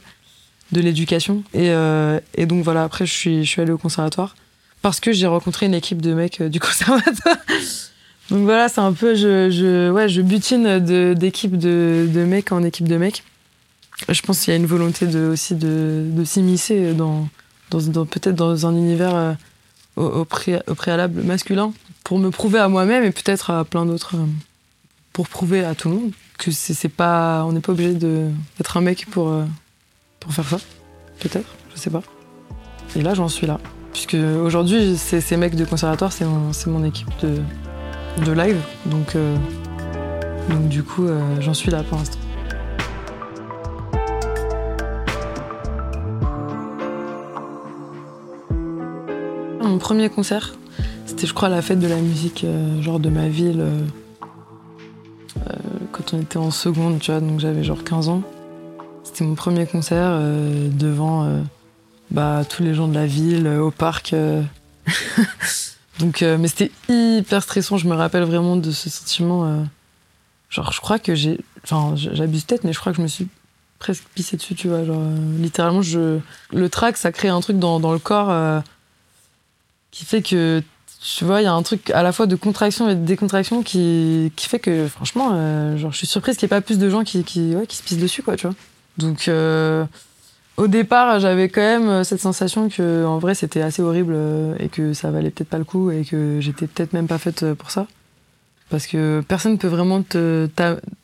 de 0.71 0.81
l'éducation. 0.81 1.43
Et, 1.53 1.69
euh, 1.71 2.19
et, 2.35 2.45
donc 2.45 2.63
voilà, 2.63 2.83
après, 2.83 3.05
je 3.05 3.13
suis, 3.13 3.43
je 3.43 3.49
suis 3.49 3.61
allée 3.61 3.71
au 3.71 3.77
conservatoire 3.77 4.35
parce 4.81 4.99
que 4.99 5.11
j'ai 5.11 5.27
rencontré 5.27 5.65
une 5.65 5.73
équipe 5.73 6.01
de 6.01 6.13
mecs 6.13 6.41
euh, 6.41 6.49
du 6.49 6.59
conservatoire. 6.59 7.37
donc 8.29 8.43
voilà, 8.43 8.69
c'est 8.69 8.81
un 8.81 8.93
peu, 8.93 9.15
je, 9.15 9.49
je, 9.49 9.91
ouais, 9.91 10.07
je 10.07 10.21
butine 10.21 10.79
d'équipe 11.15 11.57
de, 11.57 12.07
de, 12.11 12.23
mecs 12.23 12.51
en 12.51 12.63
équipe 12.63 12.87
de 12.87 12.97
mecs. 12.97 13.23
Je 14.07 14.21
pense 14.21 14.39
qu'il 14.39 14.51
y 14.51 14.53
a 14.53 14.57
une 14.57 14.65
volonté 14.65 15.07
de, 15.07 15.27
aussi 15.27 15.55
de, 15.55 16.05
de 16.09 16.23
s'immiscer 16.23 16.93
dans, 16.93 17.27
dans, 17.69 17.79
dans 17.79 18.05
peut-être 18.05 18.35
dans 18.35 18.65
un 18.65 18.73
univers 18.73 19.15
euh, 19.15 19.33
au, 19.97 20.05
au, 20.05 20.25
pré, 20.25 20.61
au, 20.67 20.75
préalable 20.75 21.21
masculin 21.23 21.73
pour 22.05 22.19
me 22.19 22.29
prouver 22.29 22.59
à 22.59 22.69
moi-même 22.69 23.03
et 23.03 23.11
peut-être 23.11 23.49
à 23.49 23.65
plein 23.65 23.85
d'autres 23.85 24.15
pour 25.13 25.27
prouver 25.27 25.63
à 25.63 25.75
tout 25.75 25.89
le 25.89 25.95
monde 25.95 26.11
que 26.39 26.51
c'est 26.51 26.89
pas, 26.89 27.43
on 27.45 27.51
n'est 27.51 27.59
pas 27.59 27.73
obligé 27.73 27.93
d'être 27.93 28.77
un 28.77 28.81
mec 28.81 29.05
pour, 29.11 29.29
euh, 29.29 29.43
pour 30.19 30.33
faire 30.33 30.47
ça. 30.47 30.57
Peut-être, 31.19 31.49
je 31.75 31.79
sais 31.79 31.89
pas. 31.89 32.01
Et 32.95 33.01
là, 33.01 33.13
j'en 33.13 33.27
suis 33.27 33.45
là. 33.45 33.59
Puisque 33.91 34.13
aujourd'hui, 34.15 34.97
ces 34.97 35.37
mecs 35.37 35.55
de 35.55 35.65
conservatoire, 35.65 36.13
c'est 36.13 36.25
mon, 36.25 36.83
équipe 36.85 37.09
de, 37.21 38.31
live. 38.31 38.61
Donc, 38.85 39.15
euh, 39.15 39.35
du 40.69 40.83
coup, 40.83 41.05
euh, 41.05 41.19
j'en 41.41 41.53
suis 41.53 41.69
là 41.69 41.83
pour 41.83 41.97
l'instant. 41.97 42.19
Mon 49.61 49.77
premier 49.77 50.09
concert, 50.09 50.55
c'était, 51.05 51.27
je 51.27 51.33
crois, 51.33 51.49
la 51.49 51.61
fête 51.61 51.79
de 51.79 51.87
la 51.87 51.97
musique, 51.97 52.45
genre 52.81 52.99
de 52.99 53.09
ma 53.09 53.27
ville 53.27 53.65
quand 55.91 56.13
on 56.13 56.21
était 56.21 56.37
en 56.37 56.51
seconde, 56.51 56.99
tu 56.99 57.11
vois, 57.11 57.19
donc 57.19 57.39
j'avais 57.39 57.63
genre 57.63 57.83
15 57.83 58.09
ans. 58.09 58.21
C'était 59.03 59.23
mon 59.23 59.35
premier 59.35 59.65
concert 59.65 60.19
devant 60.71 61.43
bah, 62.11 62.43
tous 62.47 62.63
les 62.63 62.73
gens 62.73 62.87
de 62.87 62.93
la 62.93 63.05
ville, 63.05 63.47
au 63.47 63.71
parc. 63.71 64.15
donc, 65.99 66.21
mais 66.21 66.47
c'était 66.47 66.71
hyper 66.89 67.41
stressant. 67.41 67.77
Je 67.77 67.87
me 67.87 67.95
rappelle 67.95 68.23
vraiment 68.23 68.55
de 68.55 68.71
ce 68.71 68.89
sentiment. 68.89 69.65
genre, 70.49 70.71
je 70.71 70.79
crois 70.79 70.99
que 70.99 71.15
j'ai. 71.15 71.39
Enfin, 71.63 71.93
j'abuse 71.95 72.43
peut-être, 72.43 72.63
mais 72.63 72.73
je 72.73 72.79
crois 72.79 72.91
que 72.91 72.97
je 72.97 73.03
me 73.03 73.07
suis 73.07 73.27
presque 73.79 74.03
pissé 74.13 74.37
dessus, 74.37 74.55
tu 74.55 74.67
vois. 74.67 74.83
Genre, 74.83 75.01
littéralement, 75.39 75.81
je... 75.81 76.19
le 76.51 76.69
track, 76.69 76.97
ça 76.97 77.11
crée 77.11 77.29
un 77.29 77.39
truc 77.41 77.57
dans, 77.57 77.79
dans 77.79 77.93
le 77.93 77.99
corps 77.99 78.61
qui 79.91 80.05
fait 80.05 80.21
que 80.21 80.61
tu 81.01 81.23
vois, 81.23 81.41
il 81.41 81.45
y 81.45 81.47
a 81.47 81.53
un 81.53 81.63
truc 81.63 81.91
à 81.91 82.03
la 82.03 82.11
fois 82.11 82.25
de 82.25 82.35
contraction 82.35 82.89
et 82.89 82.95
de 82.95 83.05
décontraction 83.05 83.63
qui, 83.63 84.33
qui 84.35 84.49
fait 84.49 84.59
que, 84.59 84.87
franchement, 84.87 85.29
euh, 85.33 85.77
genre, 85.77 85.93
je 85.93 85.97
suis 85.97 86.07
surprise 86.07 86.35
qu'il 86.35 86.45
n'y 86.45 86.49
ait 86.49 86.57
pas 86.57 86.61
plus 86.61 86.77
de 86.77 86.89
gens 86.89 87.05
qui, 87.05 87.23
qui, 87.23 87.55
ouais, 87.55 87.67
qui 87.67 87.77
se 87.77 87.83
pissent 87.83 87.97
dessus, 87.97 88.21
quoi, 88.21 88.35
tu 88.35 88.47
vois. 88.47 88.55
Donc, 88.97 89.29
euh, 89.29 89.85
au 90.57 90.67
départ, 90.67 91.21
j'avais 91.21 91.47
quand 91.47 91.61
même 91.61 92.03
cette 92.03 92.19
sensation 92.19 92.67
que, 92.67 93.05
en 93.05 93.17
vrai, 93.17 93.33
c'était 93.33 93.61
assez 93.61 93.81
horrible 93.81 94.11
euh, 94.13 94.55
et 94.59 94.67
que 94.67 94.91
ça 94.91 95.09
valait 95.09 95.29
peut-être 95.29 95.47
pas 95.47 95.57
le 95.57 95.63
coup 95.63 95.89
et 95.89 96.03
que 96.03 96.39
j'étais 96.41 96.67
peut-être 96.67 96.91
même 96.91 97.07
pas 97.07 97.17
faite 97.17 97.53
pour 97.53 97.71
ça. 97.71 97.87
Parce 98.69 98.85
que 98.85 99.23
personne 99.25 99.53
ne 99.53 99.57
peut 99.57 99.69
vraiment 99.69 100.03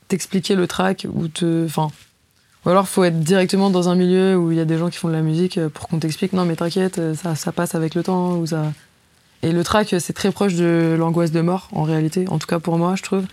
t'expliquer 0.10 0.56
le 0.56 0.68
track 0.68 1.08
ou 1.14 1.30
te. 1.30 1.66
Enfin. 1.66 1.90
Ou 2.66 2.70
alors, 2.70 2.88
faut 2.90 3.04
être 3.04 3.20
directement 3.20 3.70
dans 3.70 3.90
un 3.90 3.96
milieu 3.96 4.36
où 4.36 4.52
il 4.52 4.58
y 4.58 4.62
a 4.62 4.66
des 4.66 4.78
gens 4.78 4.90
qui 4.90 4.98
font 4.98 5.08
de 5.08 5.14
la 5.14 5.22
musique 5.22 5.60
pour 5.70 5.88
qu'on 5.88 6.00
t'explique 6.00 6.34
non, 6.34 6.46
mais 6.46 6.56
t'inquiète, 6.56 7.00
ça, 7.16 7.36
ça 7.36 7.52
passe 7.52 7.76
avec 7.76 7.96
le 7.96 8.04
temps 8.04 8.38
ou 8.38 8.48
ça 8.48 8.74
et 9.46 9.52
le 9.52 9.64
track, 9.64 9.94
c'est 10.00 10.14
très 10.14 10.32
proche 10.32 10.56
de 10.56 10.96
l'angoisse 10.98 11.32
de 11.32 11.40
mort, 11.40 11.68
en 11.72 11.84
réalité. 11.84 12.26
En 12.30 12.40
tout 12.40 12.48
cas, 12.48 12.58
pour 12.58 12.80
moi, 12.80 12.96
je 12.96 13.04
trouve 13.04 13.26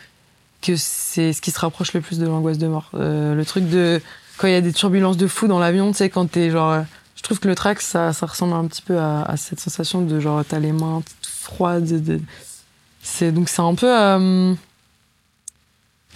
que 0.61 0.77
c'est 0.77 1.33
ce 1.33 1.40
qui 1.40 1.51
se 1.51 1.59
rapproche 1.59 1.94
le 1.94 2.03
plus 2.03 2.18
de 2.18 2.27
l'angoisse 2.27 2.59
de 2.59 2.66
mort. 2.66 2.90
Euh, 2.92 3.35
le 3.35 3.46
truc 3.46 3.66
de. 3.66 3.98
Quand 4.37 4.46
il 4.46 4.53
y 4.53 4.57
a 4.57 4.61
des 4.61 4.75
turbulences 4.75 5.16
de 5.16 5.27
fou 5.27 5.48
dans 5.48 5.59
l'avion, 5.59 5.90
tu 5.90 5.96
sais, 5.96 6.11
quand 6.11 6.31
t'es 6.31 6.51
genre. 6.51 6.70
Euh, 6.70 6.83
je 7.16 7.22
trouve 7.22 7.40
que 7.40 7.48
le 7.48 7.55
track, 7.55 7.81
ça, 7.81 8.11
ressemble 8.11 8.53
un 8.53 8.66
petit 8.66 8.83
peu 8.83 8.98
à, 8.98 9.35
cette 9.38 9.59
sensation 9.59 10.03
de 10.03 10.20
genre, 10.20 10.44
t'as 10.46 10.59
les 10.59 10.72
mains 10.72 11.03
froides. 11.22 12.05
De, 12.05 12.20
c'est, 13.03 13.33
donc, 13.33 13.48
c'est 13.48 13.62
un 13.62 13.75
peu. 13.75 13.88
Euh, 13.88 14.55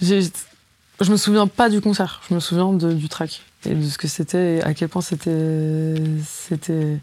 je 0.01 1.11
me 1.11 1.17
souviens 1.17 1.47
pas 1.47 1.69
du 1.69 1.81
concert, 1.81 2.21
je 2.29 2.35
me 2.35 2.39
souviens 2.39 2.71
du 2.71 3.09
track 3.09 3.41
et 3.65 3.73
de 3.73 3.89
ce 3.89 3.97
que 3.97 4.07
c'était 4.07 4.61
à 4.63 4.75
quel 4.75 4.89
point 4.89 5.01
c'était. 5.01 5.95
C'était 6.23 6.99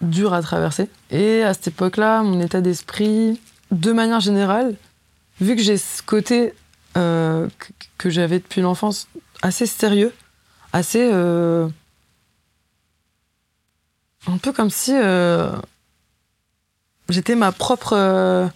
dur 0.00 0.32
à 0.32 0.42
traverser. 0.42 0.88
Et 1.10 1.42
à 1.42 1.54
cette 1.54 1.68
époque-là, 1.68 2.22
mon 2.22 2.40
état 2.40 2.60
d'esprit, 2.60 3.40
de 3.70 3.92
manière 3.92 4.20
générale, 4.20 4.74
vu 5.40 5.56
que 5.56 5.62
j'ai 5.62 5.78
ce 5.78 6.02
côté 6.02 6.54
euh, 6.96 7.48
que, 7.98 8.08
j'avais 8.10 8.38
depuis 8.38 8.60
l'enfance 8.60 9.08
assez 9.42 9.66
sérieux, 9.66 10.12
assez. 10.72 11.10
Euh, 11.12 11.68
un 14.26 14.38
peu 14.38 14.52
comme 14.52 14.70
si 14.70 14.92
euh, 14.94 15.52
j'étais 17.08 17.34
ma 17.34 17.52
propre. 17.52 18.50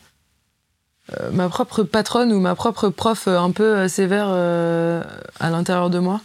ma 1.33 1.49
propre 1.49 1.83
patronne 1.83 2.33
ou 2.33 2.41
ma 2.41 2.55
propre 2.55 2.89
prof 2.89 3.29
un 3.29 3.51
peu 3.51 3.89
sévère 3.89 4.29
à 4.29 5.51
l'intérieur 5.51 5.91
de 5.91 5.99
moi. 5.99 6.21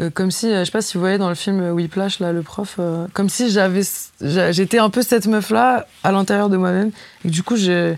Euh, 0.00 0.10
comme 0.10 0.30
si, 0.30 0.46
euh, 0.46 0.60
je 0.60 0.64
sais 0.64 0.70
pas 0.70 0.82
si 0.82 0.94
vous 0.94 1.00
voyez 1.00 1.18
dans 1.18 1.28
le 1.28 1.34
film 1.34 1.60
Whiplash, 1.70 2.20
là, 2.20 2.32
le 2.32 2.42
prof, 2.42 2.76
euh, 2.78 3.06
comme 3.12 3.28
si 3.28 3.50
j'étais 3.50 4.78
un 4.78 4.90
peu 4.90 5.02
cette 5.02 5.26
meuf-là 5.26 5.86
à 6.02 6.12
l'intérieur 6.12 6.48
de 6.48 6.56
moi-même. 6.56 6.90
Et 7.24 7.28
du 7.28 7.42
coup, 7.42 7.56
j'avais 7.56 7.96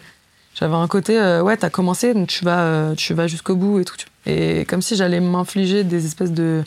un 0.61 0.89
côté, 0.89 1.19
ouais, 1.43 1.57
t'as 1.57 1.71
commencé, 1.71 2.15
donc 2.15 2.29
tu 2.29 2.45
vas, 2.45 2.95
tu 2.97 3.15
vas 3.15 3.27
jusqu'au 3.27 3.57
bout 3.57 3.81
et 3.81 3.85
tout. 3.85 3.97
Et 4.27 4.65
comme 4.67 4.83
si 4.83 4.97
j'allais 4.97 5.21
m'infliger 5.21 5.85
des 5.85 6.07
espèces 6.07 6.33
de 6.33 6.63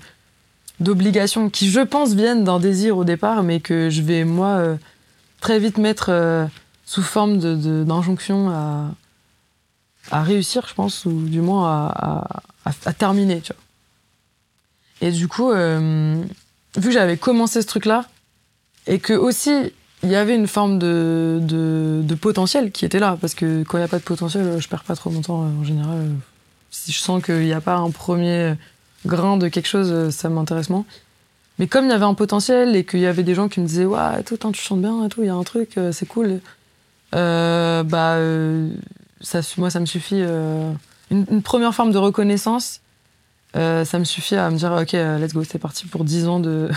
d'obligations 0.82 1.50
qui, 1.50 1.70
je 1.70 1.80
pense, 1.80 2.16
viennent 2.16 2.44
d'un 2.44 2.60
désir 2.60 2.98
au 2.98 3.06
départ, 3.06 3.44
mais 3.44 3.62
que 3.62 3.90
je 3.90 4.02
vais, 4.02 4.26
moi, 4.26 4.62
très 5.40 5.58
vite 5.58 5.78
mettre 5.78 6.48
sous 6.86 7.02
forme 7.02 7.38
d'injonction 7.86 8.50
de, 8.50 8.54
à, 8.54 8.92
à 10.12 10.22
réussir, 10.22 10.66
je 10.68 10.74
pense, 10.74 11.06
ou 11.06 11.14
du 11.28 11.40
moins 11.40 11.70
à, 11.70 12.28
à, 12.66 12.72
à 12.86 12.94
terminer, 12.94 13.40
tu 13.40 13.54
vois. 13.54 13.65
Et 15.02 15.12
du 15.12 15.28
coup, 15.28 15.52
euh, 15.52 16.22
vu 16.78 16.88
que 16.88 16.92
j'avais 16.92 17.18
commencé 17.18 17.62
ce 17.62 17.68
truc-là, 17.68 18.06
et 18.88 19.00
que 19.00 19.14
aussi 19.14 19.52
il 20.04 20.10
y 20.10 20.16
avait 20.16 20.36
une 20.36 20.48
forme 20.48 20.78
de, 20.78 21.40
de, 21.42 22.16
potentiel 22.16 22.72
qui 22.72 22.86
était 22.86 23.00
là, 23.00 23.18
parce 23.20 23.34
que 23.34 23.64
quand 23.64 23.78
il 23.78 23.82
n'y 23.82 23.86
a 23.86 23.90
pas 23.90 23.98
de 23.98 24.04
potentiel, 24.04 24.60
je 24.60 24.68
perds 24.68 24.84
pas 24.84 24.96
trop 24.96 25.10
mon 25.10 25.22
temps 25.22 25.40
en 25.40 25.64
général. 25.64 26.12
Si 26.70 26.92
je 26.92 27.00
sens 27.00 27.24
qu'il 27.24 27.40
n'y 27.40 27.54
a 27.54 27.62
pas 27.62 27.78
un 27.78 27.90
premier 27.90 28.54
grain 29.06 29.38
de 29.38 29.48
quelque 29.48 29.68
chose, 29.68 30.14
ça 30.14 30.30
m'intéresse 30.30 30.70
moins. 30.70 30.86
Mais 31.58 31.68
comme 31.68 31.86
il 31.86 31.90
y 31.90 31.94
avait 31.94 32.06
un 32.06 32.14
potentiel 32.14 32.76
et 32.76 32.86
qu'il 32.86 33.00
y 33.00 33.06
avait 33.08 33.24
des 33.24 33.34
gens 33.34 33.48
qui 33.48 33.62
me 33.62 33.66
disaient 33.66 33.86
ouais 33.86 34.22
tout 34.24 34.38
tu 34.38 34.62
chantes 34.62 34.82
bien 34.82 35.06
et 35.06 35.10
tout 35.10 35.24
il 35.24 35.28
y 35.28 35.30
a 35.30 35.36
un 35.36 35.44
truc 35.44 35.78
euh, 35.78 35.94
c'est 35.94 36.06
cool 36.06 36.42
euh, 37.16 37.82
bah 37.84 38.18
ça 39.22 39.40
moi 39.58 39.70
ça 39.70 39.80
me 39.80 39.86
suffit 39.86 40.20
une, 40.20 40.76
une, 41.32 41.42
première 41.42 41.74
forme 41.74 41.94
de 41.94 41.98
reconnaissance 41.98 42.82
euh, 43.56 43.86
ça 43.86 44.00
me 44.00 44.04
suffit 44.04 44.36
à 44.36 44.50
me 44.50 44.58
dire 44.58 44.72
ok 44.74 44.92
let's 44.92 45.34
go 45.34 45.44
c'est 45.44 45.60
parti 45.60 45.86
pour 45.86 46.04
10 46.04 46.28
ans 46.28 46.40
de 46.40 46.70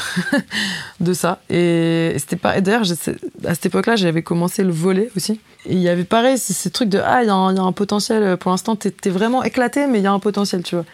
de 1.00 1.12
ça. 1.12 1.40
Et, 1.50 2.14
c'était 2.18 2.36
pas 2.36 2.60
d'ailleurs 2.60 2.82
à 2.82 3.54
cette 3.54 3.66
époque 3.66 3.86
là 3.86 3.96
j'avais 3.96 4.22
commencé 4.22 4.62
le 4.62 4.70
volet 4.70 5.10
aussi. 5.16 5.40
Il 5.66 5.78
y 5.78 5.88
avait 5.88 6.04
pareil 6.04 6.38
ces 6.38 6.70
trucs 6.70 6.88
de 6.88 7.00
ah 7.04 7.22
il 7.22 7.26
y, 7.26 7.30
a 7.30 7.34
un 7.34 7.72
potentiel 7.72 8.36
pour 8.36 8.52
l'instant 8.52 8.76
t'es 8.76 8.94
es 9.04 9.10
vraiment 9.10 9.42
éclaté 9.42 9.86
mais 9.86 9.98
il 9.98 10.04
y 10.04 10.06
a 10.06 10.12
un 10.12 10.20
potentiel 10.20 10.62
tu 10.62 10.76
vois. 10.76 10.84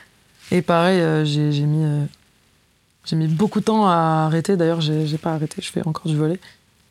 Et 0.50 0.62
pareil 0.62 1.00
euh, 1.00 1.24
j'ai 1.24 1.50
mis 1.50 1.84
euh, 1.84 2.04
j'ai 3.04 3.16
mis 3.16 3.26
beaucoup 3.26 3.60
de 3.60 3.66
temps 3.66 3.86
à 3.86 4.24
arrêter. 4.26 4.56
D'ailleurs 4.56 4.80
j'ai 4.80 5.18
pas 5.18 5.34
arrêté 5.34 5.56
je 5.60 5.70
fais 5.70 5.86
encore 5.86 6.06
du 6.06 6.16
volet. 6.16 6.40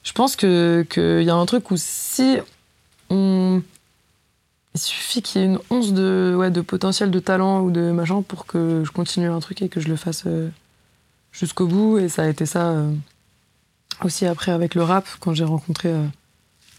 Je 0.03 0.12
pense 0.12 0.36
que 0.36 0.86
qu'il 0.89 1.23
y 1.23 1.29
a 1.32 1.36
un 1.36 1.45
truc 1.47 1.71
où 1.71 1.75
si 1.77 2.38
on 3.10 3.63
il 4.75 4.79
suffit 4.79 5.21
qu'il 5.21 5.41
y 5.41 5.43
ait 5.43 5.47
une 5.47 5.59
once 5.69 5.93
de, 5.93 6.33
ouais, 6.38 6.49
de 6.49 6.62
potentiel 6.62 7.12
de 7.12 7.19
talent 7.19 7.62
ou 7.62 7.69
de 7.71 7.91
machin 7.91 8.23
pour 8.23 8.45
que 8.45 8.83
je 8.83 8.91
continue 8.91 9.29
un 9.29 9.39
truc 9.39 9.62
et 9.62 9.69
que 9.69 9.79
je 9.79 9.88
le 9.88 9.95
fasse 9.95 10.23
euh, 10.25 10.49
jusqu'au 11.31 11.67
bout. 11.67 11.99
Et 11.99 12.09
ça 12.09 12.23
a 12.23 12.27
été 12.27 12.45
ça 12.47 12.69
euh, 12.69 12.91
aussi 14.01 14.25
après 14.25 14.51
avec 14.51 14.73
le 14.73 14.83
rap, 14.83 15.07
quand 15.19 15.36
j'ai 15.36 15.43
rencontré 15.43 15.89
euh, 15.89 16.05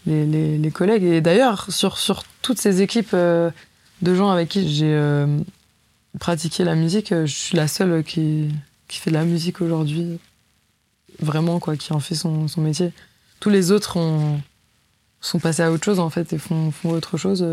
les, 0.05 0.25
les, 0.25 0.57
les, 0.57 0.71
collègues. 0.71 1.03
Et 1.03 1.21
d'ailleurs, 1.21 1.71
sur, 1.71 1.97
sur 1.97 2.23
toutes 2.41 2.59
ces 2.59 2.81
équipes 2.81 3.15
de 3.15 3.53
gens 4.01 4.29
avec 4.29 4.49
qui 4.49 4.69
j'ai 4.69 5.25
pratiqué 6.19 6.63
la 6.63 6.75
musique, 6.75 7.09
je 7.11 7.25
suis 7.25 7.57
la 7.57 7.67
seule 7.67 8.03
qui, 8.03 8.49
qui 8.87 8.99
fait 8.99 9.09
de 9.09 9.15
la 9.15 9.25
musique 9.25 9.61
aujourd'hui. 9.61 10.19
Vraiment, 11.19 11.59
quoi, 11.59 11.77
qui 11.77 11.93
en 11.93 12.01
fait 12.01 12.13
son, 12.13 12.49
son 12.49 12.61
métier. 12.61 12.91
Tous 13.39 13.49
les 13.49 13.71
autres 13.71 13.95
ont, 13.97 14.41
sont 15.21 15.39
passés 15.39 15.63
à 15.63 15.71
autre 15.71 15.85
chose, 15.85 15.99
en 15.99 16.09
fait, 16.09 16.33
et 16.33 16.37
font, 16.37 16.71
font 16.71 16.91
autre 16.91 17.17
chose. 17.17 17.43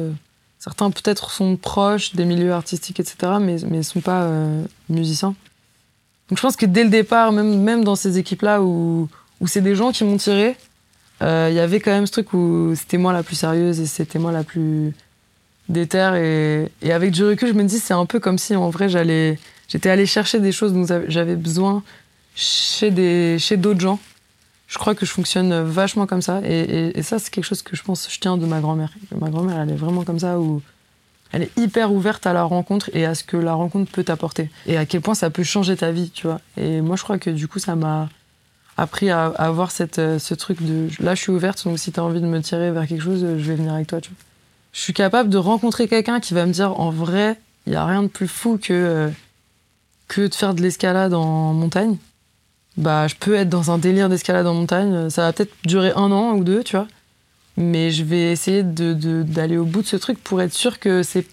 Certains 0.62 0.92
peut-être 0.92 1.32
sont 1.32 1.56
proches 1.56 2.14
des 2.14 2.24
milieux 2.24 2.52
artistiques, 2.52 3.00
etc., 3.00 3.32
mais 3.40 3.56
ne 3.56 3.82
sont 3.82 4.00
pas 4.00 4.22
euh, 4.22 4.62
musiciens. 4.88 5.34
Donc 6.28 6.38
je 6.38 6.40
pense 6.40 6.54
que 6.54 6.66
dès 6.66 6.84
le 6.84 6.88
départ, 6.88 7.32
même, 7.32 7.60
même 7.60 7.82
dans 7.82 7.96
ces 7.96 8.16
équipes-là 8.16 8.62
où, 8.62 9.08
où 9.40 9.48
c'est 9.48 9.60
des 9.60 9.74
gens 9.74 9.90
qui 9.90 10.04
m'ont 10.04 10.18
tiré, 10.18 10.56
euh, 11.20 11.48
il 11.50 11.56
y 11.56 11.58
avait 11.58 11.80
quand 11.80 11.90
même 11.90 12.06
ce 12.06 12.12
truc 12.12 12.32
où 12.32 12.74
c'était 12.76 12.96
moi 12.96 13.12
la 13.12 13.24
plus 13.24 13.34
sérieuse 13.34 13.80
et 13.80 13.86
c'était 13.86 14.20
moi 14.20 14.30
la 14.30 14.44
plus 14.44 14.94
déterre. 15.68 16.14
Et, 16.14 16.70
et 16.80 16.92
avec 16.92 17.10
du 17.10 17.24
recul, 17.24 17.48
je 17.48 17.54
me 17.54 17.64
dis 17.64 17.80
c'est 17.80 17.94
un 17.94 18.06
peu 18.06 18.20
comme 18.20 18.38
si 18.38 18.54
en 18.54 18.70
vrai 18.70 18.88
j'allais, 18.88 19.40
j'étais 19.66 19.90
allé 19.90 20.06
chercher 20.06 20.38
des 20.38 20.52
choses 20.52 20.72
dont 20.72 20.86
j'avais 21.08 21.34
besoin 21.34 21.82
chez, 22.36 22.92
des, 22.92 23.36
chez 23.40 23.56
d'autres 23.56 23.80
gens 23.80 23.98
je 24.72 24.78
crois 24.78 24.94
que 24.94 25.04
je 25.04 25.10
fonctionne 25.10 25.52
vachement 25.60 26.06
comme 26.06 26.22
ça. 26.22 26.40
Et, 26.44 27.02
ça, 27.02 27.18
c'est 27.18 27.28
quelque 27.28 27.44
chose 27.44 27.60
que 27.60 27.76
je 27.76 27.82
pense, 27.82 28.08
je 28.10 28.18
tiens 28.18 28.38
de 28.38 28.46
ma 28.46 28.60
grand-mère. 28.60 28.90
Ma 29.20 29.28
grand-mère, 29.28 29.60
elle 29.60 29.70
est 29.70 29.76
vraiment 29.76 30.02
comme 30.02 30.18
ça, 30.18 30.40
où 30.40 30.62
elle 31.30 31.42
est 31.42 31.58
hyper 31.58 31.92
ouverte 31.92 32.26
à 32.26 32.32
la 32.32 32.42
rencontre 32.42 32.88
et 32.94 33.04
à 33.04 33.14
ce 33.14 33.22
que 33.22 33.36
la 33.36 33.52
rencontre 33.52 33.92
peut 33.92 34.02
t'apporter. 34.02 34.50
Et 34.66 34.78
à 34.78 34.86
quel 34.86 35.02
point 35.02 35.14
ça 35.14 35.28
peut 35.28 35.42
changer 35.42 35.76
ta 35.76 35.90
vie, 35.90 36.08
tu 36.08 36.26
vois. 36.26 36.40
Et 36.56 36.80
moi, 36.80 36.96
je 36.96 37.02
crois 37.02 37.18
que 37.18 37.28
du 37.28 37.48
coup, 37.48 37.58
ça 37.58 37.76
m'a 37.76 38.08
appris 38.78 39.10
à, 39.10 39.26
avoir 39.26 39.72
cette, 39.72 39.96
ce 39.96 40.32
truc 40.32 40.62
de 40.62 40.88
là, 41.00 41.14
je 41.14 41.20
suis 41.20 41.32
ouverte, 41.32 41.62
donc 41.64 41.78
si 41.78 41.92
tu 41.92 42.00
as 42.00 42.02
envie 42.02 42.22
de 42.22 42.26
me 42.26 42.40
tirer 42.40 42.70
vers 42.70 42.86
quelque 42.86 43.02
chose, 43.02 43.20
je 43.20 43.44
vais 43.44 43.56
venir 43.56 43.74
avec 43.74 43.88
toi, 43.88 44.00
tu 44.00 44.08
vois. 44.08 44.18
Je 44.72 44.80
suis 44.80 44.94
capable 44.94 45.28
de 45.28 45.36
rencontrer 45.36 45.86
quelqu'un 45.86 46.18
qui 46.18 46.32
va 46.32 46.46
me 46.46 46.52
dire 46.52 46.80
en 46.80 46.90
vrai, 46.90 47.38
il 47.66 47.72
n'y 47.72 47.76
a 47.76 47.84
rien 47.84 48.04
de 48.04 48.08
plus 48.08 48.26
fou 48.26 48.56
que, 48.56 48.72
euh, 48.72 49.10
que 50.08 50.26
de 50.28 50.34
faire 50.34 50.54
de 50.54 50.62
l'escalade 50.62 51.12
en 51.12 51.52
montagne 51.52 51.98
bah, 52.76 53.06
je 53.06 53.14
peux 53.14 53.34
être 53.34 53.48
dans 53.48 53.70
un 53.70 53.78
délire 53.78 54.08
d'escalade 54.08 54.46
en 54.46 54.54
montagne. 54.54 55.10
Ça 55.10 55.22
va 55.22 55.32
peut-être 55.32 55.54
durer 55.64 55.92
un 55.94 56.10
an 56.10 56.34
ou 56.34 56.44
deux, 56.44 56.64
tu 56.64 56.76
vois. 56.76 56.88
Mais 57.56 57.90
je 57.90 58.02
vais 58.02 58.32
essayer 58.32 58.62
d'aller 58.62 58.94
de, 58.94 59.22
d'aller 59.22 59.58
au 59.58 59.64
bout 59.64 59.82
de 59.82 59.86
ce 59.86 59.96
truc 59.96 60.22
pour 60.22 60.40
être 60.40 60.54
sûr 60.54 60.78
que 60.78 61.02
c'est. 61.02 61.24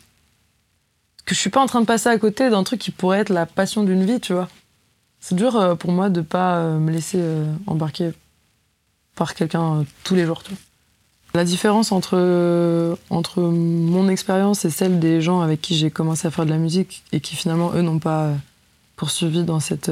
que 1.25 1.33
je 1.35 1.39
suis 1.39 1.49
pas 1.49 1.61
en 1.61 1.65
train 1.65 1.81
de 1.81 1.85
passer 1.85 2.09
à 2.09 2.17
côté 2.17 2.49
d'un 2.49 2.63
truc 2.63 2.79
qui 2.79 2.91
pourrait 2.91 3.19
être 3.19 3.29
la 3.29 3.45
passion 3.45 3.83
d'une 3.83 4.05
vie, 4.05 4.19
tu 4.19 4.33
vois. 4.33 4.49
C'est 5.21 5.35
dur 5.35 5.55
euh, 5.55 5.75
pour 5.75 5.91
moi 5.91 6.09
de 6.09 6.21
pas 6.21 6.57
euh, 6.57 6.79
me 6.79 6.91
laisser 6.91 7.19
euh, 7.19 7.45
embarquer 7.67 8.11
par 9.15 9.33
quelqu'un 9.33 9.85
tous 10.03 10.15
les 10.15 10.25
jours, 10.25 10.43
vois. 10.49 10.57
La 11.35 11.43
différence 11.43 11.91
entre, 11.91 12.97
entre 13.11 13.41
mon 13.41 14.09
expérience 14.09 14.65
et 14.65 14.71
celle 14.71 14.99
des 14.99 15.21
gens 15.21 15.41
avec 15.41 15.61
qui 15.61 15.77
j'ai 15.77 15.91
commencé 15.91 16.27
à 16.27 16.31
faire 16.31 16.43
de 16.43 16.49
la 16.49 16.57
musique 16.57 17.03
et 17.11 17.19
qui 17.19 17.35
finalement, 17.35 17.71
eux, 17.75 17.83
n'ont 17.83 17.99
pas 17.99 18.31
poursuivi 18.95 19.43
dans 19.43 19.59
cette, 19.59 19.91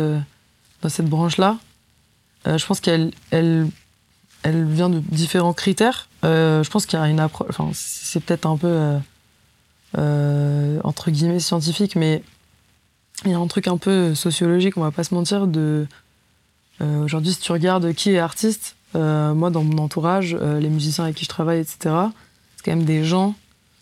dans 0.82 0.90
cette 0.90 1.08
branche-là, 1.08 1.58
je 2.46 2.66
pense 2.66 2.80
qu'elle 2.80 3.12
elle, 3.32 3.68
elle 4.44 4.66
vient 4.66 4.90
de 4.90 5.00
différents 5.00 5.54
critères. 5.54 6.08
je 6.24 6.70
pense 6.70 6.86
qu'il 6.86 6.98
y 6.98 7.02
a 7.02 7.08
une 7.10 7.20
approche. 7.20 7.50
Enfin, 7.50 7.70
c'est 7.74 8.24
peut-être 8.24 8.46
un 8.46 8.58
peu 8.58 9.00
euh, 9.98 10.80
entre 10.84 11.12
guillemets 11.12 11.40
scientifique, 11.40 11.96
mais 11.96 12.22
il 13.26 13.32
y 13.32 13.34
a 13.34 13.38
un 13.38 13.48
truc 13.48 13.68
un 13.68 13.78
peu 13.78 14.14
sociologique, 14.16 14.78
on 14.78 14.82
va 14.82 14.92
pas 14.92 15.04
se 15.04 15.14
mentir, 15.14 15.48
de 15.48 15.88
euh, 16.82 17.04
aujourd'hui 17.04 17.34
si 17.34 17.40
tu 17.40 17.52
regardes 17.52 17.94
qui 17.94 18.12
est 18.12 18.20
artiste, 18.20 18.76
euh, 18.96 19.34
moi 19.34 19.50
dans 19.50 19.64
mon 19.64 19.82
entourage, 19.82 20.36
les 20.36 20.70
musiciens 20.70 21.06
avec 21.06 21.16
qui 21.16 21.24
je 21.24 21.30
travaille, 21.30 21.60
etc., 21.60 21.78
c'est 22.56 22.66
quand 22.66 22.76
même 22.76 22.86
des 22.86 23.04
gens 23.04 23.34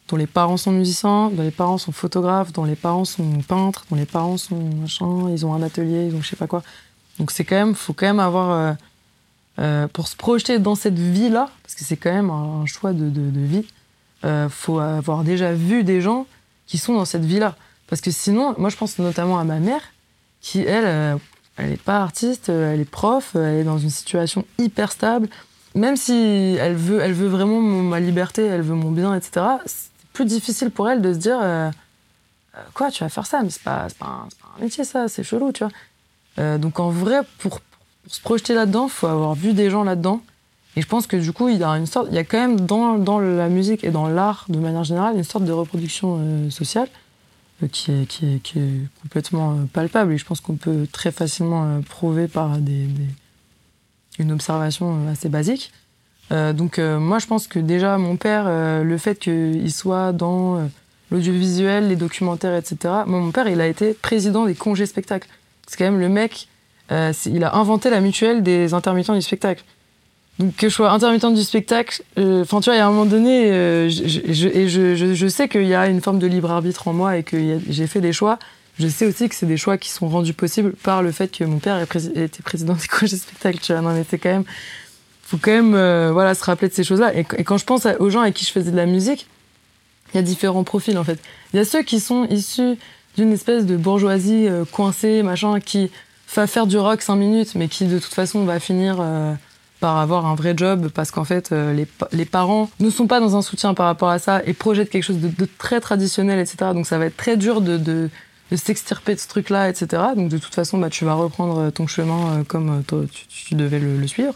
dont 0.08 0.18
les 0.18 0.28
parents 0.28 0.58
sont 0.58 0.72
musiciens, 0.72 1.32
dont 1.32 1.44
les 1.44 1.52
parents 1.52 1.78
sont 1.78 1.92
photographes, 1.92 2.54
dont 2.54 2.66
les 2.66 2.76
parents 2.76 3.06
sont 3.06 3.42
peintres, 3.48 3.86
dont 3.90 3.96
les 3.96 4.06
parents 4.06 4.38
sont 4.38 4.60
machin, 4.82 5.30
ils 5.32 5.46
ont 5.46 5.54
un 5.54 5.64
atelier, 5.64 6.08
ils 6.08 6.16
ont 6.16 6.22
je 6.22 6.30
sais 6.30 6.36
pas 6.36 6.48
quoi. 6.48 6.64
Donc 7.20 7.32
c'est 7.32 7.44
quand 7.44 7.56
même, 7.56 7.76
faut 7.76 7.94
quand 7.94 8.06
même 8.06 8.20
avoir 8.20 8.76
pour 9.94 10.08
se 10.08 10.16
projeter 10.16 10.60
dans 10.60 10.76
cette 10.76 11.00
vie-là, 11.00 11.50
parce 11.64 11.76
que 11.76 11.84
c'est 11.84 11.98
quand 11.98 12.12
même 12.12 12.30
un 12.30 12.66
choix 12.66 12.94
de, 12.94 13.10
de, 13.10 13.40
vie, 13.40 13.66
euh, 14.24 14.50
faut 14.50 14.80
avoir 14.80 15.24
déjà 15.24 15.54
vu 15.54 15.84
des 15.84 16.02
gens 16.02 16.26
qui 16.68 16.78
sont 16.78 16.94
dans 16.94 17.06
cette 17.06 17.26
vie-là. 17.26 17.56
Parce 17.88 18.02
que 18.02 18.12
sinon, 18.12 18.56
moi 18.58 18.70
je 18.70 18.78
pense 18.78 18.98
notamment 18.98 19.40
à 19.40 19.44
ma 19.44 19.60
mère, 19.60 19.82
qui 20.42 20.62
elle, 20.62 20.86
euh, 20.86 21.16
elle 21.58 21.70
n'est 21.70 21.78
pas 21.78 22.02
artiste, 22.02 22.50
euh, 22.50 22.74
elle 22.74 22.82
est 22.82 22.90
prof, 22.90 23.36
elle 23.36 23.60
est 23.60 23.64
dans 23.64 23.78
une 23.78 23.90
situation 23.90 24.46
hyper 24.58 24.92
stable. 24.92 25.28
Même 25.76 25.98
si 25.98 26.58
elle 26.60 26.76
veut, 26.76 27.02
elle 27.02 27.14
veut 27.14 27.28
vraiment 27.28 27.60
ma 27.62 28.00
liberté, 28.00 28.44
elle 28.46 28.62
veut 28.62 28.76
mon 28.76 28.92
bien, 28.92 29.14
etc., 29.14 29.46
plus 30.16 30.26
difficile 30.26 30.72
pour 30.72 30.90
elle 30.90 31.02
de 31.02 31.14
se 31.14 31.20
dire 31.20 31.40
Quoi, 32.74 32.90
tu 32.90 33.04
vas 33.04 33.10
faire 33.10 33.26
ça 33.26 33.44
Mais 33.44 33.50
c'est 33.50 33.64
pas, 33.64 33.88
pas, 34.00 34.28
un 34.58 34.62
métier, 34.62 34.84
ça, 34.84 35.08
c'est 35.08 35.24
chelou, 35.24 35.52
tu 35.52 35.64
vois. 35.66 36.58
donc 36.58 36.80
en 36.80 36.90
vrai, 36.90 37.20
pour, 37.38 37.60
pour 38.04 38.14
se 38.16 38.22
projeter 38.22 38.54
là-dedans, 38.54 38.86
il 38.86 38.92
faut 38.92 39.08
avoir 39.08 39.36
vu 39.36 39.54
des 39.54 39.70
gens 39.70 39.84
là-dedans 39.84 40.22
et 40.76 40.82
je 40.82 40.88
pense 40.88 41.08
que 41.08 41.16
du 41.16 41.32
coup, 41.32 41.48
il 41.50 41.58
y 41.58 41.64
a 41.64 41.70
une 41.70 41.86
sorte, 41.86 42.08
il 42.12 42.16
y 42.16 42.20
a 42.20 42.24
quand 42.24 42.38
même 42.38 42.60
dans, 42.60 42.98
dans 42.98 43.20
la 43.20 43.48
musique 43.48 43.84
et 43.84 43.92
dans 43.92 44.08
l'art 44.08 44.46
de 44.50 44.60
manière 44.60 44.84
générale 44.84 45.16
une 45.16 45.24
sorte 45.24 45.46
de 45.46 45.52
reproduction 45.52 46.18
euh, 46.20 46.50
sociale 46.50 46.90
euh, 47.64 47.68
qui, 47.68 47.92
est, 47.92 48.06
qui, 48.06 48.60
est, 48.60 48.90
complètement 49.02 49.54
euh, 49.54 49.66
palpable. 49.72 50.14
Et 50.14 50.18
je 50.18 50.26
pense 50.26 50.42
qu'on 50.42 50.58
peut 50.58 50.86
très 50.92 51.12
facilement 51.12 51.82
prouver 51.82 52.28
par 52.28 52.58
des, 52.58 52.90
une 54.20 54.34
observation 54.34 55.08
assez 55.08 55.30
basique. 55.30 55.72
Donc 56.32 56.80
moi, 56.80 57.20
je 57.20 57.28
pense 57.28 57.48
que 57.48 57.60
déjà 57.60 57.98
mon 57.98 58.18
père, 58.18 58.46
le 58.84 58.98
fait 58.98 59.20
qu'il 59.20 59.72
soit 59.72 60.12
dans 60.12 60.70
l'audiovisuel, 61.12 61.88
les 61.88 61.96
documentaires, 61.96 62.56
etc. 62.56 62.78
Moi, 63.06 63.20
mon 63.20 63.32
père, 63.32 63.48
il 63.48 63.62
a 63.62 63.68
été 63.68 63.94
président 63.94 64.46
des 64.46 64.56
congés 64.56 64.86
spectacles. 64.86 65.30
C'est 65.68 65.78
quand 65.78 65.86
même 65.86 66.00
le 66.00 66.10
mec, 66.10 66.48
il 66.90 67.44
a 67.44 67.56
inventé 67.56 67.90
la 67.90 68.02
mutuelle 68.02 68.44
des 68.44 68.74
intermittents 68.74 69.16
du 69.16 69.22
spectacle. 69.22 69.64
Donc 70.40 70.56
que 70.56 70.68
je 70.68 70.74
sois 70.74 70.92
intermittente 70.92 71.34
du 71.34 71.44
spectacle, 71.44 72.04
euh, 72.18 72.42
enfin 72.42 72.60
tu 72.60 72.66
vois, 72.66 72.76
il 72.76 72.80
y 72.80 72.82
a 72.82 72.88
un 72.88 72.92
moment 72.92 73.06
donné, 73.06 73.52
euh, 73.52 73.90
je, 73.90 74.48
et 74.48 74.68
je, 74.68 75.14
je, 75.14 75.28
sais 75.28 75.48
qu'il 75.48 75.66
y 75.66 75.74
a 75.74 75.88
une 75.88 76.02
forme 76.02 76.20
de 76.20 76.28
libre 76.28 76.52
arbitre 76.52 76.90
en 76.90 76.94
moi 76.94 77.18
et 77.18 77.24
que 77.24 77.60
j'ai 77.70 77.88
fait 77.88 78.02
des 78.02 78.12
choix. 78.12 78.38
Je 78.78 78.90
sais 78.90 79.06
aussi 79.06 79.30
que 79.30 79.36
c'est 79.36 79.46
des 79.46 79.56
choix 79.56 79.78
qui 79.78 79.90
sont 79.90 80.10
rendus 80.10 80.34
possibles 80.34 80.74
par 80.74 81.02
le 81.02 81.14
fait 81.14 81.30
que 81.30 81.46
mon 81.46 81.60
père 81.60 81.82
était 81.82 82.44
président 82.44 82.74
du 82.74 82.88
congé 82.90 83.16
spectacle. 83.16 83.60
Tu 83.62 83.72
vois, 83.72 83.82
non 83.82 83.94
mais 83.94 84.04
c'est 84.10 84.18
quand 84.18 84.30
même, 84.30 84.44
faut 85.26 85.38
quand 85.38 85.52
même, 85.52 85.74
euh, 85.76 86.12
voilà, 86.14 86.36
se 86.36 86.44
rappeler 86.44 86.70
de 86.70 86.74
ces 86.74 86.84
choses-là. 86.84 87.16
Et, 87.18 87.24
quand 87.24 87.58
je 87.58 87.66
pense 87.66 87.88
aux 88.00 88.10
gens 88.10 88.22
avec 88.22 88.36
qui 88.36 88.46
je 88.46 88.52
faisais 88.52 88.72
de 88.72 88.78
la 88.78 88.86
musique, 88.86 89.28
il 90.14 90.18
y 90.18 90.20
a 90.20 90.24
différents 90.24 90.64
profils 90.64 90.98
en 90.98 91.04
fait. 91.04 91.20
Il 91.54 91.58
y 91.58 91.60
a 91.60 91.66
ceux 91.66 91.82
qui 91.84 92.00
sont 92.00 92.26
issus 92.26 92.78
d'une 93.18 93.32
espèce 93.32 93.66
de 93.66 93.76
bourgeoisie 93.76 94.48
coincée, 94.72 95.24
machin, 95.24 95.60
qui 95.60 95.90
va 96.36 96.48
faire 96.48 96.68
du 96.68 96.78
rock 96.78 97.02
cinq 97.02 97.16
minutes, 97.16 97.56
mais 97.56 97.68
qui 97.68 97.86
de 97.86 97.98
toute 97.98 98.14
façon 98.14 98.46
va 98.46 98.60
finir 98.60 99.02
par 99.80 99.98
avoir 99.98 100.26
un 100.26 100.36
vrai 100.36 100.54
job 100.56 100.90
parce 100.94 101.12
qu'en 101.12 101.26
fait 101.26 101.52
euh, 101.52 101.74
les, 101.74 101.88
les, 102.12 102.26
parents 102.26 102.70
ne 102.80 102.90
sont 102.90 103.08
pas 103.08 103.20
dans 103.20 103.36
un 103.36 103.42
soutien 103.42 103.74
par 103.74 103.86
rapport 103.88 104.10
à 104.10 104.20
ça 104.20 104.42
et 104.46 104.54
projettent 104.54 104.90
quelque 104.90 105.04
chose 105.04 105.20
de, 105.20 105.28
de 105.28 105.48
très 105.58 105.82
traditionnel 105.82 106.40
etc 106.40 106.72
donc 106.74 106.88
ça 106.88 106.98
va 106.98 107.06
être 107.06 107.18
très 107.18 107.38
dur 107.38 107.62
de, 107.62 107.78
de, 107.78 108.10
de 108.52 108.56
s'extirper 108.56 109.16
de 109.16 109.20
ce 109.20 109.28
truc 109.28 109.50
là 109.50 109.70
etc 109.70 110.02
donc 110.16 110.30
de 110.30 110.38
toute 110.38 110.56
façon 110.56 110.78
bah, 110.78 110.90
tu 110.90 111.06
vas 111.06 111.14
reprendre 111.14 111.70
ton 111.72 111.88
chemin 111.88 112.40
euh, 112.40 112.44
comme 112.44 112.84
euh, 112.92 113.06
tu, 113.12 113.28
tu, 113.28 113.56
devais 113.56 113.80
le, 113.80 113.98
le, 113.98 114.08
suivre 114.08 114.34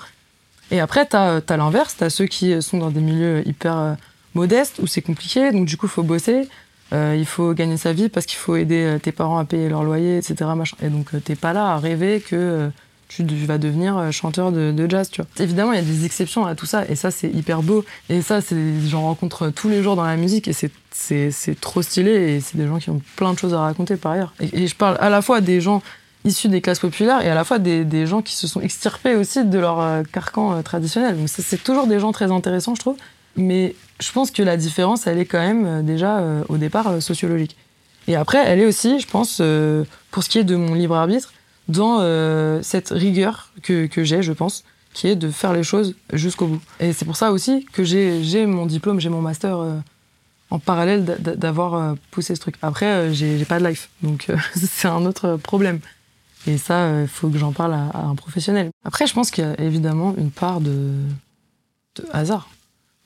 et 0.71 0.79
après 0.79 1.07
tu 1.07 1.15
as, 1.15 1.41
l'inverse 1.57 1.95
tu 1.97 2.03
as 2.03 2.09
ceux 2.09 2.25
qui 2.25 2.61
sont 2.61 2.77
dans 2.77 2.91
des 2.91 3.01
milieux 3.01 3.47
hyper 3.47 3.97
modestes 4.35 4.79
où 4.81 4.87
c'est 4.87 5.01
compliqué 5.01 5.51
donc 5.51 5.65
du 5.65 5.77
coup 5.77 5.87
il 5.87 5.91
faut 5.91 6.03
bosser 6.03 6.47
euh, 6.91 7.15
il 7.17 7.25
faut 7.25 7.53
gagner 7.53 7.77
sa 7.77 7.93
vie 7.93 8.09
parce 8.09 8.25
qu'il 8.25 8.37
faut 8.37 8.55
aider 8.55 8.97
tes 9.01 9.11
parents 9.11 9.37
à 9.37 9.45
payer 9.45 9.69
leur 9.69 9.83
loyer 9.83 10.17
etc 10.17 10.51
machin. 10.55 10.77
et 10.81 10.89
donc 10.89 11.11
t'es 11.23 11.35
pas 11.35 11.53
là 11.53 11.73
à 11.73 11.77
rêver 11.77 12.19
que 12.19 12.71
tu 13.09 13.23
vas 13.23 13.57
devenir 13.57 13.97
euh, 13.97 14.11
chanteur 14.11 14.51
de, 14.51 14.89
jazz, 14.89 15.09
tu 15.09 15.21
vois. 15.21 15.29
Évidemment, 15.39 15.73
il 15.73 15.77
y 15.77 15.79
a 15.79 15.85
des 15.85 16.05
exceptions 16.05 16.45
à 16.45 16.55
tout 16.55 16.65
ça, 16.65 16.85
et 16.87 16.95
ça, 16.95 17.11
c'est 17.11 17.29
hyper 17.29 17.63
beau. 17.63 17.83
Et 18.09 18.21
ça, 18.21 18.39
c'est 18.41 18.55
j'en 18.87 19.01
rencontre 19.01 19.49
tous 19.49 19.67
les 19.67 19.81
jours 19.83 19.95
dans 19.95 20.05
la 20.05 20.15
musique, 20.15 20.47
et 20.47 20.53
c'est 20.53 20.71
c'est 20.91 21.59
trop 21.59 21.81
stylé, 21.81 22.11
et 22.11 22.41
c'est 22.41 22.57
des 22.57 22.67
gens 22.67 22.77
qui 22.77 22.89
ont 22.89 23.01
plein 23.15 23.33
de 23.33 23.39
choses 23.39 23.53
à 23.53 23.61
raconter 23.61 23.95
par 23.95 24.13
ailleurs. 24.13 24.33
Et, 24.39 24.67
je 24.67 24.75
parle 24.75 24.97
à 24.99 25.09
la 25.09 25.21
fois 25.21 25.41
des 25.41 25.61
gens 25.61 25.81
issus 26.29 26.47
des 26.47 26.61
classes 26.61 26.79
populaires 26.79 27.21
et 27.21 27.29
à 27.29 27.35
la 27.35 27.43
fois 27.43 27.59
des, 27.59 28.05
gens 28.05 28.21
qui 28.21 28.35
se 28.35 28.47
sont 28.47 28.61
extirpés 28.61 29.15
aussi 29.15 29.43
de 29.43 29.59
leur 29.59 29.79
euh, 29.81 30.03
carcan 30.03 30.53
euh, 30.53 30.61
traditionnel. 30.61 31.17
Donc 31.17 31.29
c'est 31.29 31.63
toujours 31.63 31.87
des 31.87 31.99
gens 31.99 32.11
très 32.11 32.31
intéressants, 32.31 32.75
je 32.75 32.79
trouve. 32.79 32.97
Mais 33.35 33.75
je 33.99 34.11
pense 34.11 34.31
que 34.31 34.41
la 34.41 34.57
différence, 34.57 35.07
elle 35.07 35.19
est 35.19 35.25
quand 35.25 35.39
même 35.39 35.85
déjà 35.85 36.21
au 36.49 36.57
départ 36.57 37.01
sociologique. 37.01 37.55
Et 38.07 38.15
après, 38.15 38.43
elle 38.45 38.59
est 38.59 38.65
aussi, 38.65 38.99
je 38.99 39.07
pense, 39.07 39.41
pour 40.11 40.23
ce 40.23 40.29
qui 40.29 40.39
est 40.39 40.43
de 40.43 40.55
mon 40.55 40.73
libre 40.73 40.95
arbitre, 40.95 41.31
dans 41.69 41.99
euh, 42.01 42.59
cette 42.63 42.89
rigueur 42.89 43.53
que, 43.61 43.87
j'ai, 44.03 44.21
je 44.23 44.33
pense, 44.33 44.65
qui 44.93 45.07
est 45.07 45.15
de 45.15 45.29
faire 45.29 45.53
les 45.53 45.63
choses 45.63 45.95
jusqu'au 46.11 46.47
bout. 46.47 46.61
Et 46.79 46.91
c'est 46.91 47.05
pour 47.05 47.15
ça 47.15 47.31
aussi 47.31 47.65
que 47.71 47.83
j'ai 47.83 48.45
mon 48.45 48.65
diplôme, 48.65 48.99
j'ai 48.99 49.09
mon 49.09 49.21
master 49.21 49.59
euh, 49.59 49.77
en 50.49 50.59
parallèle 50.59 51.05
d'avoir 51.19 51.75
euh, 51.75 51.93
poussé 52.11 52.35
ce 52.35 52.41
truc. 52.41 52.55
Après, 52.61 53.13
j'ai 53.13 53.45
pas 53.45 53.59
de 53.59 53.67
life, 53.67 53.89
donc 54.01 54.27
c'est 54.55 54.87
un 54.87 55.05
autre 55.05 55.37
problème. 55.37 55.79
Et 56.47 56.57
ça, 56.57 57.01
il 57.01 57.07
faut 57.07 57.29
que 57.29 57.37
j'en 57.37 57.51
parle 57.51 57.73
à, 57.73 57.97
un 57.97 58.15
professionnel. 58.15 58.71
Après, 58.83 59.07
je 59.07 59.13
pense 59.13 59.31
qu'il 59.31 59.43
y 59.43 59.47
a 59.47 59.59
évidemment 59.59 60.15
une 60.17 60.31
part 60.31 60.61
de, 60.61 60.93
hasard. 62.11 62.49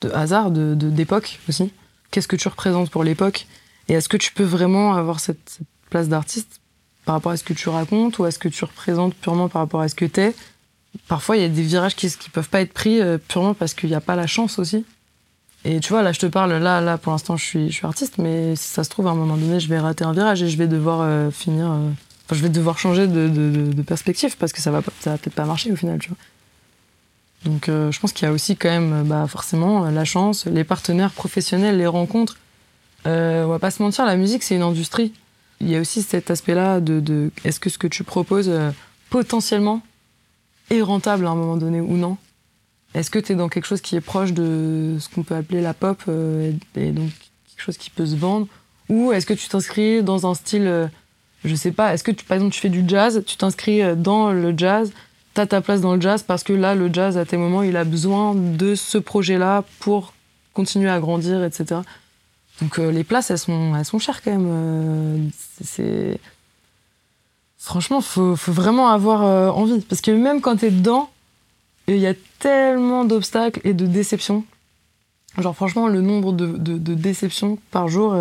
De 0.00 0.10
hasard, 0.10 0.50
d'époque 0.50 1.38
de, 1.46 1.50
aussi. 1.50 1.72
Qu'est-ce 2.10 2.28
que 2.28 2.36
tu 2.36 2.48
représentes 2.48 2.90
pour 2.90 3.04
l'époque? 3.04 3.46
Et 3.88 3.94
est-ce 3.94 4.08
que 4.08 4.16
tu 4.16 4.32
peux 4.32 4.44
vraiment 4.44 4.94
avoir 4.94 5.20
cette, 5.20 5.58
place 5.90 6.08
d'artiste 6.08 6.60
par 7.04 7.16
rapport 7.16 7.32
à 7.32 7.36
ce 7.36 7.44
que 7.44 7.52
tu 7.52 7.68
racontes? 7.68 8.18
Ou 8.18 8.24
à 8.24 8.30
ce 8.30 8.38
que 8.38 8.48
tu 8.48 8.64
représentes 8.64 9.14
purement 9.14 9.48
par 9.48 9.62
rapport 9.62 9.80
à 9.80 9.88
ce 9.88 9.94
que 9.94 10.04
t'es? 10.04 10.34
Parfois, 11.08 11.36
il 11.36 11.42
y 11.42 11.44
a 11.44 11.48
des 11.48 11.62
virages 11.62 11.96
qui, 11.96 12.08
qui 12.08 12.30
peuvent 12.30 12.48
pas 12.48 12.60
être 12.60 12.72
pris 12.72 13.00
euh, 13.00 13.18
purement 13.18 13.54
parce 13.54 13.74
qu'il 13.74 13.88
n'y 13.88 13.96
a 13.96 14.00
pas 14.00 14.14
la 14.14 14.28
chance 14.28 14.58
aussi. 14.60 14.84
Et 15.64 15.80
tu 15.80 15.90
vois, 15.90 16.02
là, 16.02 16.12
je 16.12 16.20
te 16.20 16.26
parle, 16.26 16.52
là, 16.52 16.80
là, 16.80 16.98
pour 16.98 17.12
l'instant, 17.12 17.36
je 17.36 17.44
suis, 17.44 17.80
artiste, 17.82 18.18
mais 18.18 18.54
si 18.54 18.68
ça 18.68 18.84
se 18.84 18.90
trouve, 18.90 19.06
à 19.06 19.10
un 19.10 19.14
moment 19.14 19.36
donné, 19.36 19.60
je 19.60 19.68
vais 19.68 19.78
rater 19.78 20.04
un 20.04 20.12
virage 20.12 20.42
et 20.42 20.48
je 20.48 20.58
vais 20.58 20.66
devoir 20.66 21.00
euh, 21.00 21.30
finir. 21.30 21.70
Euh, 21.72 21.90
je 22.32 22.40
vais 22.40 22.48
devoir 22.48 22.78
changer 22.78 23.06
de, 23.06 23.82
perspective 23.82 24.36
parce 24.38 24.52
que 24.52 24.60
ça 24.60 24.70
va, 24.70 24.80
va 24.80 25.18
peut-être 25.18 25.34
pas 25.34 25.44
marcher 25.44 25.72
au 25.72 25.76
final, 25.76 25.98
tu 25.98 26.08
vois. 26.08 26.18
Donc, 27.44 27.66
je 27.66 28.00
pense 28.00 28.14
qu'il 28.14 28.26
y 28.26 28.28
a 28.30 28.32
aussi 28.32 28.56
quand 28.56 28.70
même, 28.70 29.04
bah, 29.04 29.26
forcément, 29.28 29.90
la 29.90 30.04
chance, 30.06 30.46
les 30.46 30.64
partenaires 30.64 31.10
professionnels, 31.10 31.76
les 31.76 31.86
rencontres. 31.86 32.38
on 33.04 33.46
va 33.48 33.58
pas 33.58 33.70
se 33.70 33.82
mentir, 33.82 34.06
la 34.06 34.16
musique, 34.16 34.42
c'est 34.42 34.56
une 34.56 34.62
industrie 34.62 35.12
il 35.60 35.70
y 35.70 35.76
a 35.76 35.80
aussi 35.80 36.02
cet 36.02 36.30
aspect-là 36.30 36.80
de, 36.80 37.30
est-ce 37.44 37.60
que 37.60 37.70
ce 37.70 37.78
que 37.78 37.86
tu 37.86 38.04
proposes 38.04 38.48
euh, 38.48 38.70
potentiellement 39.10 39.82
est 40.70 40.82
rentable 40.82 41.26
à 41.26 41.30
un 41.30 41.34
moment 41.34 41.56
donné 41.56 41.80
ou 41.80 41.96
non? 41.96 42.16
Est-ce 42.94 43.10
que 43.10 43.18
tu 43.18 43.32
es 43.32 43.34
dans 43.34 43.48
quelque 43.48 43.66
chose 43.66 43.80
qui 43.80 43.96
est 43.96 44.00
proche 44.00 44.32
de 44.32 44.96
ce 45.00 45.08
qu'on 45.08 45.22
peut 45.22 45.34
appeler 45.34 45.60
la 45.60 45.74
pop 45.74 46.00
euh, 46.08 46.52
et, 46.76 46.90
donc 46.92 47.10
quelque 47.48 47.64
chose 47.64 47.78
qui 47.78 47.90
peut 47.90 48.06
se 48.06 48.14
vendre? 48.14 48.46
Ou 48.88 49.12
est-ce 49.12 49.26
que 49.26 49.34
tu 49.34 49.48
t'inscris 49.48 50.02
dans 50.02 50.30
un 50.30 50.34
style, 50.34 50.66
euh, 50.66 50.86
je 51.44 51.54
sais 51.54 51.72
pas, 51.72 51.94
est-ce 51.94 52.04
que 52.04 52.10
tu, 52.10 52.24
par 52.24 52.36
exemple 52.36 52.54
tu 52.54 52.60
fais 52.60 52.68
du 52.68 52.84
jazz, 52.86 53.22
tu 53.26 53.36
t'inscris 53.36 53.82
dans 53.96 54.32
le 54.32 54.54
jazz, 54.56 54.92
tu 55.34 55.40
as 55.40 55.46
ta 55.46 55.60
place 55.60 55.80
dans 55.80 55.94
le 55.94 56.00
jazz 56.00 56.22
parce 56.22 56.44
que 56.44 56.52
là, 56.52 56.74
le 56.74 56.92
jazz, 56.92 57.18
à 57.18 57.24
tes 57.24 57.36
moments, 57.36 57.62
il 57.62 57.76
a 57.76 57.84
besoin 57.84 58.34
de 58.34 58.74
ce 58.74 58.98
projet-là 58.98 59.64
pour 59.80 60.14
continuer 60.52 60.88
à 60.88 61.00
grandir, 61.00 61.42
etc. 61.42 61.80
Donc 62.60 62.78
euh, 62.78 62.90
les 62.92 63.04
places, 63.04 63.30
elles 63.30 63.38
sont, 63.38 63.74
elles 63.76 63.84
sont 63.84 63.98
chères 63.98 64.22
quand 64.22 64.30
même. 64.30 64.48
Euh, 64.48 65.18
c'est 65.62 66.20
franchement, 67.58 68.00
faut, 68.00 68.36
faut 68.36 68.52
vraiment 68.52 68.88
avoir 68.88 69.24
euh, 69.24 69.48
envie, 69.48 69.80
parce 69.80 70.00
que 70.00 70.12
même 70.12 70.40
quand 70.40 70.56
t'es 70.56 70.70
dedans, 70.70 71.10
il 71.88 71.98
y 71.98 72.06
a 72.06 72.14
tellement 72.38 73.04
d'obstacles 73.04 73.60
et 73.64 73.74
de 73.74 73.86
déceptions. 73.86 74.44
Genre 75.38 75.54
franchement, 75.54 75.88
le 75.88 76.00
nombre 76.00 76.32
de, 76.32 76.46
de 76.56 76.94
déceptions 76.94 77.58
par 77.72 77.88
jour, 77.88 78.14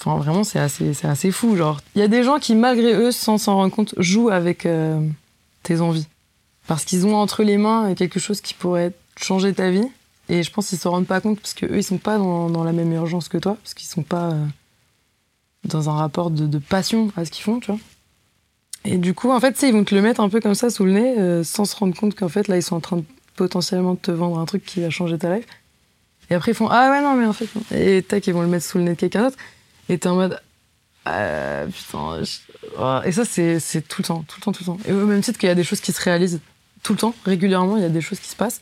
enfin 0.00 0.16
vraiment, 0.16 0.44
c'est 0.44 0.58
assez, 0.58 0.94
c'est 0.94 1.08
assez 1.08 1.30
fou. 1.30 1.56
Genre, 1.56 1.80
il 1.94 2.00
y 2.00 2.04
a 2.04 2.08
des 2.08 2.22
gens 2.22 2.38
qui, 2.38 2.54
malgré 2.54 2.94
eux, 2.94 3.12
sans 3.12 3.38
s'en 3.38 3.56
rendre 3.56 3.74
compte, 3.74 3.94
jouent 3.98 4.30
avec 4.30 4.68
tes 5.62 5.80
envies, 5.80 6.06
parce 6.66 6.84
qu'ils 6.84 7.06
ont 7.06 7.16
entre 7.16 7.42
les 7.42 7.56
mains 7.56 7.94
quelque 7.94 8.20
chose 8.20 8.40
qui 8.40 8.54
pourrait 8.54 8.92
changer 9.24 9.52
ta 9.52 9.70
vie 9.70 9.86
Et 10.28 10.42
je 10.42 10.50
pense 10.50 10.68
qu'ils 10.68 10.78
se 10.78 10.88
rendent 10.88 11.06
pas 11.06 11.20
compte 11.20 11.40
parce 11.40 11.54
qu'eux, 11.54 11.76
ils 11.76 11.84
sont 11.84 11.98
pas 11.98 12.18
dans, 12.18 12.64
la 12.64 12.72
même 12.72 12.92
urgence 12.92 13.28
que 13.28 13.38
toi, 13.38 13.56
parce 13.62 13.74
qu'ils 13.74 13.88
sont 13.88 14.02
pas 14.02 14.30
euh, 14.30 14.46
dans 15.64 15.90
un 15.90 15.94
rapport 15.94 16.30
de, 16.30 16.58
passion 16.58 17.10
à 17.16 17.24
ce 17.24 17.30
qu'ils 17.30 17.44
font, 17.44 17.60
tu 17.60 17.70
vois. 17.70 17.80
Et 18.84 18.96
du 18.96 19.12
coup, 19.12 19.30
en 19.30 19.40
fait, 19.40 19.60
ils 19.62 19.72
vont 19.72 19.84
te 19.84 19.94
le 19.94 20.02
mettre 20.02 20.20
un 20.20 20.28
peu 20.28 20.40
comme 20.40 20.54
ça 20.54 20.70
sous 20.70 20.84
le 20.84 20.92
nez, 20.92 21.18
euh, 21.18 21.44
sans 21.44 21.64
se 21.64 21.76
rendre 21.76 21.96
compte 21.96 22.14
qu'en 22.14 22.28
fait, 22.28 22.48
là, 22.48 22.56
ils 22.56 22.62
sont 22.62 22.76
en 22.76 22.80
train 22.80 22.98
de 22.98 23.04
potentiellement 23.34 23.96
te 23.96 24.10
vendre 24.10 24.38
un 24.38 24.44
truc 24.44 24.64
qui 24.64 24.80
va 24.80 24.90
changer 24.90 25.18
ta 25.18 25.34
life. 25.34 25.46
Et 26.30 26.34
après, 26.34 26.52
ils 26.52 26.54
font 26.54 26.68
Ah 26.70 26.90
ouais, 26.90 27.02
non, 27.02 27.14
mais 27.14 27.26
en 27.26 27.32
fait, 27.32 27.48
Et 27.74 28.02
tac, 28.02 28.26
ils 28.26 28.34
vont 28.34 28.42
le 28.42 28.48
mettre 28.48 28.64
sous 28.64 28.78
le 28.78 28.84
nez 28.84 28.90
de 28.90 28.96
quelqu'un 28.96 29.24
d'autre. 29.24 29.38
Et 29.88 29.98
t'es 29.98 30.08
en 30.08 30.16
mode 30.16 30.40
ah, 31.04 31.64
putain. 31.72 32.20
Et 33.04 33.12
ça, 33.12 33.24
c'est 33.24 33.88
tout 33.88 34.02
le 34.02 34.06
temps, 34.06 34.24
tout 34.28 34.36
le 34.38 34.42
temps, 34.42 34.52
tout 34.52 34.62
le 34.62 34.66
temps. 34.66 34.78
Et 34.86 34.92
au 34.92 35.06
même 35.06 35.22
titre 35.22 35.38
qu'il 35.38 35.48
y 35.48 35.52
a 35.52 35.54
des 35.54 35.64
choses 35.64 35.80
qui 35.80 35.92
se 35.92 36.02
réalisent 36.02 36.40
tout 36.82 36.92
le 36.92 36.98
temps, 36.98 37.14
régulièrement, 37.24 37.76
il 37.76 37.82
y 37.82 37.86
a 37.86 37.88
des 37.88 38.02
choses 38.02 38.20
qui 38.20 38.28
se 38.28 38.36
passent 38.36 38.60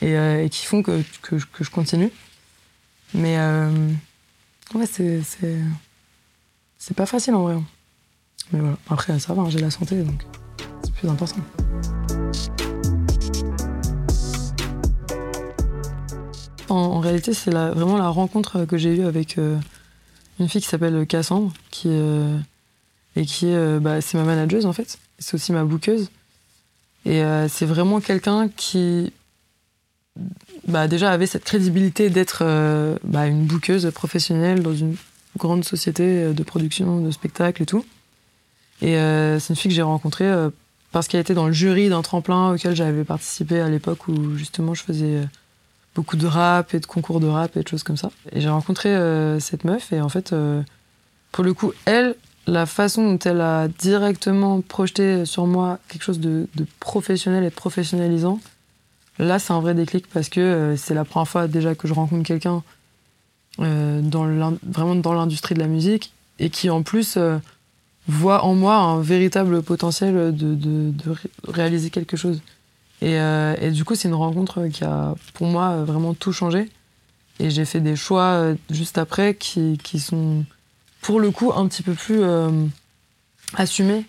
et, 0.00 0.16
euh, 0.16 0.46
qui 0.48 0.64
font 0.66 0.82
que, 0.82 1.02
que, 1.22 1.38
je 1.38 1.70
continue. 1.70 2.10
Mais 3.14 3.36
euh, 3.38 3.70
ouais, 4.74 4.86
c'est. 4.86 5.20
C'est 6.84 6.94
pas 6.94 7.06
facile 7.06 7.34
en 7.34 7.42
vrai. 7.42 7.56
Mais 8.52 8.58
voilà, 8.58 8.76
après, 8.90 9.16
ça 9.20 9.34
va, 9.34 9.42
hein, 9.42 9.50
j'ai 9.50 9.60
la 9.60 9.70
santé, 9.70 10.02
donc 10.02 10.24
c'est 10.82 10.92
plus 10.92 11.08
important. 11.08 11.40
En, 16.68 16.98
réalité, 16.98 17.34
c'est 17.34 17.52
vraiment 17.52 17.98
la 17.98 18.08
rencontre 18.08 18.64
que 18.64 18.76
j'ai 18.76 18.96
eue 18.96 19.04
avec 19.04 19.38
euh, 19.38 19.56
une 20.42 20.48
fille 20.48 20.60
qui 20.60 20.68
s'appelle 20.68 21.06
Cassandre, 21.06 21.52
qui, 21.70 21.88
euh, 21.88 22.36
et 23.16 23.24
qui 23.24 23.46
est, 23.46 23.54
euh, 23.54 23.80
bah, 23.80 24.00
c'est 24.00 24.18
ma 24.18 24.24
manageuse 24.24 24.66
en 24.66 24.72
fait. 24.72 24.98
C'est 25.18 25.34
aussi 25.34 25.52
ma 25.52 25.64
bouqueuse. 25.64 26.10
Et 27.04 27.20
c'est 27.48 27.66
vraiment 27.66 28.00
quelqu'un 28.00 28.48
qui, 28.48 29.12
bah, 30.68 30.86
déjà 30.86 31.10
avait 31.10 31.26
cette 31.26 31.42
crédibilité 31.42 32.10
d'être 32.10 32.44
bah, 33.02 33.26
une 33.26 33.44
bouqueuse 33.44 33.90
professionnelle 33.92 34.62
dans 34.62 34.72
une 34.72 34.94
grande 35.36 35.64
société 35.64 36.32
de 36.32 36.42
production 36.44 37.00
de 37.00 37.10
spectacles 37.10 37.64
et 37.64 37.66
tout. 37.66 37.84
Et 38.82 38.92
c'est 38.92 39.48
une 39.48 39.56
fille 39.56 39.70
que 39.70 39.74
j'ai 39.74 39.82
rencontrée 39.82 40.32
parce 40.92 41.08
qu'elle 41.08 41.20
était 41.20 41.34
dans 41.34 41.48
le 41.48 41.52
jury 41.52 41.88
d'un 41.88 42.02
tremplin 42.02 42.54
auquel 42.54 42.76
j'avais 42.76 43.02
participé 43.02 43.60
à 43.60 43.68
l'époque 43.68 44.06
où 44.06 44.36
justement 44.36 44.72
je 44.74 44.84
faisais 44.84 45.22
beaucoup 45.94 46.16
de 46.16 46.26
rap 46.26 46.74
et 46.74 46.80
de 46.80 46.86
concours 46.86 47.20
de 47.20 47.26
rap 47.26 47.56
et 47.56 47.62
de 47.62 47.68
choses 47.68 47.82
comme 47.82 47.96
ça. 47.96 48.10
Et 48.32 48.40
j'ai 48.40 48.48
rencontré 48.48 48.88
euh, 48.88 49.40
cette 49.40 49.64
meuf 49.64 49.92
et 49.92 50.00
en 50.00 50.08
fait, 50.08 50.32
euh, 50.32 50.62
pour 51.32 51.44
le 51.44 51.54
coup, 51.54 51.72
elle, 51.84 52.14
la 52.46 52.66
façon 52.66 53.12
dont 53.12 53.18
elle 53.18 53.40
a 53.40 53.68
directement 53.68 54.60
projeté 54.60 55.24
sur 55.26 55.46
moi 55.46 55.78
quelque 55.88 56.02
chose 56.02 56.20
de, 56.20 56.46
professionnel 56.80 57.44
et 57.44 57.50
de 57.50 57.54
professionnalisant, 57.54 58.40
là, 59.18 59.38
c'est 59.38 59.52
un 59.52 59.60
vrai 59.60 59.74
déclic 59.74 60.06
parce 60.08 60.28
que 60.28 60.40
euh, 60.40 60.76
c'est 60.76 60.94
la 60.94 61.04
première 61.04 61.28
fois 61.28 61.46
déjà 61.46 61.74
que 61.74 61.86
je 61.86 61.94
rencontre 61.94 62.24
quelqu'un 62.24 62.62
dans 63.58 64.56
vraiment 64.66 64.94
dans 64.94 65.12
l'industrie 65.12 65.54
de 65.54 65.60
la 65.60 65.66
musique 65.66 66.14
et 66.38 66.48
qui 66.48 66.70
en 66.70 66.82
plus 66.82 67.18
voit 68.08 68.44
en 68.44 68.54
moi 68.54 68.76
un 68.76 69.02
véritable 69.02 69.62
potentiel 69.62 70.34
de, 70.34 70.54
de 70.54 70.92
réaliser 71.46 71.90
quelque 71.90 72.16
chose. 72.16 72.40
Euh, 73.02 73.56
et, 73.60 73.70
du 73.70 73.84
coup, 73.84 73.94
c'est 73.94 74.08
une 74.08 74.14
rencontre 74.14 74.66
qui 74.68 74.84
a, 74.84 75.14
pour 75.34 75.46
moi, 75.46 75.84
vraiment 75.84 76.14
tout 76.14 76.32
changé. 76.32 76.68
Et 77.40 77.50
j'ai 77.50 77.64
fait 77.64 77.80
des 77.80 77.96
choix 77.96 78.34
euh, 78.34 78.54
juste 78.70 78.98
après 78.98 79.34
qui, 79.34 79.78
qui, 79.82 79.98
sont, 79.98 80.44
pour 81.00 81.18
le 81.18 81.30
coup, 81.30 81.52
un 81.52 81.66
petit 81.66 81.82
peu 81.82 81.94
plus 81.94 82.22
euh, 82.22 82.50
assumés 83.54 84.04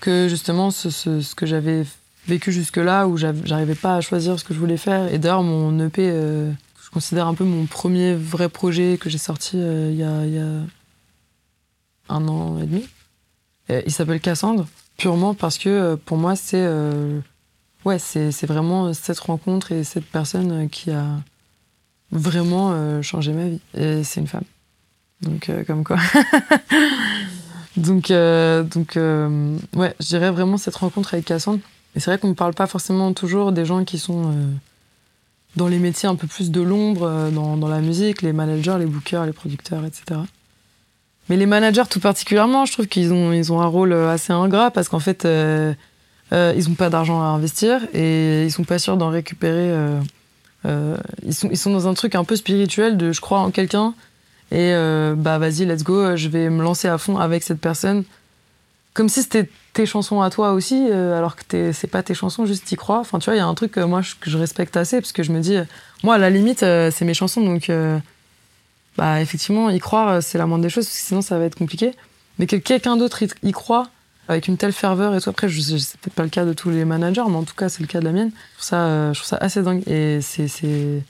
que 0.00 0.26
justement 0.28 0.72
ce, 0.72 0.90
ce, 0.90 1.34
que 1.36 1.46
j'avais 1.46 1.84
vécu 2.26 2.50
jusque-là, 2.50 3.06
où 3.06 3.16
j'arrivais 3.16 3.76
pas 3.76 3.96
à 3.96 4.00
choisir 4.00 4.38
ce 4.38 4.44
que 4.44 4.52
je 4.52 4.58
voulais 4.58 4.76
faire. 4.76 5.12
Et 5.12 5.18
d'ailleurs, 5.18 5.44
mon 5.44 5.78
EP, 5.78 6.08
je 6.08 6.90
considère 6.92 7.28
un 7.28 7.34
peu 7.34 7.44
mon 7.44 7.66
premier 7.66 8.14
vrai 8.14 8.48
projet 8.48 8.98
que 9.00 9.08
j'ai 9.08 9.18
sorti 9.18 9.58
il 9.58 9.94
y, 9.94 10.02
a, 10.02 10.10
un 12.08 12.28
an 12.28 12.58
et 12.58 12.66
demi. 12.66 12.88
il 13.68 13.92
s'appelle 13.92 14.20
Cassandre, 14.20 14.66
purement 14.96 15.34
parce 15.34 15.56
que 15.56 15.94
pour 15.94 16.16
moi, 16.16 16.34
c'est 16.34 16.66
ouais, 17.84 17.98
c'est 17.98 18.46
vraiment 18.46 18.92
cette 18.92 19.20
rencontre 19.20 19.72
et 19.72 19.84
cette 19.84 20.06
personne 20.06 20.68
qui 20.68 20.90
a 20.90 21.06
vraiment 22.12 22.72
euh, 22.72 23.02
changé 23.02 23.32
ma 23.32 23.48
vie. 23.48 23.60
Et 23.74 24.04
c'est 24.04 24.20
une 24.20 24.26
femme. 24.26 24.44
Donc, 25.22 25.48
euh, 25.48 25.64
comme 25.64 25.82
quoi. 25.82 25.96
donc, 27.76 28.10
euh, 28.10 28.62
donc 28.62 28.96
ouais, 29.74 29.94
je 29.98 30.06
dirais 30.06 30.30
vraiment 30.30 30.58
cette 30.58 30.76
rencontre 30.76 31.14
avec 31.14 31.26
Cassandre. 31.26 31.60
Et 31.94 32.00
c'est 32.00 32.10
vrai 32.10 32.18
qu'on 32.18 32.28
ne 32.28 32.34
parle 32.34 32.54
pas 32.54 32.66
forcément 32.66 33.12
toujours 33.12 33.52
des 33.52 33.64
gens 33.64 33.84
qui 33.84 33.98
sont 33.98 34.34
dans 35.56 35.68
les 35.68 35.78
métiers 35.78 36.08
un 36.08 36.14
peu 36.14 36.26
plus 36.26 36.50
de 36.50 36.62
l'ombre, 36.62 37.30
dans, 37.30 37.58
dans, 37.58 37.68
la 37.68 37.80
musique, 37.82 38.22
les 38.22 38.32
managers, 38.32 38.76
les 38.78 38.86
bookers, 38.86 39.26
les 39.26 39.32
producteurs, 39.32 39.84
etc. 39.84 40.20
Mais 41.28 41.36
les 41.36 41.44
managers 41.44 41.82
tout 41.90 42.00
particulièrement, 42.00 42.64
je 42.64 42.72
trouve 42.72 42.86
qu'ils 42.86 43.12
ont, 43.12 43.34
ils 43.34 43.52
ont 43.52 43.60
un 43.60 43.66
rôle 43.66 43.92
assez 43.92 44.32
ingrat 44.32 44.70
parce 44.70 44.88
qu'en 44.88 45.00
fait, 45.00 45.28
euh, 46.32 46.54
ils 46.56 46.68
n'ont 46.68 46.74
pas 46.74 46.88
d'argent 46.88 47.20
à 47.20 47.26
investir 47.26 47.80
et 47.92 48.44
ils 48.44 48.50
sont 48.50 48.64
pas 48.64 48.78
sûrs 48.78 48.96
d'en 48.96 49.10
récupérer. 49.10 49.70
Euh, 49.70 50.00
euh, 50.64 50.96
ils, 51.24 51.34
sont, 51.34 51.48
ils 51.50 51.58
sont 51.58 51.72
dans 51.72 51.88
un 51.88 51.94
truc 51.94 52.14
un 52.14 52.24
peu 52.24 52.36
spirituel 52.36 52.96
de 52.96 53.12
je 53.12 53.20
crois 53.20 53.40
en 53.40 53.50
quelqu'un 53.50 53.94
et 54.50 54.74
bah 55.16 55.38
vas-y, 55.38 55.64
let's 55.64 55.82
go, 55.82 56.14
je 56.14 56.28
vais 56.28 56.50
me 56.50 56.62
lancer 56.62 56.86
à 56.86 56.98
fond 56.98 57.16
avec 57.16 57.42
cette 57.42 57.58
personne. 57.58 58.04
Comme 58.92 59.08
si 59.08 59.22
c'était 59.22 59.48
tes 59.72 59.86
chansons 59.86 60.20
à 60.20 60.28
toi 60.28 60.52
aussi, 60.52 60.90
alors 60.92 61.36
que 61.36 61.72
c'est 61.72 61.86
pas 61.86 62.02
tes 62.02 62.12
chansons, 62.12 62.44
juste 62.44 62.66
t'y 62.66 62.76
crois. 62.76 62.98
Enfin, 62.98 63.18
tu 63.18 63.24
vois, 63.24 63.34
il 63.34 63.38
y 63.38 63.40
a 63.40 63.46
un 63.46 63.54
truc 63.54 63.78
moi 63.78 64.02
que 64.20 64.28
je 64.28 64.36
respecte 64.36 64.76
assez 64.76 65.00
parce 65.00 65.12
que 65.12 65.22
je 65.22 65.32
me 65.32 65.40
dis, 65.40 65.56
moi 66.02 66.16
à 66.16 66.18
la 66.18 66.28
limite, 66.28 66.58
c'est 66.60 67.02
mes 67.02 67.14
chansons 67.14 67.40
donc 67.40 67.70
bah 68.98 69.22
effectivement, 69.22 69.70
y 69.70 69.78
croire, 69.78 70.22
c'est 70.22 70.36
la 70.36 70.44
moindre 70.44 70.64
des 70.64 70.68
choses, 70.68 70.84
parce 70.84 70.98
que 70.98 71.06
sinon 71.06 71.22
ça 71.22 71.38
va 71.38 71.46
être 71.46 71.56
compliqué. 71.56 71.92
Mais 72.38 72.46
que 72.46 72.56
quelqu'un 72.56 72.98
d'autre 72.98 73.22
y 73.42 73.52
croit, 73.52 73.88
avec 74.28 74.48
une 74.48 74.56
telle 74.56 74.72
ferveur 74.72 75.14
et 75.14 75.20
tout. 75.20 75.30
Après, 75.30 75.48
je, 75.48 75.60
c'est 75.78 75.98
peut-être 76.00 76.14
pas 76.14 76.22
le 76.22 76.28
cas 76.28 76.44
de 76.44 76.52
tous 76.52 76.70
les 76.70 76.84
managers, 76.84 77.24
mais 77.28 77.36
en 77.36 77.44
tout 77.44 77.54
cas, 77.54 77.68
c'est 77.68 77.80
le 77.80 77.86
cas 77.86 78.00
de 78.00 78.04
la 78.04 78.12
mienne. 78.12 78.30
Je 78.30 78.58
trouve 78.58 78.68
ça, 78.68 78.86
euh, 78.86 79.12
je 79.12 79.18
trouve 79.18 79.28
ça 79.28 79.36
assez 79.38 79.62
dingue. 79.62 79.82
Et 79.86 80.20
c'est, 80.20 80.48
c'est, 80.48 81.02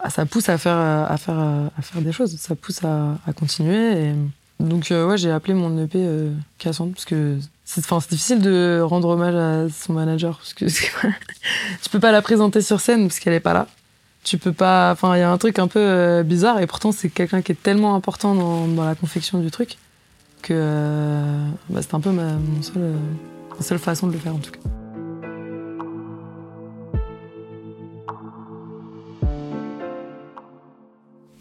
ah, 0.00 0.10
ça 0.10 0.26
pousse 0.26 0.48
à 0.48 0.58
faire, 0.58 0.76
à 0.76 1.16
faire, 1.16 1.38
à 1.38 1.82
faire 1.82 2.02
des 2.02 2.12
choses. 2.12 2.36
Ça 2.38 2.54
pousse 2.54 2.82
à, 2.84 3.18
à 3.26 3.32
continuer. 3.32 4.08
Et 4.08 4.14
donc, 4.60 4.90
euh, 4.90 5.06
ouais, 5.06 5.18
j'ai 5.18 5.30
appelé 5.30 5.54
mon 5.54 5.82
EP 5.82 5.98
euh, 5.98 6.32
Cassandre 6.58 6.92
parce 6.92 7.04
que 7.04 7.38
c'est, 7.64 7.84
c'est 7.84 8.10
difficile 8.10 8.40
de 8.40 8.80
rendre 8.82 9.08
hommage 9.08 9.34
à 9.34 9.70
son 9.70 9.92
manager 9.92 10.38
parce 10.38 10.54
que 10.54 10.64
tu 11.82 11.90
peux 11.90 12.00
pas 12.00 12.12
la 12.12 12.22
présenter 12.22 12.62
sur 12.62 12.80
scène 12.80 13.06
parce 13.06 13.18
qu'elle 13.18 13.34
est 13.34 13.40
pas 13.40 13.52
là. 13.52 13.66
Tu 14.24 14.38
peux 14.38 14.52
pas. 14.52 14.92
Enfin, 14.92 15.14
il 15.16 15.20
y 15.20 15.22
a 15.22 15.30
un 15.30 15.38
truc 15.38 15.58
un 15.58 15.68
peu 15.68 15.78
euh, 15.78 16.22
bizarre 16.22 16.60
et 16.60 16.66
pourtant, 16.66 16.90
c'est 16.90 17.10
quelqu'un 17.10 17.42
qui 17.42 17.52
est 17.52 17.62
tellement 17.62 17.94
important 17.94 18.34
dans, 18.34 18.66
dans 18.66 18.84
la 18.84 18.94
confection 18.94 19.38
du 19.38 19.50
truc 19.50 19.76
que 20.46 20.54
euh, 20.54 21.48
bah, 21.70 21.82
c'était 21.82 21.96
un 21.96 22.00
peu 22.00 22.12
ma, 22.12 22.22
euh, 22.76 22.96
seule 23.58 23.80
façon 23.80 24.06
de 24.06 24.12
le 24.12 24.18
faire 24.18 24.34
en 24.34 24.38
tout 24.38 24.52
cas. 24.52 24.60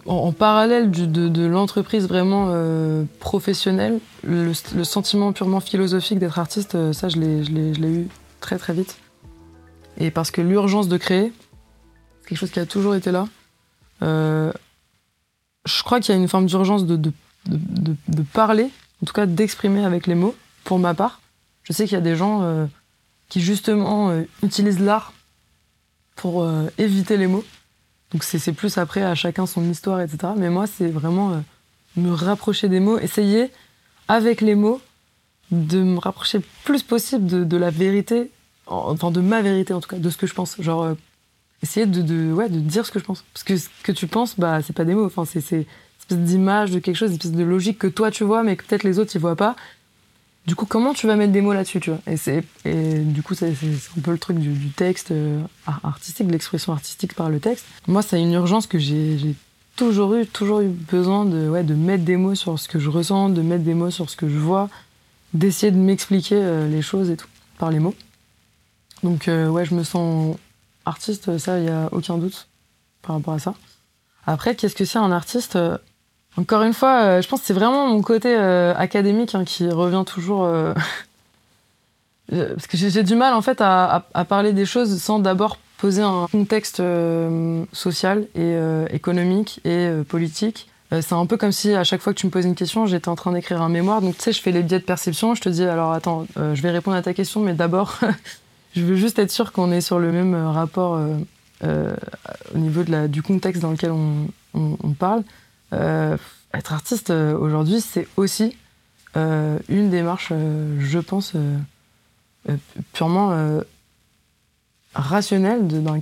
En, 0.08 0.32
parallèle 0.32 0.90
de, 0.92 1.46
l'entreprise 1.46 2.08
vraiment 2.08 2.48
euh, 2.50 3.04
professionnelle, 3.20 4.00
le, 4.24 4.54
sentiment 4.84 5.34
purement 5.34 5.60
philosophique 5.60 6.20
d'être 6.20 6.40
artiste, 6.40 6.92
ça 6.94 7.10
je 7.10 7.20
l'ai 7.20 7.88
eu 7.88 8.08
très 8.40 8.58
très 8.58 8.74
vite. 8.74 8.98
Et 9.98 10.10
parce 10.12 10.32
que 10.32 10.42
l'urgence 10.42 10.88
de 10.88 10.98
créer, 10.98 11.32
c'est 12.22 12.30
quelque 12.30 12.38
chose 12.38 12.52
qui 12.52 12.60
a 12.60 12.66
toujours 12.66 12.96
été 12.96 13.12
là. 13.12 13.28
je 14.02 15.84
crois 15.84 16.00
qu'il 16.00 16.14
y 16.14 16.18
a 16.18 16.22
une 16.22 16.28
forme 16.28 16.48
d'urgence 16.48 16.86
de, 16.86 17.12
parler 18.34 18.70
en 19.02 19.06
tout 19.06 19.14
cas 19.14 19.26
d'exprimer 19.26 19.84
avec 19.84 20.08
les 20.08 20.16
mots, 20.16 20.36
pour 20.66 20.80
ma 20.80 20.94
part. 20.94 21.22
Je 21.64 21.72
sais 21.74 21.86
qu'il 21.86 21.94
y 21.94 21.98
a 21.98 22.02
des 22.02 22.16
gens 22.16 22.44
euh, 22.44 22.66
qui 23.30 23.40
justement 23.40 24.10
euh, 24.10 24.24
utilisent 24.44 24.80
l'art 24.80 25.14
pour 26.16 26.44
euh, 26.44 26.68
éviter 26.78 27.16
les 27.18 27.28
mots. 27.28 27.46
Donc 28.12 28.24
c'est 28.24 28.54
plus 28.54 28.78
après 28.78 29.02
à 29.02 29.16
chacun 29.16 29.46
son 29.46 29.70
histoire, 29.70 30.00
etc. 30.02 30.34
Mais 30.38 30.50
moi, 30.50 30.68
c'est 30.68 30.88
vraiment 30.88 31.44
me 31.98 32.12
rapprocher 32.12 32.70
des 32.70 32.80
mots, 32.80 32.98
essayer 33.00 33.52
avec 34.08 34.42
les 34.42 34.56
mots 34.56 34.80
de 35.52 35.82
me 35.82 36.00
rapprocher 36.00 36.38
le 36.38 36.44
plus 36.64 36.84
possible 36.84 37.48
de, 37.48 37.58
la 37.58 37.72
vérité, 37.72 38.32
enfin 38.68 39.12
de 39.12 39.22
ma 39.22 39.42
vérité 39.42 39.74
en 39.74 39.82
tout 39.82 39.90
cas, 39.90 39.98
de 39.98 40.10
ce 40.10 40.18
que 40.18 40.28
je 40.28 40.34
pense. 40.34 40.62
Genre 40.62 40.96
essayer 41.62 41.88
de, 41.88 42.02
de, 42.02 42.32
ouais, 42.32 42.48
de 42.48 42.60
dire 42.60 42.86
ce 42.86 42.92
que 42.92 43.00
je 43.00 43.06
pense. 43.06 43.26
Parce 43.34 43.44
que 43.44 43.58
ce 43.58 43.68
que 43.84 43.92
tu 43.92 44.08
penses, 44.08 44.40
bah 44.40 44.62
c'est 44.62 44.74
pas 44.74 44.86
des 44.86 44.94
mots, 44.94 45.06
enfin 45.06 45.26
c'est 45.26 45.68
d'image 46.10 46.72
de 46.72 46.80
quelque 46.80 46.96
chose, 46.96 47.10
une 47.10 47.16
espèce 47.16 47.32
de 47.32 47.44
logique 47.44 47.80
que 47.80 47.88
toi 47.88 48.12
tu 48.12 48.24
vois, 48.24 48.44
mais 48.44 48.56
que 48.56 48.64
peut-être 48.64 48.84
les 48.84 49.00
autres 49.00 49.12
ils 49.16 49.22
voient 49.22 49.36
pas. 49.36 49.56
Du 50.46 50.56
coup, 50.56 50.68
comment 50.68 50.94
tu 50.94 51.08
vas 51.08 51.16
mettre 51.16 51.32
des 51.32 51.42
mots 51.42 51.54
là-dessus, 51.54 51.80
tu 51.80 51.90
vois? 51.90 52.00
Et, 52.06 52.18
c'est, 52.18 52.44
du 52.66 53.24
coup, 53.24 53.34
c'est, 53.34 53.50
un 53.50 54.02
peu 54.02 54.12
le 54.12 54.20
truc 54.20 54.38
du, 54.38 54.70
texte 54.70 55.10
euh, 55.10 55.42
artistique, 55.84 56.28
de 56.28 56.32
l'expression 56.32 56.72
artistique 56.72 57.16
par 57.16 57.30
le 57.30 57.40
texte. 57.40 57.66
Moi, 57.88 58.04
c'est 58.04 58.22
une 58.22 58.34
urgence 58.34 58.68
que 58.68 58.78
j'ai, 58.78 59.36
toujours 59.76 60.14
eu, 60.14 60.28
toujours 60.28 60.62
eu 60.62 60.68
besoin 60.68 61.26
de, 61.26 61.50
ouais, 61.50 61.64
de 61.64 61.74
mettre 61.74 62.04
des 62.04 62.16
mots 62.16 62.36
sur 62.36 62.60
ce 62.60 62.68
que 62.68 62.78
je 62.78 62.90
ressens, 62.90 63.30
de 63.30 63.42
mettre 63.42 63.64
des 63.64 63.74
mots 63.74 63.90
sur 63.90 64.10
ce 64.10 64.16
que 64.16 64.30
je 64.30 64.38
vois, 64.38 64.70
d'essayer 65.34 65.72
de 65.72 65.78
m'expliquer 65.78 66.38
euh, 66.38 66.70
les 66.70 66.84
choses 66.84 67.10
et 67.10 67.18
tout, 67.18 67.28
par 67.58 67.72
les 67.72 67.80
mots. 67.80 67.96
Donc, 69.02 69.28
euh, 69.28 69.48
ouais, 69.48 69.66
je 69.66 69.74
me 69.74 69.84
sens 69.84 70.38
artiste, 70.86 71.40
ça, 71.40 71.58
il 71.58 71.64
n'y 71.64 71.70
a 71.70 71.90
aucun 71.92 72.20
doute. 72.20 72.48
par 73.02 73.16
rapport 73.16 73.34
à 73.34 73.40
ça. 73.40 73.56
Après, 74.28 74.56
qu'est-ce 74.56 74.76
que 74.76 74.86
c'est 74.86 75.00
un 75.00 75.12
artiste? 75.12 75.58
Encore 76.38 76.64
une 76.64 76.74
fois, 76.74 77.22
je 77.22 77.28
pense 77.28 77.42
que 77.42 77.46
c'est 77.46 77.54
vraiment 77.54 77.88
mon 77.88 78.02
côté 78.02 78.36
académique 78.36 79.36
hein, 79.36 79.46
qui 79.46 79.70
revient 79.70 80.04
toujours. 80.06 80.48
parce 82.30 82.68
que 82.68 82.78
j'ai 82.78 83.04
du 83.04 83.16
mal 83.16 83.34
en 83.34 83.42
fait 83.42 83.60
à, 83.62 84.04
parler 84.28 84.52
des 84.52 84.66
choses 84.66 85.02
sans 85.02 85.20
d'abord 85.20 85.58
poser 85.78 86.02
un 86.02 86.28
contexte 86.32 86.82
social 87.72 88.28
et 88.36 88.58
économique 88.92 89.62
et 89.64 89.90
politique 90.10 90.68
euh, 90.94 91.02
c'est 91.02 91.14
un 91.14 91.26
peu 91.26 91.38
comme 91.38 91.52
si 91.52 91.74
à 91.74 91.84
chaque 91.84 92.02
fois 92.02 92.14
que 92.14 92.20
tu 92.20 92.28
me 92.28 92.32
poses 92.32 92.46
une 92.46 92.56
question, 92.56 92.86
j'étais 92.86 93.10
en 93.10 93.16
train 93.16 93.32
d'écrire 93.32 93.62
un 93.62 93.70
mémoire. 93.70 94.02
Donc 94.02 94.18
tu 94.18 94.24
sais, 94.24 94.32
je 94.34 94.42
fais 94.42 94.52
les 94.52 94.64
biais 94.64 94.80
de 94.80 94.84
perception. 94.84 95.36
Je 95.36 95.42
te 95.42 95.50
dis 95.50 95.64
alors 95.64 95.92
attends, 95.94 96.26
euh, 96.38 96.56
je 96.56 96.62
vais 96.62 96.72
répondre 96.72 96.98
à 96.98 97.02
ta 97.02 97.14
question, 97.14 97.42
mais 97.42 97.54
d'abord, 97.54 98.00
je 98.76 98.82
veux 98.82 98.96
juste 98.96 99.20
être 99.20 99.32
sûr 99.32 99.52
qu'on 99.52 99.72
est 99.72 99.82
sur 99.82 100.00
le 100.00 100.12
même 100.12 100.34
euh, 100.34 100.50
rapport 100.50 101.00
au 101.64 102.58
niveau 102.58 102.84
du 103.08 103.24
contexte 103.24 103.62
dans 103.62 103.72
lequel 103.72 103.92
on, 103.92 104.94
parle. 105.00 105.24
Être 105.72 106.74
artiste 106.74 107.10
aujourd'hui, 107.10 107.82
c'est 107.82 108.08
aussi 108.18 108.56
une 109.16 109.90
démarche, 109.90 110.32
je 110.32 111.00
pense, 111.00 111.34
purement 112.94 113.60
rationnelle 114.94 115.68
d'un 115.68 116.02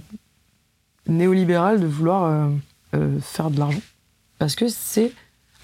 néolibéral 1.07 1.79
de 1.79 1.87
vouloir 1.87 2.49
faire 3.21 3.49
de 3.49 3.59
l'argent 3.59 3.81
parce 4.43 4.55
que 4.55 4.67
c'est 4.67 5.13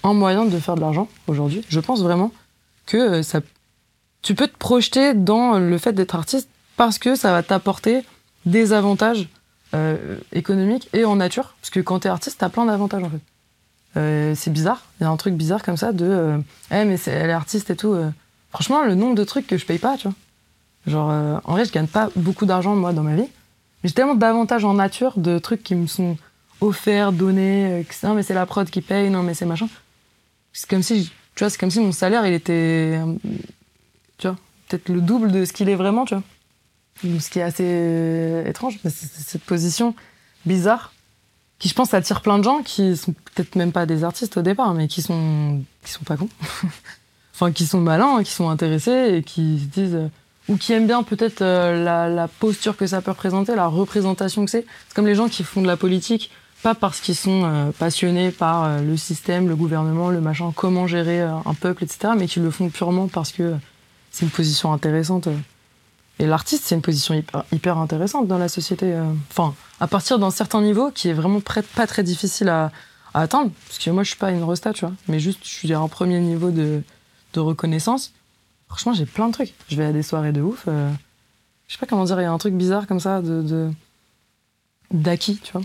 un 0.02 0.14
moyen 0.14 0.46
de 0.46 0.58
faire 0.58 0.74
de 0.74 0.80
l'argent 0.80 1.06
aujourd'hui. 1.26 1.62
Je 1.68 1.80
pense 1.80 2.02
vraiment 2.02 2.32
que 2.86 2.96
euh, 2.96 3.22
ça, 3.22 3.40
tu 4.22 4.34
peux 4.34 4.48
te 4.48 4.56
projeter 4.56 5.12
dans 5.12 5.58
le 5.58 5.76
fait 5.76 5.92
d'être 5.92 6.14
artiste 6.14 6.48
parce 6.78 6.98
que 6.98 7.14
ça 7.14 7.32
va 7.32 7.42
t'apporter 7.42 8.02
des 8.46 8.72
avantages 8.72 9.28
euh, 9.74 10.16
économiques 10.32 10.88
et 10.94 11.04
en 11.04 11.16
nature. 11.16 11.54
Parce 11.60 11.68
que 11.68 11.80
quand 11.80 12.00
tu 12.00 12.08
es 12.08 12.10
artiste, 12.10 12.38
tu 12.38 12.44
as 12.46 12.48
plein 12.48 12.64
d'avantages 12.64 13.02
en 13.02 13.10
fait. 13.10 13.20
Euh, 13.96 14.34
c'est 14.36 14.52
bizarre, 14.52 14.82
il 15.00 15.04
y 15.04 15.06
a 15.06 15.10
un 15.10 15.16
truc 15.16 15.34
bizarre 15.34 15.62
comme 15.62 15.76
ça 15.76 15.92
de 15.92 16.40
eh 16.70 16.84
mais 16.84 16.96
elle 17.06 17.30
est 17.30 17.32
artiste 17.32 17.70
et 17.70 17.76
tout. 17.76 17.96
Franchement, 18.50 18.84
le 18.84 18.94
nombre 18.94 19.14
de 19.14 19.24
trucs 19.24 19.46
que 19.46 19.56
je 19.56 19.66
paye 19.66 19.78
pas, 19.78 19.96
tu 19.96 20.08
vois. 20.08 20.16
Genre, 20.86 21.40
en 21.44 21.52
vrai, 21.52 21.64
je 21.64 21.72
gagne 21.72 21.86
pas 21.86 22.08
beaucoup 22.16 22.46
d'argent 22.46 22.74
moi 22.76 22.92
dans 22.92 23.02
ma 23.02 23.14
vie, 23.14 23.28
mais 23.82 23.88
j'ai 23.88 23.94
tellement 23.94 24.14
d'avantages 24.14 24.64
en 24.64 24.74
nature, 24.74 25.18
de 25.18 25.38
trucs 25.38 25.62
qui 25.62 25.74
me 25.74 25.86
sont 25.86 26.16
offert, 26.60 27.12
donné, 27.12 27.66
euh, 27.80 27.82
non 28.02 28.14
mais 28.14 28.22
c'est 28.22 28.34
la 28.34 28.46
prod 28.46 28.68
qui 28.68 28.80
paye, 28.80 29.10
non 29.10 29.22
mais 29.22 29.34
c'est 29.34 29.46
machin. 29.46 29.68
C'est 30.52 30.68
comme 30.68 30.82
si, 30.82 31.10
tu 31.34 31.44
vois, 31.44 31.50
c'est 31.50 31.58
comme 31.58 31.70
si 31.70 31.80
mon 31.80 31.92
salaire 31.92 32.26
il 32.26 32.34
était, 32.34 33.00
euh, 33.00 33.14
tu 34.18 34.28
vois, 34.28 34.36
peut-être 34.68 34.88
le 34.88 35.00
double 35.00 35.32
de 35.32 35.44
ce 35.44 35.52
qu'il 35.52 35.68
est 35.68 35.74
vraiment, 35.74 36.04
tu 36.04 36.14
vois. 36.14 36.22
Ce 37.02 37.30
qui 37.30 37.38
est 37.38 37.42
assez 37.42 37.64
euh, 37.66 38.44
étrange, 38.44 38.78
c'est 38.82 38.90
cette 38.90 39.42
position 39.44 39.94
bizarre 40.44 40.92
qui 41.60 41.68
je 41.68 41.74
pense 41.74 41.94
attire 41.94 42.20
plein 42.20 42.38
de 42.38 42.44
gens 42.44 42.62
qui 42.62 42.96
sont 42.96 43.12
peut-être 43.12 43.54
même 43.54 43.70
pas 43.70 43.86
des 43.86 44.02
artistes 44.02 44.36
au 44.36 44.42
départ, 44.42 44.74
mais 44.74 44.88
qui 44.88 45.02
sont 45.02 45.62
qui 45.84 45.92
sont 45.92 46.02
pas 46.02 46.16
cons, 46.16 46.28
enfin 47.34 47.52
qui 47.52 47.66
sont 47.66 47.80
malins, 47.80 48.24
qui 48.24 48.32
sont 48.32 48.48
intéressés 48.48 49.14
et 49.14 49.22
qui 49.22 49.60
se 49.60 49.66
disent 49.66 49.98
ou 50.48 50.56
qui 50.56 50.72
aiment 50.72 50.88
bien 50.88 51.04
peut-être 51.04 51.40
la, 51.44 52.08
la, 52.08 52.26
posture 52.26 52.76
que 52.76 52.86
ça 52.88 53.00
peut 53.00 53.12
représenter, 53.12 53.54
la 53.54 53.68
représentation 53.68 54.44
que 54.44 54.50
c'est. 54.50 54.66
C'est 54.88 54.94
comme 54.96 55.06
les 55.06 55.14
gens 55.14 55.28
qui 55.28 55.44
font 55.44 55.62
de 55.62 55.68
la 55.68 55.76
politique 55.76 56.32
pas 56.62 56.74
parce 56.74 57.00
qu'ils 57.00 57.16
sont 57.16 57.44
euh, 57.44 57.70
passionnés 57.78 58.30
par 58.30 58.64
euh, 58.64 58.80
le 58.80 58.96
système, 58.96 59.48
le 59.48 59.56
gouvernement, 59.56 60.10
le 60.10 60.20
machin, 60.20 60.52
comment 60.54 60.86
gérer 60.86 61.22
euh, 61.22 61.34
un 61.46 61.54
peuple, 61.54 61.84
etc., 61.84 62.12
mais 62.16 62.26
qu'ils 62.26 62.42
le 62.42 62.50
font 62.50 62.68
purement 62.68 63.08
parce 63.08 63.32
que 63.32 63.54
c'est 64.10 64.24
une 64.24 64.30
position 64.30 64.72
intéressante. 64.72 65.28
Et 66.20 66.26
l'artiste, 66.26 66.64
c'est 66.66 66.74
une 66.74 66.82
position 66.82 67.14
hyper, 67.50 67.78
intéressante 67.78 68.28
dans 68.28 68.38
la 68.38 68.48
société. 68.48 68.94
Enfin, 69.30 69.54
à 69.80 69.88
partir 69.88 70.18
d'un 70.18 70.30
certain 70.30 70.60
niveau 70.60 70.90
qui 70.90 71.08
est 71.08 71.12
vraiment 71.12 71.40
pas 71.40 71.86
très 71.86 72.02
difficile 72.02 72.48
à, 72.50 72.70
atteindre, 73.14 73.50
parce 73.66 73.78
que 73.78 73.90
moi, 73.90 74.04
je 74.04 74.10
suis 74.10 74.18
pas 74.18 74.30
une 74.30 74.44
resta, 74.44 74.72
tu 74.72 74.84
vois, 74.84 74.94
mais 75.08 75.18
juste, 75.18 75.40
je 75.42 75.50
suis 75.50 75.72
à 75.72 75.80
un 75.80 75.88
premier 75.88 76.20
niveau 76.20 76.50
de, 76.50 76.82
reconnaissance. 77.34 78.12
Franchement, 78.68 78.92
j'ai 78.92 79.06
plein 79.06 79.28
de 79.28 79.32
trucs. 79.32 79.54
Je 79.68 79.76
vais 79.76 79.86
à 79.86 79.92
des 79.92 80.02
soirées 80.02 80.32
de 80.32 80.42
ouf. 80.42 80.64
je 80.66 80.92
sais 81.72 81.78
pas 81.78 81.86
comment 81.86 82.04
dire, 82.04 82.20
il 82.20 82.24
y 82.24 82.26
a 82.26 82.32
un 82.32 82.38
truc 82.38 82.54
bizarre 82.54 82.86
comme 82.86 83.00
ça 83.00 83.22
de 83.22 83.72
d'acquis, 84.90 85.38
tu 85.42 85.52
vois. 85.52 85.62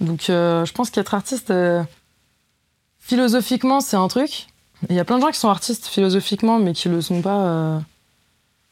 Donc 0.00 0.30
euh, 0.30 0.64
je 0.64 0.72
pense 0.72 0.90
qu'être 0.90 1.14
artiste, 1.14 1.50
euh, 1.50 1.82
philosophiquement, 3.00 3.80
c'est 3.80 3.96
un 3.96 4.08
truc. 4.08 4.46
Il 4.88 4.96
y 4.96 5.00
a 5.00 5.04
plein 5.04 5.16
de 5.16 5.22
gens 5.22 5.30
qui 5.30 5.38
sont 5.38 5.48
artistes 5.48 5.86
philosophiquement, 5.86 6.58
mais 6.58 6.72
qui 6.72 6.88
le 6.88 7.00
sont 7.00 7.20
pas 7.20 7.82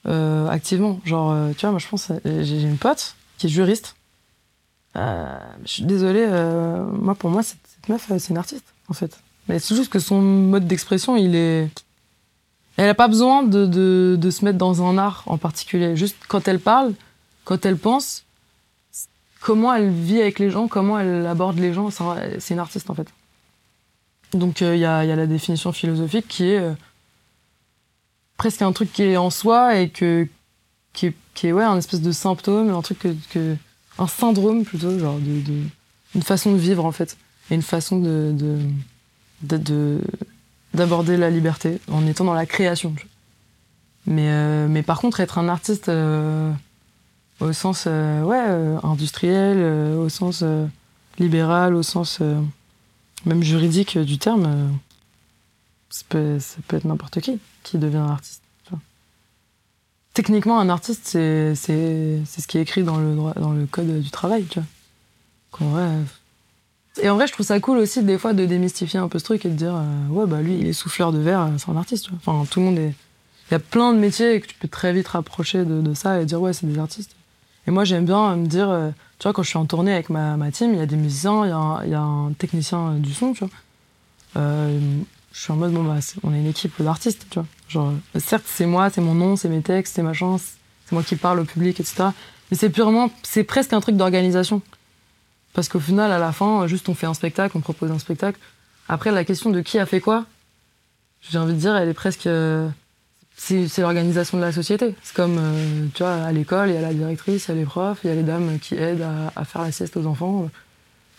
euh, 0.07 0.49
activement. 0.49 1.01
Genre, 1.05 1.35
tu 1.57 1.61
vois, 1.63 1.71
moi 1.71 1.79
je 1.79 1.89
pense, 1.89 2.11
j'ai 2.25 2.63
une 2.63 2.79
pote 2.79 3.15
qui 3.39 3.47
est 3.47 3.51
juriste. 3.51 3.97
je 4.95 5.41
suis 5.65 5.85
désolée, 5.85 6.27
moi 6.93 7.15
pour 7.15 7.31
moi, 7.31 7.43
cette, 7.43 7.59
meuf, 7.89 8.07
c'est 8.09 8.31
une 8.31 8.39
artiste, 8.39 8.65
en 8.89 8.95
fait. 8.95 9.19
Mais 9.49 9.59
c'est 9.59 9.77
juste 9.77 9.91
que 9.91 9.99
son 9.99 10.21
mode 10.21 10.67
d'expression, 10.67 11.17
il 11.17 11.35
est. 11.37 11.69
Elle 12.77 12.87
n'a 12.87 12.95
pas 12.95 13.09
besoin 13.09 13.43
de, 13.43 13.65
de, 13.65 14.17
de, 14.21 14.31
se 14.31 14.45
mettre 14.45 14.59
dans 14.59 14.83
un 14.83 14.99
art 14.99 15.23
en 15.27 15.39
particulier. 15.39 15.97
Juste 15.97 16.17
quand 16.29 16.47
elle 16.47 16.61
parle, 16.61 16.93
quand 17.45 17.65
elle 17.65 17.79
pense, 17.79 18.27
comment 19.41 19.73
elle 19.73 19.89
vit 19.89 20.21
avec 20.21 20.39
les 20.39 20.51
gens, 20.51 20.69
comment 20.69 20.99
elle 20.99 21.27
aborde 21.27 21.59
les 21.59 21.73
gens. 21.73 21.91
C'est 21.91 22.55
une 22.55 22.59
artiste 22.59 22.91
en 22.91 22.95
fait. 22.95 23.09
Donc 24.33 24.61
euh, 24.61 24.75
il 24.75 24.81
y, 24.81 24.85
a, 24.85 25.05
la 25.05 25.27
définition 25.27 25.73
philosophique 25.73 26.27
qui 26.29 26.51
est 26.51 26.59
euh, 26.59 26.73
presque 28.37 28.63
un 28.63 28.73
truc 28.73 28.93
qui 28.93 29.03
est 29.03 29.17
en 29.17 29.31
soi 29.31 29.79
et 29.79 29.89
que, 29.89 30.29
qui, 30.93 31.07
est, 31.07 31.51
un 31.51 31.77
espèce 31.77 32.01
de 32.01 32.13
symptôme, 32.13 32.71
un 32.71 32.83
truc 32.83 33.07
que, 33.31 33.57
un 33.99 34.07
syndrome 34.07 34.65
plutôt, 34.65 34.99
genre 34.99 35.19
de, 35.19 35.63
une 36.15 36.23
façon 36.23 36.53
de 36.53 36.59
vivre 36.59 36.85
en 36.85 36.93
fait, 36.93 37.17
et 37.51 37.55
une 37.55 37.63
façon 37.63 37.99
de, 37.99 38.59
d'aborder 40.75 41.17
la 41.17 41.31
liberté 41.31 41.81
en 41.91 42.07
étant 42.07 42.25
dans 42.25 42.35
la 42.35 42.47
création. 42.47 42.95
Mais, 44.07 44.29
euh, 44.31 44.69
mais 44.69 44.83
par 44.83 45.01
contre, 45.01 45.21
être 45.21 45.39
un 45.39 45.49
artiste 45.49 45.91
au 47.41 47.53
sens 47.53 47.85
euh, 47.87 48.23
euh, 48.25 48.79
industriel, 48.83 49.57
euh, 49.59 49.97
au 49.97 50.09
sens 50.09 50.45
libéral, 51.19 51.75
au 51.75 51.83
sens 51.83 52.21
même 53.25 53.43
juridique 53.43 53.99
du 53.99 54.19
terme. 54.19 54.79
Ça, 55.91 56.05
peut, 56.09 56.39
ça 56.39 56.57
peut 56.67 56.77
être 56.77 56.85
n'importe 56.85 57.21
qui 57.21 57.39
qui 57.63 57.79
devient 57.79 57.97
un 57.97 58.11
artiste. 58.11 58.43
Techniquement, 60.15 60.59
un 60.59 60.71
artiste, 60.71 61.09
c'est 61.09 61.55
ce 61.55 62.47
qui 62.47 62.57
est 62.57 62.63
écrit 62.63 62.83
dans 62.83 62.97
le, 62.97 63.15
dans 63.39 63.53
le 63.53 63.67
code 63.67 64.01
du 64.01 64.11
travail. 64.11 64.47
Tu 64.47 64.61
vois. 65.59 65.69
vrai, 65.69 65.91
et 67.03 67.11
en 67.11 67.17
vrai, 67.17 67.27
je 67.27 67.33
trouve 67.33 67.45
ça 67.45 67.61
cool 67.61 67.77
aussi, 67.77 68.03
des 68.03 68.17
fois, 68.17 68.33
de 68.33 68.47
démystifier 68.47 68.99
un 68.99 69.09
peu 69.09 69.19
ce 69.19 69.25
truc 69.25 69.45
et 69.45 69.51
de 69.51 69.55
dire 69.55 69.75
Ouais, 70.09 70.25
bah 70.27 70.41
lui, 70.41 70.59
il 70.59 70.67
est 70.67 70.73
souffleur 70.73 71.13
de 71.13 71.19
verre, 71.19 71.51
c'est 71.59 71.71
un 71.71 71.77
artiste. 71.77 72.09
Enfin, 72.17 72.47
tout 72.51 72.61
le 72.61 72.67
monde 72.67 72.79
est. 72.79 72.95
Il 73.51 73.53
y 73.53 73.55
a 73.55 73.59
plein 73.59 73.93
de 73.93 73.99
métiers 73.99 74.41
que 74.41 74.47
tu 74.47 74.55
peux 74.55 74.69
très 74.69 74.95
vite 74.95 75.07
rapprocher 75.09 75.67
de, 75.67 75.93
ça 75.93 76.21
et 76.21 76.25
dire 76.25 76.41
Ouais, 76.41 76.55
c'est 76.55 76.67
des 76.67 76.79
artistes. 76.79 77.15
Et 77.67 77.71
moi, 77.71 77.85
j'aime 77.85 78.07
bien 78.07 78.37
me 78.37 78.47
dire, 78.47 78.71
euh, 78.71 78.91
tu 79.19 79.25
vois, 79.25 79.35
quand 79.35 79.43
je 79.43 79.49
suis 79.49 79.59
en 79.59 79.67
tournée 79.67 79.93
avec 79.93 80.09
ma, 80.09 80.39
ma 80.39 80.51
team, 80.51 80.73
il 80.73 80.79
y 80.79 80.83
a 80.83 80.87
des 80.87 80.97
musiciens, 80.97 81.45
il 81.45 81.89
y, 81.89 81.91
y, 81.91 81.95
a 81.95 82.01
un 82.01 82.33
technicien 82.33 82.93
du 82.95 83.13
son, 83.13 83.35
tu 83.35 83.41
vois. 83.41 83.51
Euh, 84.37 84.81
je 85.37 85.43
suis 85.43 85.53
en 85.53 85.57
mode, 85.57 85.73
bon, 85.73 85.85
bah, 85.85 86.01
on 86.23 86.33
est 86.33 86.39
une 86.39 86.47
équipe 86.47 86.81
d'artistes, 86.81 87.27
tu 87.29 87.39
vois. 87.39 87.47
Genre, 87.69 87.93
certes, 88.19 88.47
c'est 88.47 88.65
moi, 88.65 88.89
c'est 88.89 89.03
mon 89.03 89.15
nom, 89.15 89.37
c'est 89.37 89.51
mes 89.51 89.61
textes, 89.61 89.95
c'est 89.95 90.03
ma 90.03 90.15
chance, 90.15 90.55
c'est 90.87 90.93
moi 90.93 91.03
qui 91.03 91.15
parle 91.15 91.41
au 91.41 91.45
public, 91.45 91.79
etc. 91.79 92.05
Mais 92.51 92.57
c'est 92.57 92.71
purement, 92.71 93.11
c'est 93.23 93.45
presque 93.45 93.75
un 93.75 93.81
truc 93.81 93.97
d'organisation. 93.97 94.63
Parce 95.53 95.69
qu'au 95.69 95.79
final, 95.79 96.11
à 96.11 96.19
la 96.19 96.33
fin, 96.33 96.67
juste 96.67 96.89
on 96.89 96.95
fait 96.95 97.07
un 97.07 97.13
spectacle, 97.13 97.55
on 97.55 97.61
propose 97.61 97.91
un 97.91 97.99
spectacle. 97.99 98.41
Après, 98.89 99.11
la 99.11 99.25
question 99.27 99.51
de 99.51 99.61
qui 99.61 99.79
a 99.79 99.85
fait 99.85 100.01
quoi, 100.01 100.25
j'ai 101.21 101.37
envie 101.37 101.53
de 101.53 101.59
dire, 101.59 101.77
elle 101.77 101.91
est 101.91 101.95
presque. 101.95 102.27
Euh, 102.27 102.67
c'est 103.37 103.79
l'organisation 103.79 104.39
de 104.39 104.43
la 104.43 104.53
société. 104.53 104.95
C'est 105.03 105.15
comme, 105.15 105.37
euh, 105.39 105.87
tu 105.93 106.03
vois, 106.03 106.15
à 106.15 106.33
l'école, 106.33 106.71
il 106.71 106.77
y 106.77 106.79
a 106.79 106.81
la 106.81 106.95
directrice, 106.95 107.49
il 107.49 107.51
y 107.51 107.53
a 107.53 107.57
les 107.57 107.67
profs, 107.67 107.99
il 108.05 108.09
y 108.09 108.11
a 108.11 108.15
les 108.15 108.23
dames 108.23 108.59
qui 108.59 108.75
aident 108.75 109.07
à, 109.37 109.45
faire 109.45 109.61
la 109.61 109.71
sieste 109.71 109.99
aux 109.99 110.07
enfants. 110.07 110.49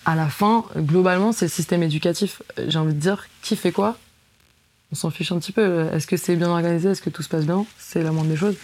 À 0.05 0.15
la 0.15 0.28
fin, 0.28 0.65
globalement, 0.76 1.34
c'est 1.34 1.45
le 1.45 1.51
système 1.51 1.84
éducatif. 1.84 2.41
J'ai 2.68 2.80
envie 2.80 2.95
de 2.95 2.99
dire, 2.99 3.28
qui 3.43 3.55
fait 3.55 3.72
quoi 3.72 3.95
On 4.92 4.96
s'en 4.96 5.10
fiche 5.10 5.32
un 5.32 5.40
petit 5.40 5.52
peu. 5.52 5.88
Est-ce 5.94 6.08
que 6.08 6.18
c'est 6.18 6.36
bien 6.36 6.50
organisé? 6.50 6.90
Est-ce 6.90 7.02
que 7.02 7.10
tout 7.10 7.24
se 7.24 7.30
passe 7.30 7.46
bien? 7.46 7.66
C'est 7.78 8.04
la 8.04 8.12
moindre 8.12 8.30
des 8.30 8.38
choses. 8.38 8.56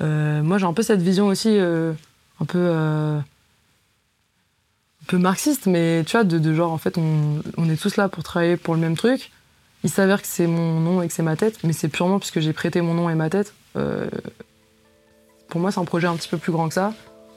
Euh, 0.00 0.42
moi, 0.42 0.58
j'ai 0.58 0.66
un 0.66 0.72
peu 0.72 0.82
cette 0.82 1.02
vision 1.02 1.26
aussi, 1.26 1.48
euh, 1.50 1.92
un 2.40 2.44
peu 2.44 2.70
un 5.02 5.06
peu 5.08 5.18
marxiste, 5.18 5.66
mais 5.66 6.04
tu 6.04 6.12
vois, 6.12 6.24
de, 6.24 6.54
genre, 6.54 6.72
en 6.72 6.78
fait, 6.78 6.96
on, 6.98 7.68
est 7.68 7.80
tous 7.80 7.96
là 7.96 8.08
pour 8.08 8.22
travailler 8.22 8.56
pour 8.56 8.74
le 8.74 8.80
même 8.80 8.96
truc. 8.96 9.32
Il 9.84 9.90
s'avère 9.90 10.22
que 10.22 10.28
c'est 10.28 10.46
mon 10.46 10.78
nom 10.78 11.02
et 11.02 11.08
que 11.08 11.12
c'est 11.12 11.24
ma 11.24 11.34
tête, 11.34 11.58
mais 11.64 11.72
c'est 11.72 11.88
purement 11.88 12.20
parce 12.20 12.30
que 12.30 12.40
j'ai 12.40 12.52
prêté 12.52 12.80
mon 12.80 12.94
nom 12.94 13.10
et 13.10 13.14
ma 13.16 13.28
tête. 13.28 13.52
Euh, 13.76 14.08
pour 15.48 15.60
moi, 15.60 15.72
c'est 15.72 15.80
un 15.80 15.84
projet 15.84 16.06
un 16.06 16.14
petit 16.14 16.28
peu 16.28 16.38
plus 16.38 16.52
grand 16.52 16.68
que 16.68 16.74
ça. 16.74 16.94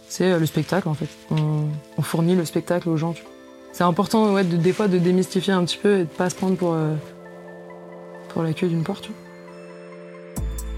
C'est 0.07 0.31
euh, 0.31 0.39
le 0.39 0.45
spectacle, 0.45 0.87
en 0.87 0.93
fait. 0.93 1.09
On, 1.31 2.01
fournit 2.03 2.35
le 2.35 2.45
spectacle 2.45 2.87
aux 2.87 2.97
gens. 2.97 3.15
C'est 3.73 3.83
important, 3.83 4.31
ouais, 4.33 4.43
de, 4.43 4.57
des 4.57 4.73
fois, 4.73 4.87
de 4.87 4.99
démystifier 4.99 5.53
un 5.53 5.65
petit 5.65 5.77
peu 5.77 5.99
et 5.99 6.03
de 6.03 6.09
pas 6.09 6.29
se 6.29 6.35
prendre 6.35 6.55
pour, 6.55 6.73
euh, 6.73 6.93
pour 8.35 8.43
la 8.43 8.53
queue 8.53 8.67
d'une 8.67 8.83
porte. 8.83 9.09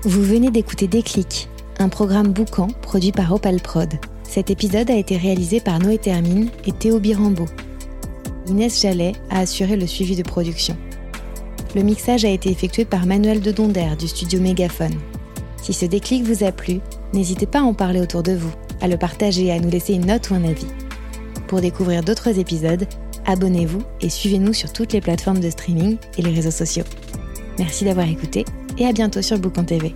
Vous 0.03 0.21
venez 0.21 0.51
d'écouter 0.51 0.87
Déclic, 0.87 1.49
un 1.79 1.89
programme 1.89 2.31
boucan 2.31 2.67
produit 2.83 3.11
par 3.11 3.33
Opal 3.33 3.59
Prod. 3.59 3.95
Cet 4.21 4.51
épisode 4.51 4.91
a 4.91 4.95
été 4.95 5.17
réalisé 5.17 5.59
par 5.59 5.79
Noé 5.79 5.97
Termine 5.97 6.49
et 6.67 6.71
Théo 6.71 6.99
Birambeau. 6.99 7.47
Inès 8.45 8.79
Jallet 8.79 9.13
a 9.31 9.39
assuré 9.39 9.75
le 9.75 9.87
suivi 9.87 10.15
de 10.15 10.21
production. 10.21 10.77
Le 11.75 11.81
mixage 11.81 12.25
a 12.25 12.29
été 12.29 12.51
effectué 12.51 12.85
par 12.85 13.07
Manuel 13.07 13.41
de 13.41 13.51
Donder 13.51 13.95
du 13.97 14.07
studio 14.07 14.39
Mégaphone. 14.39 14.93
Si 15.59 15.73
ce 15.73 15.87
déclic 15.87 16.25
vous 16.25 16.43
a 16.43 16.51
plu, 16.51 16.79
n'hésitez 17.11 17.47
pas 17.47 17.61
à 17.61 17.63
en 17.63 17.73
parler 17.73 18.01
autour 18.01 18.21
de 18.21 18.33
vous, 18.33 18.53
à 18.81 18.87
le 18.87 18.97
partager 18.97 19.45
et 19.45 19.51
à 19.51 19.59
nous 19.59 19.71
laisser 19.71 19.95
une 19.95 20.05
note 20.05 20.29
ou 20.29 20.35
un 20.35 20.43
avis. 20.43 20.67
Pour 21.47 21.61
découvrir 21.61 22.03
d'autres 22.03 22.37
épisodes, 22.37 22.85
abonnez-vous 23.25 23.81
et 24.01 24.09
suivez-nous 24.09 24.53
sur 24.53 24.71
toutes 24.71 24.93
les 24.93 25.01
plateformes 25.01 25.39
de 25.39 25.49
streaming 25.49 25.97
et 26.19 26.21
les 26.21 26.35
réseaux 26.35 26.51
sociaux. 26.51 26.85
Merci 27.59 27.85
d'avoir 27.85 28.07
écouté 28.07 28.45
et 28.77 28.85
à 28.85 28.91
bientôt 28.91 29.21
sur 29.21 29.39
Boucan 29.39 29.63
TV. 29.63 29.93